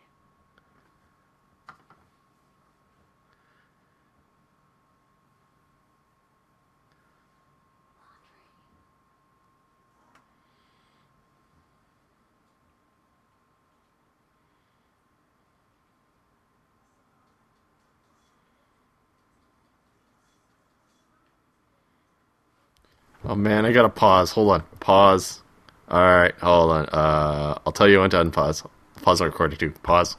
Oh 23.24 23.26
man, 23.38 23.64
I 23.64 23.72
gotta 23.72 23.88
pause. 23.88 24.32
Hold 24.32 24.50
on. 24.50 24.62
Pause. 24.80 25.42
All 25.88 26.02
right, 26.02 26.34
hold 26.38 26.70
on. 26.70 26.86
Uh, 26.86 27.58
I'll 27.64 27.72
tell 27.72 27.88
you 27.88 28.00
when 28.00 28.10
to 28.10 28.16
unpause. 28.22 28.68
Pause 29.02 29.20
the 29.20 29.24
recording 29.26 29.58
too. 29.58 29.70
Pause. 29.82 30.16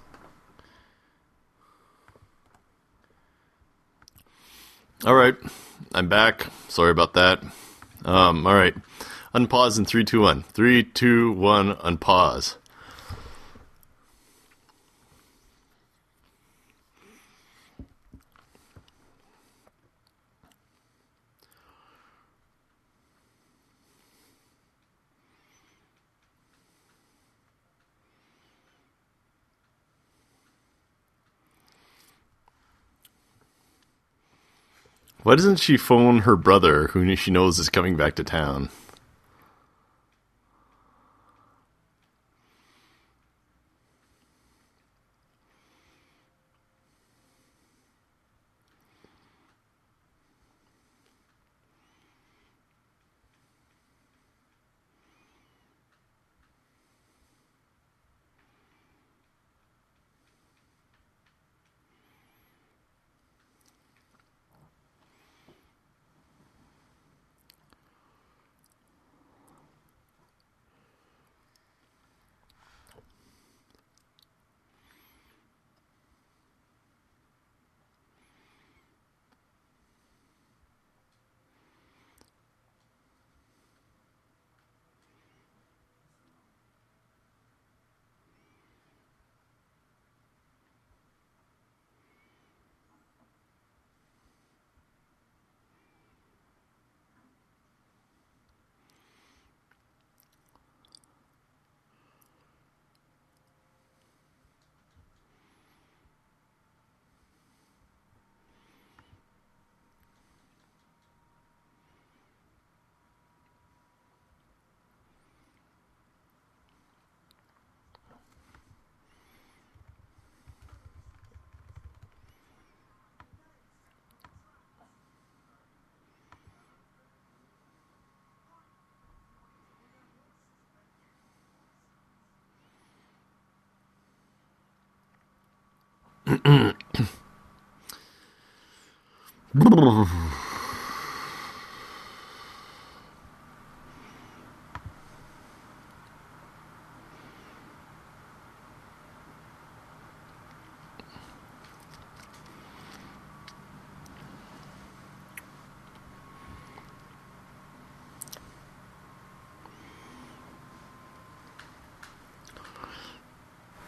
All 5.05 5.15
right, 5.15 5.35
I'm 5.93 6.09
back. 6.09 6.47
Sorry 6.67 6.91
about 6.91 7.13
that. 7.13 7.43
Um, 8.03 8.47
all 8.47 8.55
right, 8.55 8.75
unpause 9.33 9.77
in 9.77 9.85
three, 9.85 10.03
two, 10.03 10.21
one. 10.21 10.43
Three, 10.43 10.83
two, 10.83 11.31
one. 11.33 11.75
Unpause. 11.75 12.55
Why 35.29 35.35
doesn't 35.35 35.57
she 35.57 35.77
phone 35.77 36.21
her 36.21 36.35
brother, 36.35 36.87
who 36.87 37.15
she 37.15 37.29
knows 37.29 37.59
is 37.59 37.69
coming 37.69 37.95
back 37.95 38.15
to 38.15 38.23
town? 38.23 38.69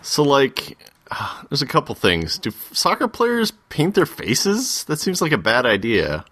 So, 0.04 0.24
like, 0.24 0.78
there's 1.52 1.62
a 1.62 1.68
couple 1.68 1.94
things. 1.96 2.38
Do 2.38 2.52
soccer 2.72 3.10
players 3.10 3.52
paint 3.68 3.94
their 3.94 4.06
faces? 4.06 4.86
That 4.86 5.02
seems 5.02 5.22
like 5.22 5.34
a 5.34 5.38
bad 5.38 5.66
idea. 5.66 6.24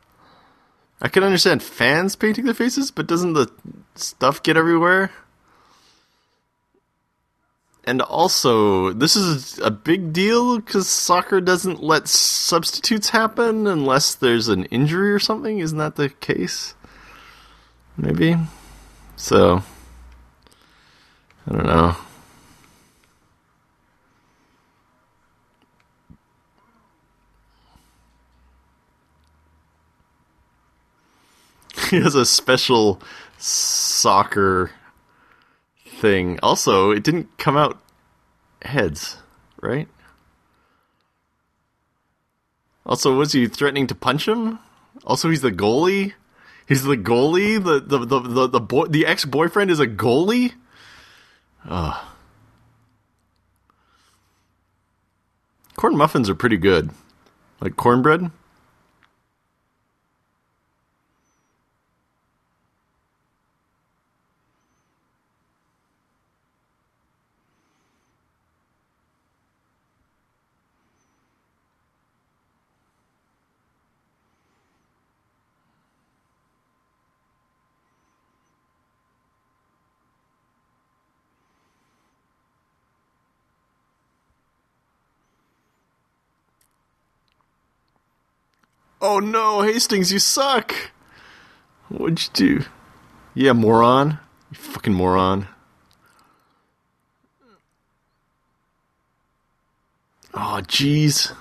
I 1.01 1.09
can 1.09 1.25
understand 1.25 1.61
fans 1.61 2.15
painting 2.15 2.45
their 2.45 2.53
faces, 2.53 2.89
but 2.89 3.05
doesn't 3.05 3.33
the 3.33 3.51
stuff 3.95 4.41
get 4.41 4.55
everywhere? 4.55 5.11
And 7.83 8.01
also, 8.01 8.93
this 8.93 9.17
is 9.17 9.59
a 9.59 9.69
big 9.69 10.13
deal 10.13 10.57
because 10.57 10.87
soccer 10.87 11.41
doesn't 11.41 11.83
let 11.83 12.07
substitutes 12.07 13.09
happen 13.09 13.67
unless 13.67 14.15
there's 14.15 14.47
an 14.47 14.65
injury 14.65 15.11
or 15.11 15.19
something. 15.19 15.59
Isn't 15.59 15.79
that 15.79 15.97
the 15.97 16.07
case? 16.07 16.75
Maybe. 17.97 18.37
So, 19.17 19.63
I 21.45 21.51
don't 21.51 21.65
know. 21.65 21.97
he 31.91 32.01
has 32.01 32.15
a 32.15 32.25
special 32.25 33.01
soccer 33.37 34.71
thing. 35.87 36.39
Also, 36.43 36.91
it 36.91 37.03
didn't 37.03 37.37
come 37.37 37.57
out 37.57 37.81
heads, 38.61 39.17
right? 39.61 39.87
Also, 42.85 43.15
was 43.15 43.33
he 43.33 43.47
threatening 43.47 43.87
to 43.87 43.95
punch 43.95 44.27
him? 44.27 44.59
Also, 45.03 45.29
he's 45.29 45.41
the 45.41 45.51
goalie. 45.51 46.13
He's 46.67 46.83
the 46.83 46.97
goalie. 46.97 47.63
The 47.63 47.79
the 47.79 48.05
the 48.05 48.19
the, 48.19 48.47
the 48.47 48.59
boy 48.59 48.85
the 48.85 49.05
ex 49.05 49.25
boyfriend 49.25 49.71
is 49.71 49.79
a 49.79 49.87
goalie. 49.87 50.53
Ugh. 51.67 52.05
Corn 55.75 55.95
muffins 55.95 56.29
are 56.29 56.35
pretty 56.35 56.57
good, 56.57 56.91
like 57.61 57.75
cornbread. 57.75 58.31
Oh 89.11 89.17
no, 89.17 89.63
Hastings, 89.63 90.13
you 90.13 90.19
suck! 90.19 90.71
What'd 91.87 92.21
you 92.21 92.29
do? 92.31 92.65
Yeah, 93.33 93.53
moron. 93.53 94.19
You 94.51 94.55
fucking 94.55 94.93
moron. 94.93 95.47
Oh, 100.31 100.61
jeez. 100.61 101.35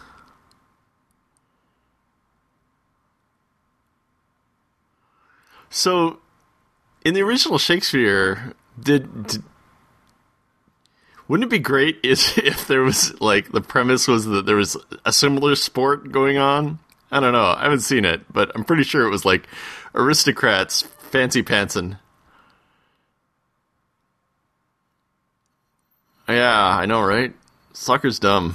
So, 5.69 6.21
in 7.05 7.13
the 7.13 7.21
original 7.21 7.59
Shakespeare, 7.59 8.55
did, 8.81 9.27
did 9.27 9.43
wouldn't 11.29 11.49
it 11.49 11.51
be 11.51 11.59
great 11.59 11.99
if, 12.03 12.39
if 12.39 12.67
there 12.67 12.81
was 12.81 13.21
like 13.21 13.53
the 13.53 13.61
premise 13.61 14.09
was 14.09 14.25
that 14.25 14.47
there 14.47 14.57
was 14.57 14.75
a 15.05 15.13
similar 15.13 15.55
sport 15.55 16.11
going 16.11 16.39
on? 16.39 16.79
I 17.11 17.21
don't 17.21 17.33
know. 17.33 17.55
I 17.57 17.63
haven't 17.63 17.81
seen 17.81 18.05
it, 18.05 18.31
but 18.33 18.51
I'm 18.55 18.65
pretty 18.65 18.83
sure 18.83 19.07
it 19.07 19.11
was 19.11 19.25
like 19.25 19.47
aristocrats 19.95 20.83
fancy 21.11 21.43
pantsin'. 21.43 21.99
Yeah, 26.29 26.77
I 26.77 26.85
know, 26.85 27.01
right? 27.01 27.35
Soccer's 27.73 28.19
dumb. 28.19 28.55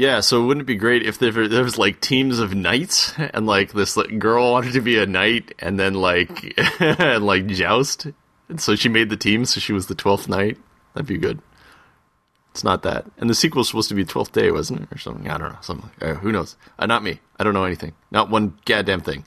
Yeah, 0.00 0.20
so 0.20 0.46
wouldn't 0.46 0.62
it 0.62 0.66
be 0.66 0.76
great 0.76 1.02
if 1.04 1.18
there, 1.18 1.46
there 1.46 1.62
was 1.62 1.76
like 1.76 2.00
teams 2.00 2.38
of 2.38 2.54
knights 2.54 3.12
and 3.18 3.46
like 3.46 3.74
this 3.74 3.98
like, 3.98 4.18
girl 4.18 4.52
wanted 4.52 4.72
to 4.72 4.80
be 4.80 4.96
a 4.96 5.04
knight 5.04 5.54
and 5.58 5.78
then 5.78 5.92
like 5.92 6.58
and 6.80 7.26
like 7.26 7.46
joust, 7.48 8.06
and 8.48 8.58
so 8.58 8.76
she 8.76 8.88
made 8.88 9.10
the 9.10 9.18
team, 9.18 9.44
so 9.44 9.60
she 9.60 9.74
was 9.74 9.88
the 9.88 9.94
twelfth 9.94 10.26
knight. 10.26 10.56
That'd 10.94 11.06
be 11.06 11.18
good. 11.18 11.42
It's 12.52 12.64
not 12.64 12.82
that, 12.84 13.04
and 13.18 13.28
the 13.28 13.34
sequel 13.34 13.62
sequel's 13.62 13.68
supposed 13.68 13.88
to 13.90 13.94
be 13.94 14.06
Twelfth 14.06 14.32
Day, 14.32 14.50
wasn't 14.50 14.80
it, 14.80 14.88
or 14.90 14.96
something? 14.96 15.30
I 15.30 15.36
don't 15.36 15.52
know. 15.52 15.58
Something. 15.60 15.90
Uh, 16.00 16.14
who 16.14 16.32
knows? 16.32 16.56
Uh, 16.78 16.86
not 16.86 17.04
me. 17.04 17.20
I 17.38 17.44
don't 17.44 17.52
know 17.52 17.64
anything. 17.64 17.92
Not 18.10 18.30
one 18.30 18.58
goddamn 18.64 19.02
thing. 19.02 19.26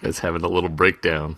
Guys 0.00 0.20
having 0.20 0.42
a 0.42 0.48
little 0.48 0.70
breakdown. 0.70 1.36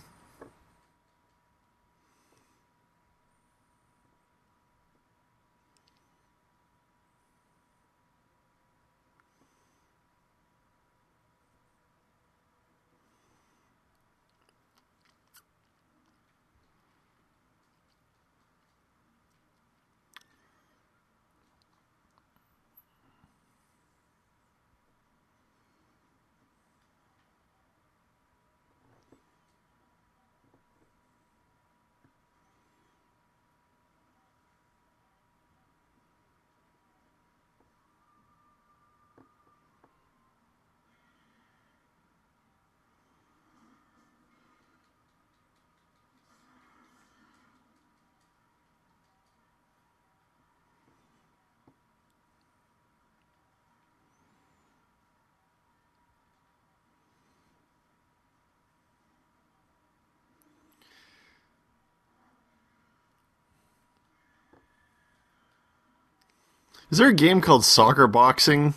Is 66.91 66.97
there 66.97 67.09
a 67.09 67.13
game 67.13 67.41
called 67.41 67.65
soccer 67.65 68.07
boxing? 68.07 68.73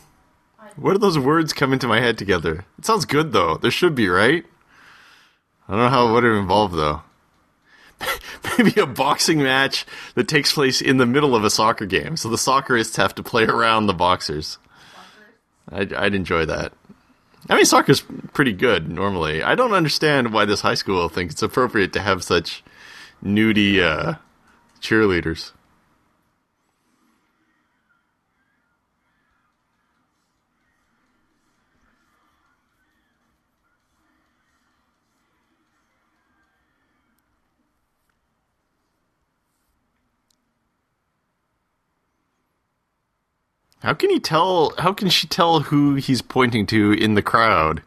What 0.77 0.93
do 0.93 0.99
those 0.99 1.19
words 1.19 1.53
come 1.53 1.73
into 1.73 1.87
my 1.87 2.01
head 2.01 2.19
together? 2.19 2.65
It 2.79 2.85
sounds 2.85 3.05
good 3.05 3.33
though. 3.33 3.57
There 3.57 3.71
should 3.71 3.95
be, 3.95 4.09
right? 4.09 4.45
I 5.69 5.73
don't 5.73 5.81
know 5.81 5.89
how 5.89 6.09
it 6.09 6.13
would 6.13 6.25
involve 6.25 6.73
though. 6.73 7.03
Maybe 8.59 8.81
a 8.81 8.87
boxing 8.87 9.43
match 9.43 9.87
that 10.15 10.29
takes 10.29 10.53
place 10.53 10.81
in 10.83 10.97
the 10.99 11.07
middle 11.07 11.35
of 11.35 11.45
a 11.45 11.51
soccer 11.51 11.87
game, 11.87 12.17
so 12.17 12.29
the 12.29 12.37
soccerists 12.37 12.97
have 12.97 13.15
to 13.15 13.23
play 13.23 13.45
around 13.45 13.87
the 13.87 13.95
boxers. 13.95 14.59
I'd, 15.71 15.93
I'd 15.93 16.15
enjoy 16.15 16.45
that. 16.47 16.73
I 17.49 17.57
mean, 17.57 17.65
soccer's 17.65 18.03
pretty 18.33 18.53
good 18.53 18.89
normally. 18.91 19.43
I 19.43 19.55
don't 19.55 19.73
understand 19.73 20.33
why 20.33 20.45
this 20.45 20.61
high 20.61 20.75
school 20.75 21.09
thinks 21.09 21.35
it's 21.35 21.43
appropriate 21.43 21.93
to 21.95 22.01
have 22.01 22.23
such 22.23 22.63
nudie 23.25 23.81
uh, 23.81 24.17
cheerleaders. 24.81 25.53
How 43.83 43.95
can 43.95 44.11
he 44.11 44.21
tell? 44.21 44.73
How 44.79 44.93
can 44.93 45.09
she 45.09 45.27
tell 45.27 45.59
who 45.59 45.97
he's 45.97 46.23
pointing 46.23 46.67
to 46.67 46.93
in 46.93 47.15
the 47.15 47.23
crowd? 47.23 47.83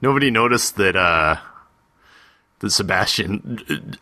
Nobody 0.00 0.30
noticed 0.30 0.76
that 0.76 0.96
uh, 0.96 1.36
that 2.64 2.70
Sebastian 2.70 3.96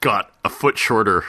got 0.00 0.32
a 0.44 0.48
foot 0.48 0.76
shorter. 0.78 1.24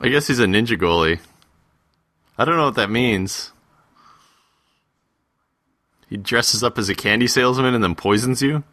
I 0.00 0.08
guess 0.08 0.26
he's 0.26 0.40
a 0.40 0.46
ninja 0.46 0.76
goalie. 0.78 1.20
I 2.36 2.44
don't 2.44 2.56
know 2.56 2.66
what 2.66 2.74
that 2.74 2.90
means. 2.90 3.52
He 6.08 6.16
dresses 6.16 6.62
up 6.62 6.78
as 6.78 6.88
a 6.88 6.94
candy 6.94 7.26
salesman 7.26 7.74
and 7.74 7.82
then 7.82 7.94
poisons 7.94 8.42
you? 8.42 8.64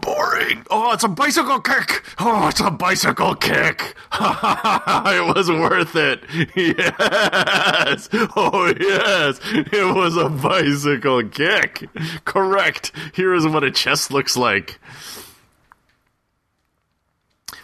Boring. 0.00 0.64
Oh, 0.70 0.89
it's 1.00 1.04
a 1.06 1.08
bicycle 1.08 1.60
kick. 1.60 2.04
Oh, 2.18 2.48
it's 2.48 2.60
a 2.60 2.70
bicycle 2.70 3.34
kick. 3.34 3.94
it 4.12 5.34
was 5.34 5.48
worth 5.48 5.96
it. 5.96 6.22
Yes. 6.54 8.10
Oh, 8.36 8.66
yes. 8.78 9.40
It 9.72 9.96
was 9.96 10.18
a 10.18 10.28
bicycle 10.28 11.26
kick. 11.26 11.88
Correct. 12.26 12.92
Here 13.14 13.32
is 13.32 13.46
what 13.46 13.64
a 13.64 13.70
chest 13.70 14.10
looks 14.10 14.36
like. 14.36 14.78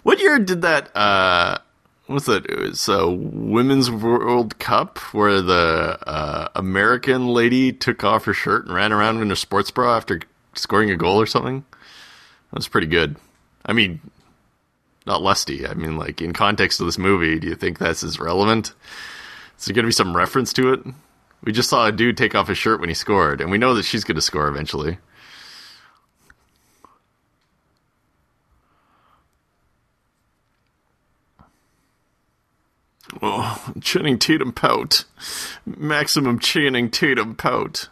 What 0.03 0.19
year 0.19 0.39
did 0.39 0.63
that, 0.63 0.97
uh, 0.97 1.59
what's 2.07 2.25
that? 2.25 2.47
It 2.47 2.59
was 2.59 2.89
a 2.89 3.07
Women's 3.07 3.91
World 3.91 4.59
Cup 4.59 4.97
where 5.13 5.43
the 5.43 5.99
uh, 6.07 6.49
American 6.55 7.27
lady 7.29 7.71
took 7.71 8.03
off 8.03 8.25
her 8.25 8.33
shirt 8.33 8.65
and 8.65 8.75
ran 8.75 8.95
around 8.95 9.21
in 9.21 9.31
a 9.31 9.37
sports 9.37 9.71
bra 9.71 9.95
after 9.95 10.23
scoring 10.55 10.91
a 10.91 10.97
goal 10.97 11.21
or 11.21 11.27
something. 11.27 11.67
That 12.51 12.61
was 12.61 12.69
pretty 12.69 12.87
good. 12.87 13.17
I 13.67 13.73
mean, 13.73 14.01
not 15.07 15.23
lusty. 15.23 15.67
I 15.67 15.75
mean, 15.75 15.97
like 15.99 16.23
in 16.23 16.33
context 16.33 16.81
of 16.81 16.87
this 16.87 16.99
movie, 16.99 17.39
do 17.39 17.49
you 17.49 17.57
think 17.57 17.79
that's 17.79 18.03
as 18.03 18.21
relevant? 18.21 18.73
Is 19.59 19.65
there 19.67 19.75
going 19.75 19.85
to 19.85 19.89
be 19.89 19.93
some 19.93 20.17
reference 20.17 20.53
to 20.55 20.73
it? 20.73 20.81
We 21.43 21.53
just 21.53 21.69
saw 21.69 21.87
a 21.87 21.93
dude 21.93 22.17
take 22.17 22.35
off 22.35 22.49
his 22.49 22.59
shirt 22.59 22.81
when 22.81 22.89
he 22.89 22.95
scored, 22.95 23.41
and 23.41 23.51
we 23.51 23.59
know 23.59 23.75
that 23.75 23.85
she's 23.85 24.05
going 24.05 24.17
to 24.17 24.23
score 24.23 24.49
eventually. 24.49 24.99
Oh, 33.23 33.73
Channing 33.81 34.19
Tatum 34.19 34.53
pout. 34.53 35.05
Maximum 35.65 36.39
Channing 36.39 36.91
Tatum 36.91 37.35
pout. 37.35 37.89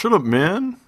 Shut 0.00 0.14
up, 0.14 0.22
man. 0.22 0.78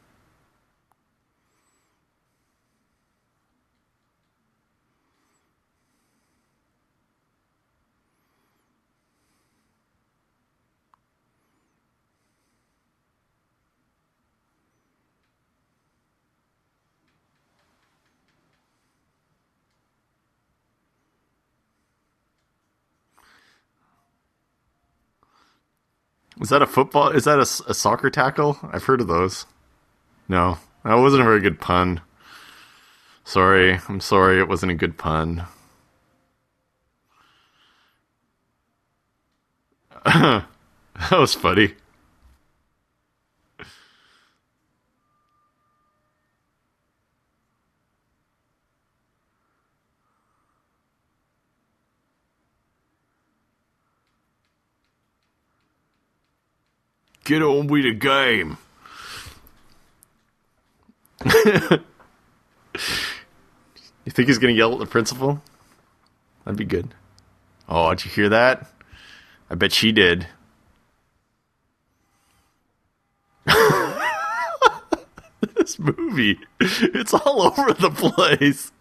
Is 26.42 26.48
that 26.48 26.60
a 26.60 26.66
football? 26.66 27.10
Is 27.10 27.24
that 27.24 27.38
a 27.38 27.46
soccer 27.46 28.10
tackle? 28.10 28.58
I've 28.72 28.82
heard 28.82 29.00
of 29.00 29.06
those. 29.06 29.46
No, 30.28 30.58
that 30.84 30.94
wasn't 30.94 31.22
a 31.22 31.24
very 31.24 31.40
good 31.40 31.60
pun. 31.60 32.00
Sorry, 33.24 33.78
I'm 33.88 34.00
sorry, 34.00 34.40
it 34.40 34.48
wasn't 34.48 34.72
a 34.72 34.74
good 34.74 34.98
pun. 34.98 35.46
that 40.04 40.44
was 41.12 41.34
funny. 41.34 41.74
Get 57.24 57.42
on 57.42 57.68
with 57.68 57.84
the 57.84 57.92
game. 57.92 58.58
you 61.24 61.80
think 64.08 64.28
he's 64.28 64.38
gonna 64.38 64.52
yell 64.52 64.72
at 64.72 64.80
the 64.80 64.86
principal? 64.86 65.40
That'd 66.44 66.58
be 66.58 66.64
good. 66.64 66.94
Oh, 67.68 67.90
did 67.90 68.04
you 68.04 68.10
hear 68.10 68.28
that? 68.28 68.66
I 69.48 69.54
bet 69.54 69.72
she 69.72 69.92
did. 69.92 70.26
this 75.56 75.78
movie, 75.78 76.40
it's 76.60 77.14
all 77.14 77.42
over 77.42 77.72
the 77.72 77.90
place. 77.90 78.72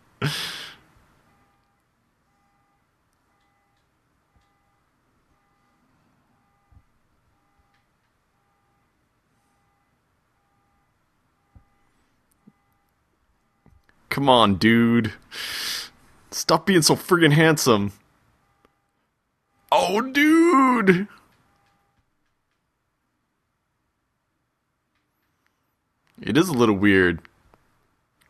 Come 14.22 14.30
on, 14.30 14.54
dude. 14.58 15.14
Stop 16.30 16.68
being 16.68 16.84
so 16.84 16.96
friggin' 16.96 17.32
handsome. 17.32 17.92
Oh, 19.72 20.00
dude. 20.00 21.08
It 26.22 26.38
is 26.38 26.50
a 26.50 26.54
little 26.54 26.76
weird. 26.76 27.22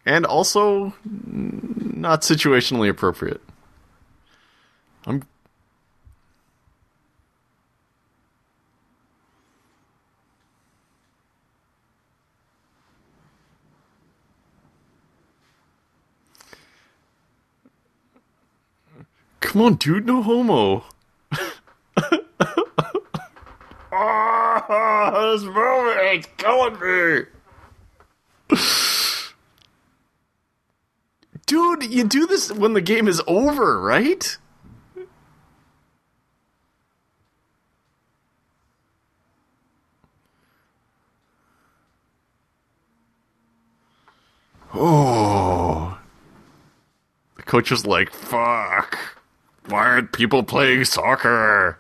And 0.06 0.26
also 0.26 0.94
not 1.04 2.22
situationally 2.22 2.88
appropriate. 2.88 3.42
I'm 5.06 5.24
Come 19.42 19.62
on, 19.64 19.76
dude, 19.76 20.06
no 20.06 20.24
homo. 20.24 20.86
Ah, 23.92 25.34
this 25.34 25.44
movie 25.44 26.18
is 26.18 26.26
killing 26.38 26.80
me. 26.80 27.26
Dude, 31.46 31.84
you 31.84 32.06
do 32.06 32.26
this 32.28 32.50
when 32.52 32.72
the 32.74 32.80
game 32.82 33.10
is 33.10 33.22
over, 33.28 33.82
right? 33.82 34.38
Oh. 44.74 46.00
The 47.36 47.44
coach 47.44 47.72
was 47.72 47.86
like, 47.86 48.12
fuck. 48.14 48.98
Why 49.68 49.86
aren't 49.86 50.12
people 50.12 50.44
playing 50.44 50.86
soccer? 50.86 51.80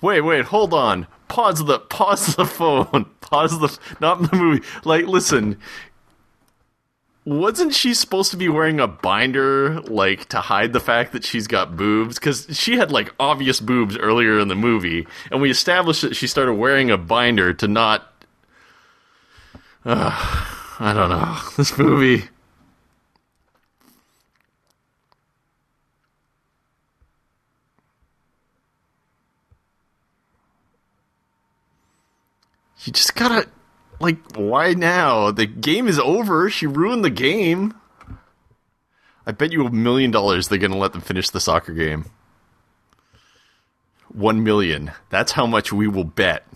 Wait, 0.00 0.20
wait, 0.20 0.44
hold 0.46 0.72
on. 0.72 1.06
Pause 1.28 1.64
the 1.66 1.78
pause 1.80 2.36
the 2.36 2.44
phone. 2.46 3.06
Pause 3.20 3.60
the 3.60 3.78
not 4.00 4.22
the 4.30 4.36
movie. 4.36 4.64
Like, 4.84 5.06
listen. 5.06 5.58
Wasn't 7.24 7.74
she 7.74 7.92
supposed 7.92 8.30
to 8.30 8.38
be 8.38 8.48
wearing 8.48 8.80
a 8.80 8.86
binder, 8.86 9.82
like 9.82 10.30
to 10.30 10.40
hide 10.40 10.72
the 10.72 10.80
fact 10.80 11.12
that 11.12 11.24
she's 11.24 11.46
got 11.46 11.76
boobs? 11.76 12.14
Because 12.14 12.46
she 12.52 12.78
had 12.78 12.90
like 12.90 13.12
obvious 13.20 13.60
boobs 13.60 13.98
earlier 13.98 14.38
in 14.38 14.48
the 14.48 14.54
movie, 14.54 15.06
and 15.30 15.42
we 15.42 15.50
established 15.50 16.00
that 16.02 16.16
she 16.16 16.26
started 16.26 16.54
wearing 16.54 16.90
a 16.90 16.96
binder 16.96 17.52
to 17.54 17.68
not. 17.68 18.14
Uh, 19.84 20.10
I 20.80 20.92
don't 20.92 21.08
know 21.08 21.38
this 21.56 21.78
movie. 21.78 22.24
You 32.84 32.92
just 32.92 33.14
gotta, 33.14 33.48
like, 34.00 34.16
why 34.34 34.72
now? 34.72 35.30
The 35.30 35.46
game 35.46 35.88
is 35.88 35.98
over. 35.98 36.48
She 36.48 36.66
ruined 36.66 37.04
the 37.04 37.10
game. 37.10 37.74
I 39.26 39.32
bet 39.32 39.52
you 39.52 39.66
a 39.66 39.70
million 39.70 40.10
dollars 40.10 40.48
they're 40.48 40.58
to 40.72 40.78
let 40.78 40.92
them 40.92 41.02
finish 41.02 41.28
the 41.28 41.40
soccer 41.40 41.74
game. 41.74 42.06
One 44.08 44.42
million. 44.42 44.92
That's 45.10 45.32
how 45.32 45.46
much 45.46 45.70
we 45.72 45.86
will 45.86 46.04
bet 46.04 46.46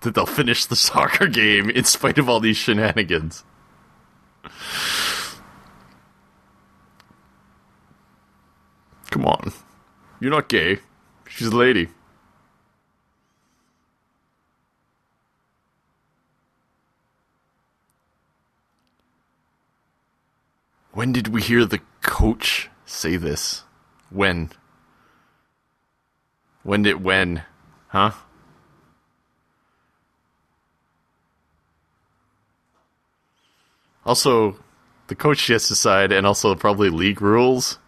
that 0.00 0.14
they'll 0.14 0.26
finish 0.26 0.66
the 0.66 0.76
soccer 0.88 1.26
game 1.26 1.70
in 1.70 1.84
spite 1.84 2.18
of 2.18 2.28
all 2.28 2.40
these 2.40 2.56
shenanigans. 2.56 3.44
Come 9.10 9.26
on. 9.26 9.52
You're 10.20 10.30
not 10.30 10.48
gay. 10.48 10.78
She's 11.28 11.48
a 11.48 11.56
lady. 11.56 11.88
When 20.92 21.12
did 21.12 21.28
we 21.28 21.40
hear 21.40 21.64
the 21.64 21.80
coach 22.02 22.68
say 22.84 23.16
this? 23.16 23.62
When? 24.10 24.50
When 26.62 26.82
did 26.82 27.02
when? 27.02 27.44
Huh? 27.88 28.12
Also, 34.10 34.56
the 35.06 35.14
coach 35.14 35.46
has 35.46 35.68
to 35.68 35.68
decide, 35.68 36.10
and 36.10 36.26
also 36.26 36.52
probably 36.56 36.90
league 36.90 37.22
rules. 37.22 37.78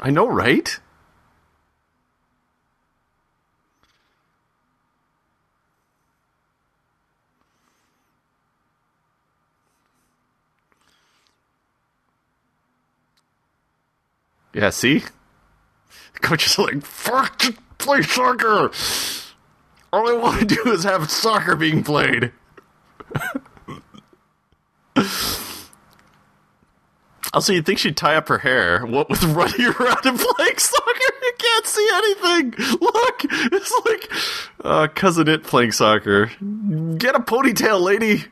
I 0.00 0.10
know, 0.10 0.26
right? 0.26 0.80
Yeah, 14.58 14.70
see? 14.70 15.04
The 16.14 16.18
coach 16.20 16.46
is 16.46 16.58
like, 16.58 16.82
fuck, 16.82 17.42
play 17.78 18.02
soccer! 18.02 18.72
All 19.92 20.10
I 20.10 20.14
want 20.14 20.40
to 20.40 20.46
do 20.46 20.72
is 20.72 20.82
have 20.82 21.08
soccer 21.12 21.54
being 21.54 21.84
played. 21.84 22.32
Also, 27.34 27.52
you'd 27.52 27.66
think 27.66 27.78
she'd 27.78 27.96
tie 27.96 28.16
up 28.16 28.26
her 28.28 28.38
hair. 28.38 28.86
What 28.86 29.10
with 29.10 29.22
running 29.22 29.66
around 29.80 30.06
and 30.06 30.18
playing 30.18 30.56
soccer? 30.56 31.12
You 31.22 31.32
can't 31.38 31.66
see 31.66 31.88
anything. 31.92 32.54
Look, 32.80 33.24
it's 33.52 33.80
like 33.84 34.10
uh, 34.64 34.88
Cousin 34.94 35.28
Itt 35.28 35.42
playing 35.44 35.72
soccer. 35.72 36.26
Get 36.96 37.14
a 37.14 37.20
ponytail, 37.20 37.82
lady. 37.82 38.24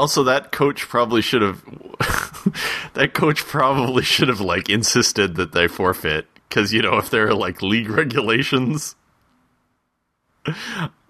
Also, 0.00 0.22
that 0.22 0.50
coach 0.50 0.88
probably 0.88 1.20
should 1.20 1.42
have. 1.42 1.62
that 2.94 3.10
coach 3.12 3.44
probably 3.44 4.02
should 4.02 4.28
have 4.28 4.40
like 4.40 4.70
insisted 4.70 5.34
that 5.34 5.52
they 5.52 5.68
forfeit 5.68 6.26
because 6.48 6.72
you 6.72 6.80
know 6.80 6.96
if 6.96 7.10
there 7.10 7.28
are 7.28 7.34
like 7.34 7.60
league 7.60 7.90
regulations. 8.00 8.96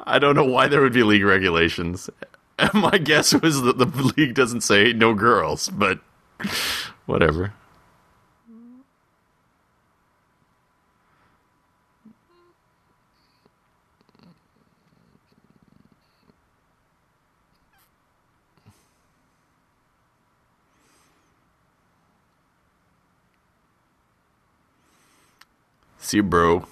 I 0.01 0.19
don't 0.19 0.35
know 0.35 0.45
why 0.45 0.67
there 0.67 0.81
would 0.81 0.93
be 0.93 1.05
league 1.05 1.25
regulations. 1.25 2.11
My 2.75 2.99
guess 2.99 3.33
was 3.33 3.63
that 3.63 3.79
the 3.79 4.13
league 4.17 4.35
doesn't 4.35 4.63
say 4.63 4.93
no 4.93 5.15
girls, 5.15 5.69
but 5.69 6.01
whatever. 7.07 7.55
See 26.11 26.17
you, 26.17 26.25
bro. 26.25 26.67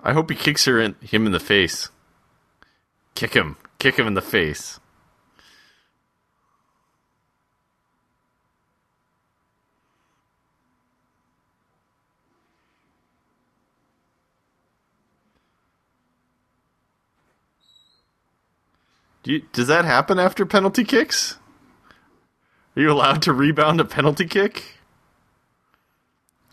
I 0.00 0.12
hope 0.12 0.30
he 0.30 0.36
kicks 0.36 0.66
her 0.66 0.78
in, 0.78 0.94
him 1.00 1.26
in 1.26 1.32
the 1.32 1.40
face. 1.40 1.88
Kick 3.16 3.34
him. 3.34 3.56
Kick 3.80 3.98
him 3.98 4.06
in 4.06 4.14
the 4.14 4.22
face. 4.22 4.78
Do 19.28 19.34
you, 19.34 19.42
does 19.52 19.66
that 19.66 19.84
happen 19.84 20.18
after 20.18 20.46
penalty 20.46 20.84
kicks? 20.84 21.36
Are 22.74 22.80
you 22.80 22.90
allowed 22.90 23.20
to 23.24 23.34
rebound 23.34 23.78
a 23.78 23.84
penalty 23.84 24.24
kick? 24.24 24.78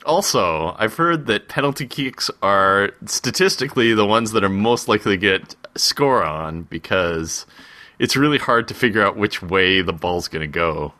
Also, 0.05 0.75
I've 0.77 0.97
heard 0.97 1.25
that 1.27 1.47
penalty 1.47 1.87
kicks 1.87 2.29
are 2.41 2.91
statistically 3.05 3.93
the 3.93 4.05
ones 4.05 4.33
that 4.33 4.43
are 4.43 4.49
most 4.49 4.89
likely 4.89 5.13
to 5.13 5.17
get 5.17 5.55
score 5.77 6.25
on 6.25 6.63
because 6.63 7.45
it's 7.97 8.17
really 8.17 8.39
hard 8.39 8.67
to 8.67 8.73
figure 8.73 9.05
out 9.05 9.15
which 9.15 9.41
way 9.41 9.81
the 9.81 9.93
ball's 9.93 10.27
going 10.27 10.41
to 10.41 10.47
go. 10.47 10.93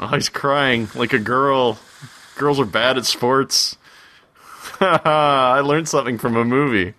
Oh, 0.00 0.06
he's 0.08 0.30
crying 0.30 0.88
like 0.94 1.12
a 1.12 1.18
girl. 1.18 1.78
Girls 2.36 2.58
are 2.58 2.64
bad 2.64 2.96
at 2.96 3.04
sports. 3.04 3.76
I 4.80 5.60
learned 5.60 5.88
something 5.88 6.16
from 6.16 6.36
a 6.36 6.44
movie. 6.44 6.94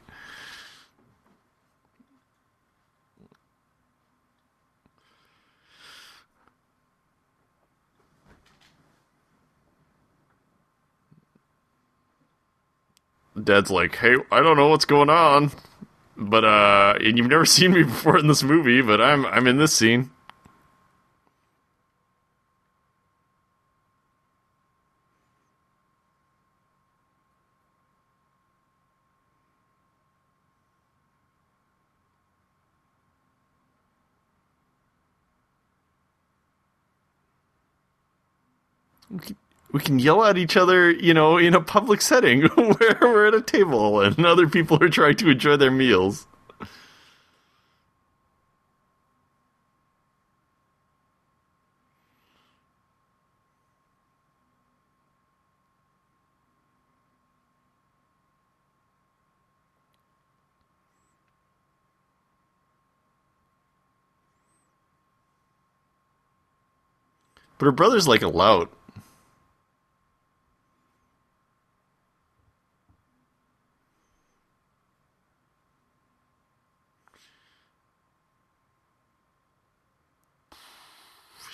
Dad's 13.42 13.72
like, 13.72 13.96
"Hey, 13.96 14.16
I 14.32 14.42
don't 14.42 14.58
know 14.58 14.68
what's 14.68 14.86
going 14.86 15.10
on, 15.10 15.52
but 16.18 16.44
uh, 16.46 16.96
and 17.02 17.18
you've 17.18 17.28
never 17.30 17.46
seen 17.58 17.74
me 17.74 17.84
before 17.84 18.18
in 18.18 18.28
this 18.28 18.44
movie, 18.44 18.82
but 18.82 19.02
I'm 19.02 19.26
I'm 19.26 19.48
in 19.48 19.58
this 19.58 19.74
scene." 19.74 20.12
we 39.72 39.80
can 39.80 40.00
yell 40.00 40.24
at 40.24 40.38
each 40.38 40.58
other, 40.58 40.92
you 40.92 41.14
know, 41.14 41.38
in 41.38 41.54
a 41.54 41.62
public 41.62 42.02
setting 42.02 42.42
where 42.56 42.98
we're 43.02 43.28
at 43.28 43.34
a 43.34 43.42
table 43.42 44.02
and 44.02 44.26
other 44.26 44.48
people 44.48 44.82
are 44.82 44.90
trying 44.90 45.16
to 45.18 45.30
enjoy 45.30 45.58
their 45.58 45.72
meals. 45.72 46.28
But 67.58 67.66
her 67.68 67.72
brother's 67.72 68.08
like 68.08 68.24
a 68.24 68.28
lout. 68.28 68.72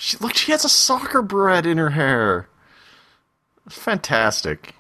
She, 0.08 0.16
look, 0.20 0.36
she 0.36 0.54
has 0.54 0.64
a 0.64 0.70
soccer 0.70 1.22
barrette 1.22 1.66
in 1.66 1.78
her 1.78 1.90
hair. 1.90 2.48
Fantastic. 3.68 4.74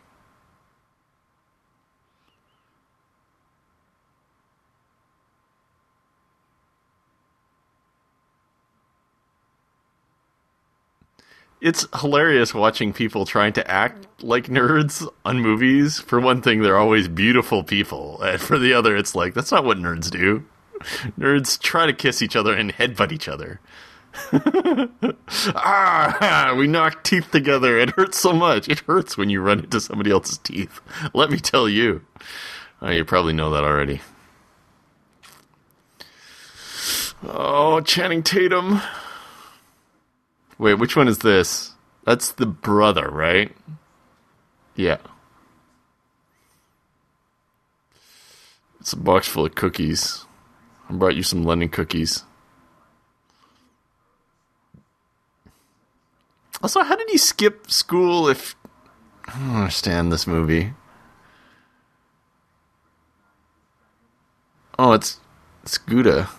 It's 11.60 11.86
hilarious 12.00 12.54
watching 12.54 12.94
people 12.94 13.26
trying 13.26 13.52
to 13.52 13.70
act 13.70 14.08
like 14.24 14.46
nerds 14.46 15.06
on 15.26 15.42
movies. 15.42 16.00
For 16.00 16.22
one 16.22 16.42
thing, 16.42 16.62
they're 16.62 16.78
always 16.78 17.10
beautiful 17.10 17.66
people. 17.66 18.22
And 18.22 18.40
for 18.40 18.58
the 18.58 18.72
other, 18.72 18.96
it's 18.96 19.14
like, 19.14 19.34
that's 19.34 19.52
not 19.52 19.66
what 19.66 19.78
nerds 19.78 20.10
do. 20.10 20.46
Nerds 21.20 21.60
try 21.60 21.86
to 21.86 21.92
kiss 21.92 22.22
each 22.22 22.38
other 22.38 22.54
and 22.54 22.72
headbutt 22.72 23.12
each 23.12 23.28
other. 23.28 23.60
ah, 25.56 26.56
we 26.58 26.68
knock 26.68 27.04
teeth 27.04 27.32
together. 27.32 27.78
It 27.78 27.92
hurts 27.92 28.18
so 28.18 28.34
much. 28.34 28.68
It 28.68 28.80
hurts 28.80 29.18
when 29.18 29.30
you 29.30 29.42
run 29.42 29.60
into 29.60 29.80
somebody 29.80 30.12
else's 30.12 30.38
teeth. 30.40 30.80
Let 31.14 31.30
me 31.30 31.40
tell 31.40 31.70
you. 31.70 32.06
Oh, 32.82 32.90
you 32.90 33.06
probably 33.06 33.34
know 33.34 33.52
that 33.52 33.64
already. 33.64 34.02
Oh, 37.24 37.82
Channing 37.82 38.24
Tatum. 38.24 38.82
Wait, 40.58 40.76
which 40.76 40.96
one 40.96 41.08
is 41.08 41.20
this? 41.20 41.74
That's 42.06 42.32
the 42.32 42.46
brother, 42.46 43.10
right? 43.10 43.56
Yeah. 44.76 44.98
It's 48.80 48.94
a 48.94 48.98
box 48.98 49.28
full 49.28 49.46
of 49.46 49.56
cookies. 49.56 50.26
I 50.90 50.94
brought 50.94 51.16
you 51.16 51.24
some 51.24 51.44
London 51.44 51.70
cookies. 51.70 52.24
Also, 56.62 56.82
how 56.84 56.96
did 56.96 57.10
he 57.10 57.18
skip 57.18 57.70
school 57.70 58.28
if. 58.28 58.56
I 59.28 59.38
don't 59.40 59.56
understand 59.56 60.12
this 60.12 60.26
movie. 60.26 60.74
Oh, 64.80 64.94
it's. 64.94 65.20
It's 65.64 65.78
Gouda. 65.78 66.30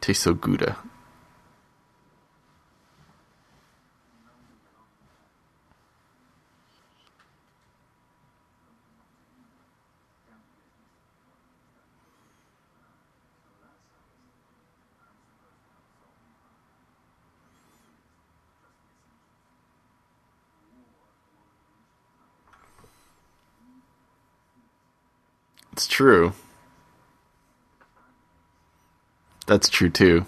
Tastes 0.00 0.24
so 0.24 0.34
Gouda. 0.34 0.76
It's 25.76 25.86
true. 25.86 26.32
That's 29.46 29.68
true 29.68 29.90
too. 29.90 30.24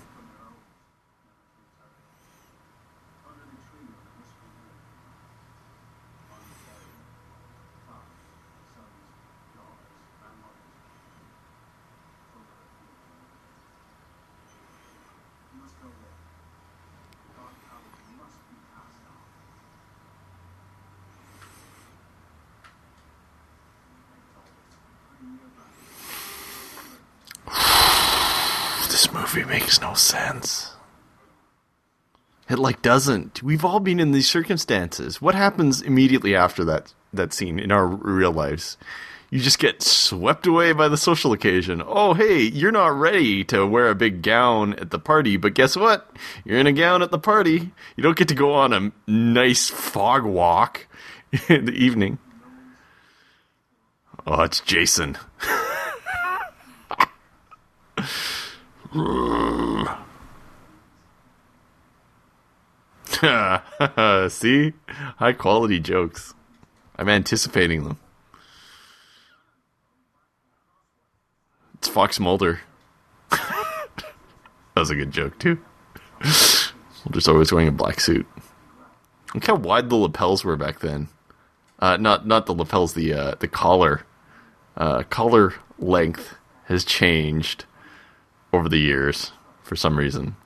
This 28.90 29.12
movie 29.12 29.44
makes 29.68 29.82
no 29.82 29.92
sense. 29.92 30.72
It 32.48 32.58
like 32.58 32.80
doesn't. 32.80 33.42
We've 33.42 33.66
all 33.66 33.80
been 33.80 34.00
in 34.00 34.12
these 34.12 34.26
circumstances. 34.26 35.20
What 35.20 35.34
happens 35.34 35.82
immediately 35.82 36.34
after 36.34 36.64
that 36.64 36.94
that 37.12 37.34
scene 37.34 37.58
in 37.58 37.70
our 37.70 37.86
real 37.86 38.32
lives? 38.32 38.78
You 39.28 39.40
just 39.40 39.58
get 39.58 39.82
swept 39.82 40.46
away 40.46 40.72
by 40.72 40.88
the 40.88 40.96
social 40.96 41.34
occasion. 41.34 41.82
Oh, 41.86 42.14
hey, 42.14 42.40
you're 42.40 42.72
not 42.72 42.98
ready 42.98 43.44
to 43.44 43.66
wear 43.66 43.90
a 43.90 43.94
big 43.94 44.22
gown 44.22 44.72
at 44.78 44.90
the 44.90 44.98
party, 44.98 45.36
but 45.36 45.52
guess 45.52 45.76
what? 45.76 46.16
You're 46.46 46.58
in 46.58 46.66
a 46.66 46.72
gown 46.72 47.02
at 47.02 47.10
the 47.10 47.18
party. 47.18 47.70
You 47.94 48.02
don't 48.02 48.16
get 48.16 48.28
to 48.28 48.34
go 48.34 48.54
on 48.54 48.72
a 48.72 48.90
nice 49.06 49.68
fog 49.68 50.24
walk 50.24 50.86
in 51.50 51.66
the 51.66 51.72
evening. 51.72 52.16
Oh, 54.26 54.44
it's 54.44 54.60
Jason. 54.60 55.18
See? 64.28 64.72
High 65.16 65.32
quality 65.32 65.80
jokes. 65.80 66.34
I'm 66.96 67.08
anticipating 67.08 67.84
them. 67.84 67.98
It's 71.74 71.88
Fox 71.88 72.20
Mulder. 72.20 72.60
that 73.30 74.04
was 74.76 74.90
a 74.90 74.94
good 74.94 75.10
joke, 75.10 75.38
too. 75.38 75.58
Mulder's 77.04 77.28
always 77.28 77.52
wearing 77.52 77.68
a 77.68 77.72
black 77.72 78.00
suit. 78.00 78.26
Look 79.34 79.46
how 79.46 79.56
wide 79.56 79.90
the 79.90 79.96
lapels 79.96 80.44
were 80.44 80.56
back 80.56 80.80
then. 80.80 81.08
Uh, 81.78 81.96
not 81.96 82.26
not 82.26 82.46
the 82.46 82.54
lapels, 82.54 82.94
the 82.94 83.12
uh, 83.12 83.34
the 83.38 83.48
collar. 83.48 84.04
Uh, 84.76 85.02
collar 85.04 85.54
length 85.78 86.36
has 86.66 86.84
changed 86.84 87.64
over 88.52 88.68
the 88.68 88.78
years 88.78 89.32
for 89.62 89.76
some 89.76 89.96
reason. 89.98 90.36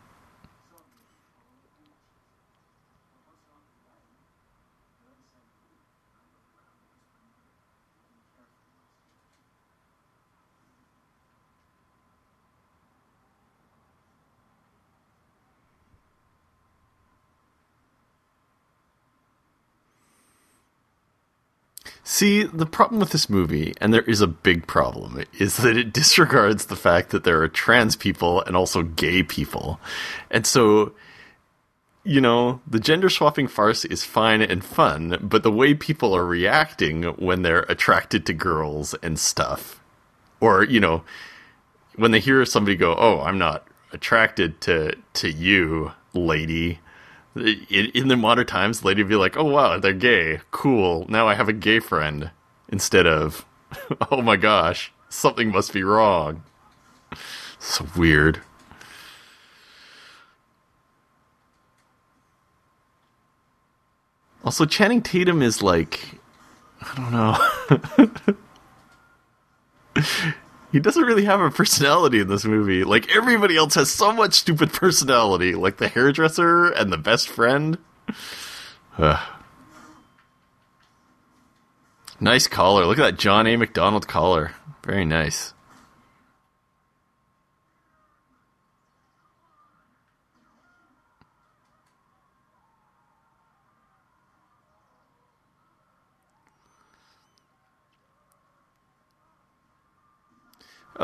See, 22.12 22.42
the 22.42 22.66
problem 22.66 23.00
with 23.00 23.08
this 23.08 23.30
movie, 23.30 23.72
and 23.80 23.94
there 23.94 24.02
is 24.02 24.20
a 24.20 24.26
big 24.26 24.66
problem, 24.66 25.24
is 25.38 25.56
that 25.56 25.78
it 25.78 25.94
disregards 25.94 26.66
the 26.66 26.76
fact 26.76 27.08
that 27.08 27.24
there 27.24 27.40
are 27.40 27.48
trans 27.48 27.96
people 27.96 28.42
and 28.42 28.54
also 28.54 28.82
gay 28.82 29.22
people. 29.22 29.80
And 30.30 30.46
so, 30.46 30.92
you 32.04 32.20
know, 32.20 32.60
the 32.66 32.78
gender 32.78 33.08
swapping 33.08 33.48
farce 33.48 33.86
is 33.86 34.04
fine 34.04 34.42
and 34.42 34.62
fun, 34.62 35.20
but 35.22 35.42
the 35.42 35.50
way 35.50 35.72
people 35.72 36.14
are 36.14 36.26
reacting 36.26 37.04
when 37.04 37.40
they're 37.40 37.64
attracted 37.70 38.26
to 38.26 38.34
girls 38.34 38.92
and 39.02 39.18
stuff, 39.18 39.80
or, 40.38 40.64
you 40.64 40.80
know, 40.80 41.04
when 41.96 42.10
they 42.10 42.20
hear 42.20 42.44
somebody 42.44 42.76
go, 42.76 42.94
"Oh, 42.94 43.22
I'm 43.22 43.38
not 43.38 43.66
attracted 43.90 44.60
to 44.60 44.96
to 45.14 45.30
you, 45.30 45.92
lady," 46.12 46.78
in, 47.36 47.90
in 47.94 48.08
the 48.08 48.16
modern 48.16 48.46
times, 48.46 48.80
the 48.80 48.88
lady 48.88 49.02
would 49.02 49.08
be 49.08 49.16
like, 49.16 49.36
"Oh 49.36 49.44
wow, 49.44 49.78
they're 49.78 49.92
gay. 49.92 50.40
Cool. 50.50 51.06
Now 51.08 51.28
I 51.28 51.34
have 51.34 51.48
a 51.48 51.52
gay 51.52 51.80
friend." 51.80 52.30
Instead 52.68 53.06
of, 53.06 53.44
"Oh 54.10 54.22
my 54.22 54.36
gosh, 54.36 54.92
something 55.08 55.50
must 55.50 55.72
be 55.72 55.82
wrong." 55.82 56.42
So 57.58 57.86
weird. 57.96 58.40
Also, 64.44 64.64
Channing 64.64 65.02
Tatum 65.02 65.40
is 65.40 65.62
like, 65.62 66.18
I 66.80 66.94
don't 66.96 67.12
know. 67.12 68.34
he 70.72 70.80
doesn't 70.80 71.04
really 71.04 71.26
have 71.26 71.40
a 71.40 71.50
personality 71.50 72.18
in 72.20 72.28
this 72.28 72.44
movie. 72.44 72.82
Like 72.82 73.14
everybody 73.14 73.56
else 73.56 73.74
has 73.74 73.90
so 73.90 74.10
much 74.10 74.32
stupid 74.34 74.72
personality, 74.72 75.54
like 75.54 75.76
the 75.76 75.88
hairdresser 75.88 76.70
and 76.70 76.90
the 76.90 76.98
best 76.98 77.28
friend. 77.28 77.78
Nice 82.18 82.46
collar. 82.46 82.86
Look 82.86 82.98
at 82.98 83.02
that 83.02 83.18
John 83.18 83.46
A. 83.46 83.56
Macdonald 83.56 84.08
collar. 84.08 84.52
Very 84.84 85.04
nice. 85.04 85.54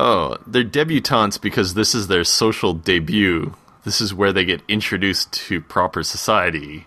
Oh, 0.00 0.36
they're 0.46 0.62
debutantes 0.62 1.40
because 1.40 1.74
this 1.74 1.92
is 1.92 2.06
their 2.06 2.22
social 2.22 2.72
debut. 2.72 3.54
This 3.84 4.00
is 4.00 4.14
where 4.14 4.32
they 4.32 4.44
get 4.44 4.62
introduced 4.68 5.32
to 5.32 5.60
proper 5.60 6.04
society, 6.04 6.86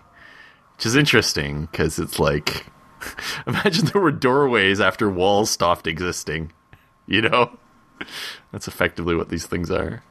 which 0.76 0.86
is 0.86 0.96
interesting 0.96 1.66
because 1.66 1.98
it's 1.98 2.18
like, 2.18 2.64
imagine 3.46 3.84
there 3.84 4.00
were 4.00 4.12
doorways 4.12 4.80
after 4.80 5.10
walls 5.10 5.50
stopped 5.50 5.86
existing. 5.86 6.52
You 7.06 7.20
know, 7.20 7.58
that's 8.50 8.66
effectively 8.66 9.14
what 9.14 9.28
these 9.28 9.46
things 9.46 9.70
are. 9.70 10.02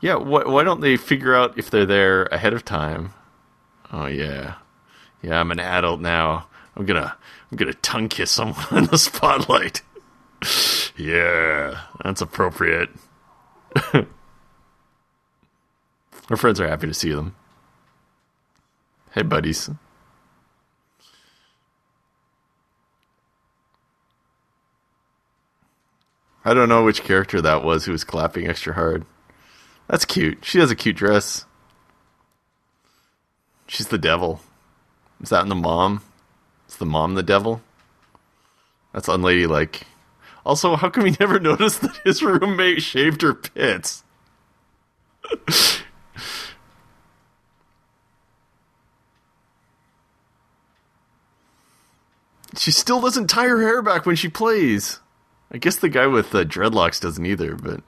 Yeah, 0.00 0.14
wh- 0.14 0.46
why 0.46 0.62
don't 0.62 0.80
they 0.80 0.96
figure 0.96 1.34
out 1.34 1.58
if 1.58 1.70
they're 1.70 1.84
there 1.84 2.26
ahead 2.26 2.52
of 2.52 2.64
time? 2.64 3.14
Oh 3.92 4.06
yeah, 4.06 4.54
yeah. 5.22 5.40
I'm 5.40 5.50
an 5.50 5.58
adult 5.58 6.00
now. 6.00 6.46
I'm 6.76 6.86
gonna, 6.86 7.16
I'm 7.50 7.56
gonna 7.56 7.74
tongue 7.74 8.08
kiss 8.08 8.30
someone 8.30 8.64
in 8.70 8.84
the 8.86 8.96
spotlight. 8.96 9.82
Yeah, 10.96 11.80
that's 12.02 12.20
appropriate. 12.20 12.90
Our 16.30 16.36
friends 16.36 16.60
are 16.60 16.68
happy 16.68 16.86
to 16.86 16.94
see 16.94 17.12
them. 17.12 17.34
Hey, 19.12 19.22
buddies. 19.22 19.68
I 26.44 26.54
don't 26.54 26.68
know 26.68 26.84
which 26.84 27.02
character 27.02 27.40
that 27.42 27.64
was 27.64 27.84
who 27.84 27.92
was 27.92 28.04
clapping 28.04 28.46
extra 28.46 28.74
hard. 28.74 29.04
That's 29.88 30.04
cute. 30.04 30.44
She 30.44 30.58
has 30.60 30.70
a 30.70 30.76
cute 30.76 30.96
dress. 30.96 31.44
She's 33.66 33.88
the 33.88 33.98
devil. 33.98 34.40
Is 35.20 35.28
that 35.28 35.42
in 35.42 35.48
the 35.48 35.54
mom? 35.54 36.02
Is 36.68 36.76
the 36.76 36.86
mom 36.86 37.14
the 37.14 37.22
devil? 37.22 37.60
That's 38.92 39.08
unladylike. 39.08 39.82
Also, 40.50 40.74
how 40.74 40.90
come 40.90 41.04
he 41.04 41.16
never 41.20 41.38
noticed 41.38 41.80
that 41.80 41.96
his 42.02 42.24
roommate 42.24 42.82
shaved 42.82 43.22
her 43.22 43.34
pits? 43.34 44.02
she 52.56 52.72
still 52.72 53.00
doesn't 53.00 53.28
tie 53.28 53.46
her 53.46 53.62
hair 53.62 53.80
back 53.80 54.06
when 54.06 54.16
she 54.16 54.28
plays. 54.28 54.98
I 55.52 55.58
guess 55.58 55.76
the 55.76 55.88
guy 55.88 56.08
with 56.08 56.34
uh, 56.34 56.42
dreadlocks 56.42 57.00
doesn't 57.00 57.24
either, 57.24 57.54
but 57.54 57.84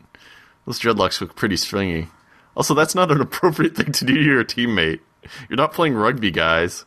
those 0.64 0.78
dreadlocks 0.78 1.20
look 1.20 1.34
pretty 1.34 1.56
stringy. 1.56 2.10
Also, 2.56 2.74
that's 2.74 2.94
not 2.94 3.10
an 3.10 3.20
appropriate 3.20 3.74
thing 3.74 3.90
to 3.90 4.04
do 4.04 4.14
to 4.14 4.22
your 4.22 4.44
teammate. 4.44 5.00
You're 5.48 5.56
not 5.56 5.72
playing 5.72 5.94
rugby, 5.94 6.30
guys. 6.30 6.84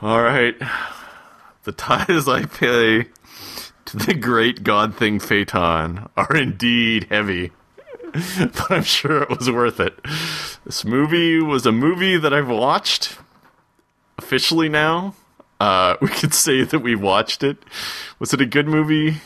All 0.00 0.22
right. 0.22 0.54
The 1.64 1.72
ties 1.72 2.28
I 2.28 2.44
pay 2.44 3.06
the 4.06 4.14
great 4.14 4.64
god 4.64 4.96
thing 4.96 5.20
Phaeton 5.20 6.08
are 6.16 6.36
indeed 6.36 7.06
heavy. 7.10 7.52
but 8.12 8.70
I'm 8.70 8.82
sure 8.82 9.22
it 9.22 9.30
was 9.30 9.48
worth 9.48 9.78
it. 9.78 9.96
This 10.64 10.84
movie 10.84 11.40
was 11.40 11.64
a 11.64 11.70
movie 11.70 12.16
that 12.16 12.34
I've 12.34 12.48
watched 12.48 13.18
officially 14.18 14.68
now. 14.68 15.14
Uh, 15.60 15.94
we 16.00 16.08
could 16.08 16.34
say 16.34 16.64
that 16.64 16.80
we 16.80 16.96
watched 16.96 17.44
it. 17.44 17.58
Was 18.18 18.34
it 18.34 18.40
a 18.40 18.46
good 18.46 18.66
movie? 18.66 19.18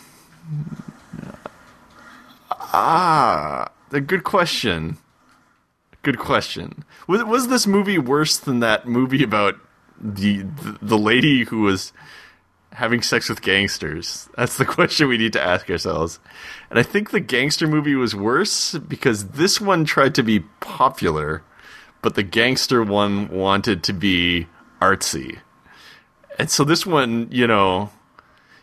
Ah, 2.51 3.71
a 3.91 4.01
good 4.03 4.25
question. 4.25 4.99
Good 6.03 6.19
question. 6.19 6.85
Was 7.07 7.25
was 7.25 7.49
this 7.49 7.67
movie 7.67 7.99
worse 7.99 8.37
than 8.37 8.61
that 8.61 8.87
movie 8.87 9.23
about 9.23 9.57
the 9.99 10.43
the, 10.43 10.79
the 10.83 10.99
lady 10.99 11.45
who 11.45 11.63
was 11.63 11.93
having 12.79 13.03
sex 13.03 13.29
with 13.29 13.43
gangsters? 13.43 14.29
That's 14.37 14.57
the 14.57 14.65
question 14.77 15.09
we 15.09 15.19
need 15.19 15.33
to 15.33 15.43
ask 15.43 15.69
ourselves. 15.69 16.21
And 16.71 16.79
I 16.79 16.85
think 16.85 17.11
the 17.11 17.21
gangster 17.21 17.67
movie 17.67 17.97
was 17.97 18.15
worse 18.15 18.75
because 18.75 19.31
this 19.31 19.61
one 19.61 19.85
tried 19.85 20.15
to 20.15 20.23
be 20.23 20.41
popular, 20.61 21.43
but 22.03 22.15
the 22.15 22.23
gangster 22.23 22.83
one 22.85 23.29
wanted 23.29 23.83
to 23.85 23.93
be 23.93 24.47
artsy. 24.81 25.41
And 26.39 26.49
so 26.49 26.63
this 26.63 26.87
one, 26.87 27.27
you 27.33 27.49
know, 27.49 27.91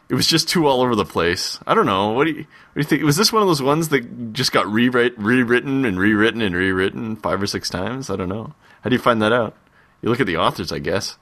it 0.08 0.16
was 0.16 0.28
just 0.28 0.48
too 0.48 0.66
all 0.66 0.82
over 0.82 0.96
the 0.96 1.04
place. 1.04 1.60
I 1.68 1.74
don't 1.74 1.86
know. 1.86 2.12
What 2.12 2.24
do 2.24 2.32
you 2.32 2.38
what 2.38 2.74
do 2.76 2.80
you 2.80 2.84
think? 2.84 3.04
Was 3.04 3.18
this 3.18 3.34
one 3.34 3.42
of 3.42 3.50
those 3.50 3.62
ones 3.62 3.90
that 3.90 4.32
just 4.32 4.54
got 4.54 4.66
rewrite, 4.72 5.20
rewritten 5.20 5.84
and 5.84 6.00
rewritten 6.00 6.42
and 6.42 6.56
rewritten 6.56 7.18
five 7.18 7.42
or 7.42 7.48
six 7.48 7.70
times? 7.70 8.10
I 8.10 8.16
don't 8.16 8.30
know. 8.30 8.54
How 8.82 8.90
do 8.90 8.96
you 8.96 9.02
find 9.02 9.22
that 9.22 9.34
out? 9.34 9.58
You 10.02 10.10
look 10.10 10.22
at 10.22 10.28
the 10.28 10.38
authors, 10.38 10.72
I 10.72 10.80
guess. 10.80 11.18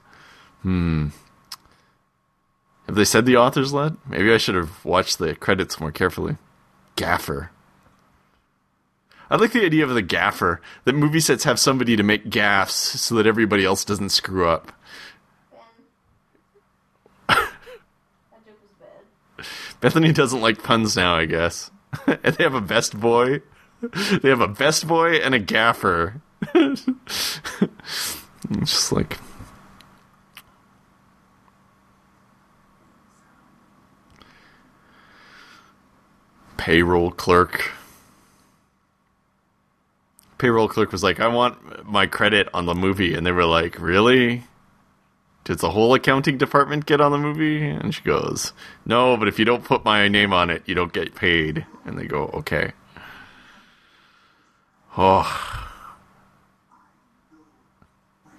Hmm. 0.62 1.08
Have 2.86 2.96
they 2.96 3.04
said 3.04 3.24
the 3.24 3.36
authors 3.36 3.72
led? 3.72 3.96
Maybe 4.06 4.32
I 4.32 4.38
should 4.38 4.54
have 4.54 4.84
watched 4.84 5.18
the 5.18 5.34
credits 5.34 5.80
more 5.80 5.92
carefully. 5.92 6.36
Gaffer. 6.96 7.50
I 9.30 9.36
like 9.36 9.52
the 9.52 9.64
idea 9.64 9.84
of 9.84 9.94
the 9.94 10.02
gaffer. 10.02 10.60
That 10.84 10.94
movie 10.94 11.20
sets 11.20 11.44
have 11.44 11.58
somebody 11.58 11.96
to 11.96 12.02
make 12.02 12.28
gaffs 12.28 12.74
so 12.74 13.14
that 13.14 13.26
everybody 13.26 13.64
else 13.64 13.84
doesn't 13.84 14.10
screw 14.10 14.46
up. 14.46 14.70
Bethany 19.80 20.12
doesn't 20.12 20.42
like 20.42 20.62
puns 20.62 20.94
now, 20.94 21.16
I 21.16 21.24
guess. 21.24 21.70
and 22.06 22.34
they 22.34 22.44
have 22.44 22.54
a 22.54 22.60
best 22.60 22.98
boy. 22.98 23.40
They 24.22 24.30
have 24.30 24.40
a 24.40 24.48
best 24.48 24.88
boy 24.88 25.16
and 25.16 25.34
a 25.34 25.38
gaffer. 25.38 26.22
just 28.62 28.92
like. 28.92 29.18
Payroll 36.56 37.10
clerk. 37.10 37.72
Payroll 40.38 40.68
clerk 40.68 40.92
was 40.92 41.02
like, 41.02 41.20
I 41.20 41.28
want 41.28 41.86
my 41.86 42.06
credit 42.06 42.48
on 42.52 42.66
the 42.66 42.74
movie. 42.74 43.14
And 43.14 43.26
they 43.26 43.32
were 43.32 43.44
like, 43.44 43.80
Really? 43.80 44.44
Does 45.44 45.58
the 45.58 45.70
whole 45.70 45.92
accounting 45.92 46.38
department 46.38 46.86
get 46.86 47.00
on 47.00 47.12
the 47.12 47.18
movie? 47.18 47.68
And 47.68 47.94
she 47.94 48.02
goes, 48.02 48.52
No, 48.86 49.16
but 49.16 49.28
if 49.28 49.38
you 49.38 49.44
don't 49.44 49.64
put 49.64 49.84
my 49.84 50.08
name 50.08 50.32
on 50.32 50.50
it, 50.50 50.62
you 50.66 50.74
don't 50.74 50.92
get 50.92 51.14
paid. 51.14 51.66
And 51.84 51.98
they 51.98 52.06
go, 52.06 52.30
Okay. 52.34 52.72
Oh. 54.96 55.60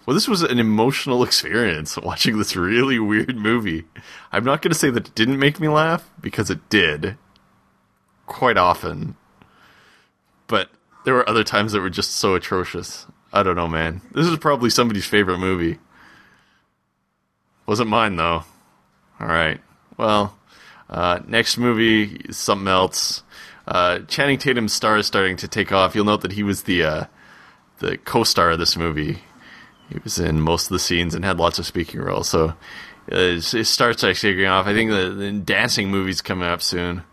Well, 0.06 0.14
this 0.14 0.28
was 0.28 0.42
an 0.42 0.60
emotional 0.60 1.24
experience 1.28 1.98
watching 1.98 2.38
this 2.38 2.56
really 2.56 3.00
weird 3.00 3.36
movie. 3.36 3.86
I'm 4.32 4.44
not 4.44 4.62
going 4.62 4.72
to 4.72 4.78
say 4.78 4.90
that 4.90 5.08
it 5.08 5.16
didn't 5.16 5.40
make 5.40 5.60
me 5.60 5.68
laugh, 5.68 6.10
because 6.22 6.50
it 6.50 6.70
did. 6.70 7.18
Quite 8.28 8.58
often. 8.58 9.16
But 10.48 10.70
there 11.04 11.14
were 11.14 11.28
other 11.30 11.44
times 11.44 11.72
that 11.72 11.82
were 11.82 11.90
just 11.90 12.12
so 12.12 12.36
atrocious. 12.36 13.06
I 13.32 13.44
don't 13.44 13.56
know, 13.56 13.68
man. 13.68 14.02
This 14.14 14.28
is 14.28 14.38
probably 14.38 14.70
somebody's 14.70 15.06
favorite 15.06 15.40
movie. 15.40 15.80
Wasn't 17.66 17.90
mine 17.90 18.16
though. 18.16 18.44
All 19.20 19.28
right. 19.28 19.60
Well, 19.98 20.38
uh, 20.90 21.20
next 21.28 21.58
movie 21.58 22.22
is 22.26 22.38
something 22.38 22.68
else. 22.68 23.24
Uh, 23.68 24.00
Channing 24.00 24.38
Tatum's 24.38 24.74
star 24.74 24.98
is 24.98 25.08
starting 25.08 25.38
to 25.38 25.48
take 25.48 25.72
off. 25.72 25.96
You'll 25.96 26.06
note 26.06 26.22
that 26.22 26.34
he 26.34 26.44
was 26.44 26.64
the 26.64 26.84
uh, 26.84 27.06
the 27.80 27.98
co-star 27.98 28.52
of 28.52 28.60
this 28.60 28.78
movie. 28.78 29.20
He 29.90 30.00
was 30.04 30.20
in 30.20 30.40
most 30.40 30.66
of 30.66 30.70
the 30.70 30.80
scenes 30.80 31.14
and 31.14 31.26
had 31.26 31.38
lots 31.38 31.60
of 31.60 31.66
speaking 31.66 32.02
roles. 32.02 32.30
So 32.30 32.54
uh, 33.12 33.16
his 33.16 33.70
starts 33.70 34.04
are 34.04 34.14
taking 34.14 34.46
off. 34.46 34.68
I 34.68 34.74
think 34.74 34.92
the, 34.92 35.10
the 35.10 35.32
dancing 35.32 35.90
movie's 35.90 36.22
coming 36.22 36.48
up 36.48 36.62
soon. 36.62 37.04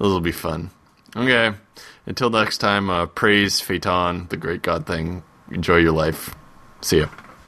Those 0.00 0.12
will 0.12 0.20
be 0.22 0.32
fun. 0.32 0.70
Okay. 1.14 1.54
Until 2.06 2.30
next 2.30 2.58
time, 2.58 2.88
uh, 2.88 3.04
praise 3.04 3.60
Phaeton, 3.60 4.28
the 4.30 4.38
great 4.38 4.62
god 4.62 4.86
thing. 4.86 5.22
Enjoy 5.50 5.76
your 5.76 5.92
life. 5.92 6.34
See 6.80 7.00
ya. 7.00 7.08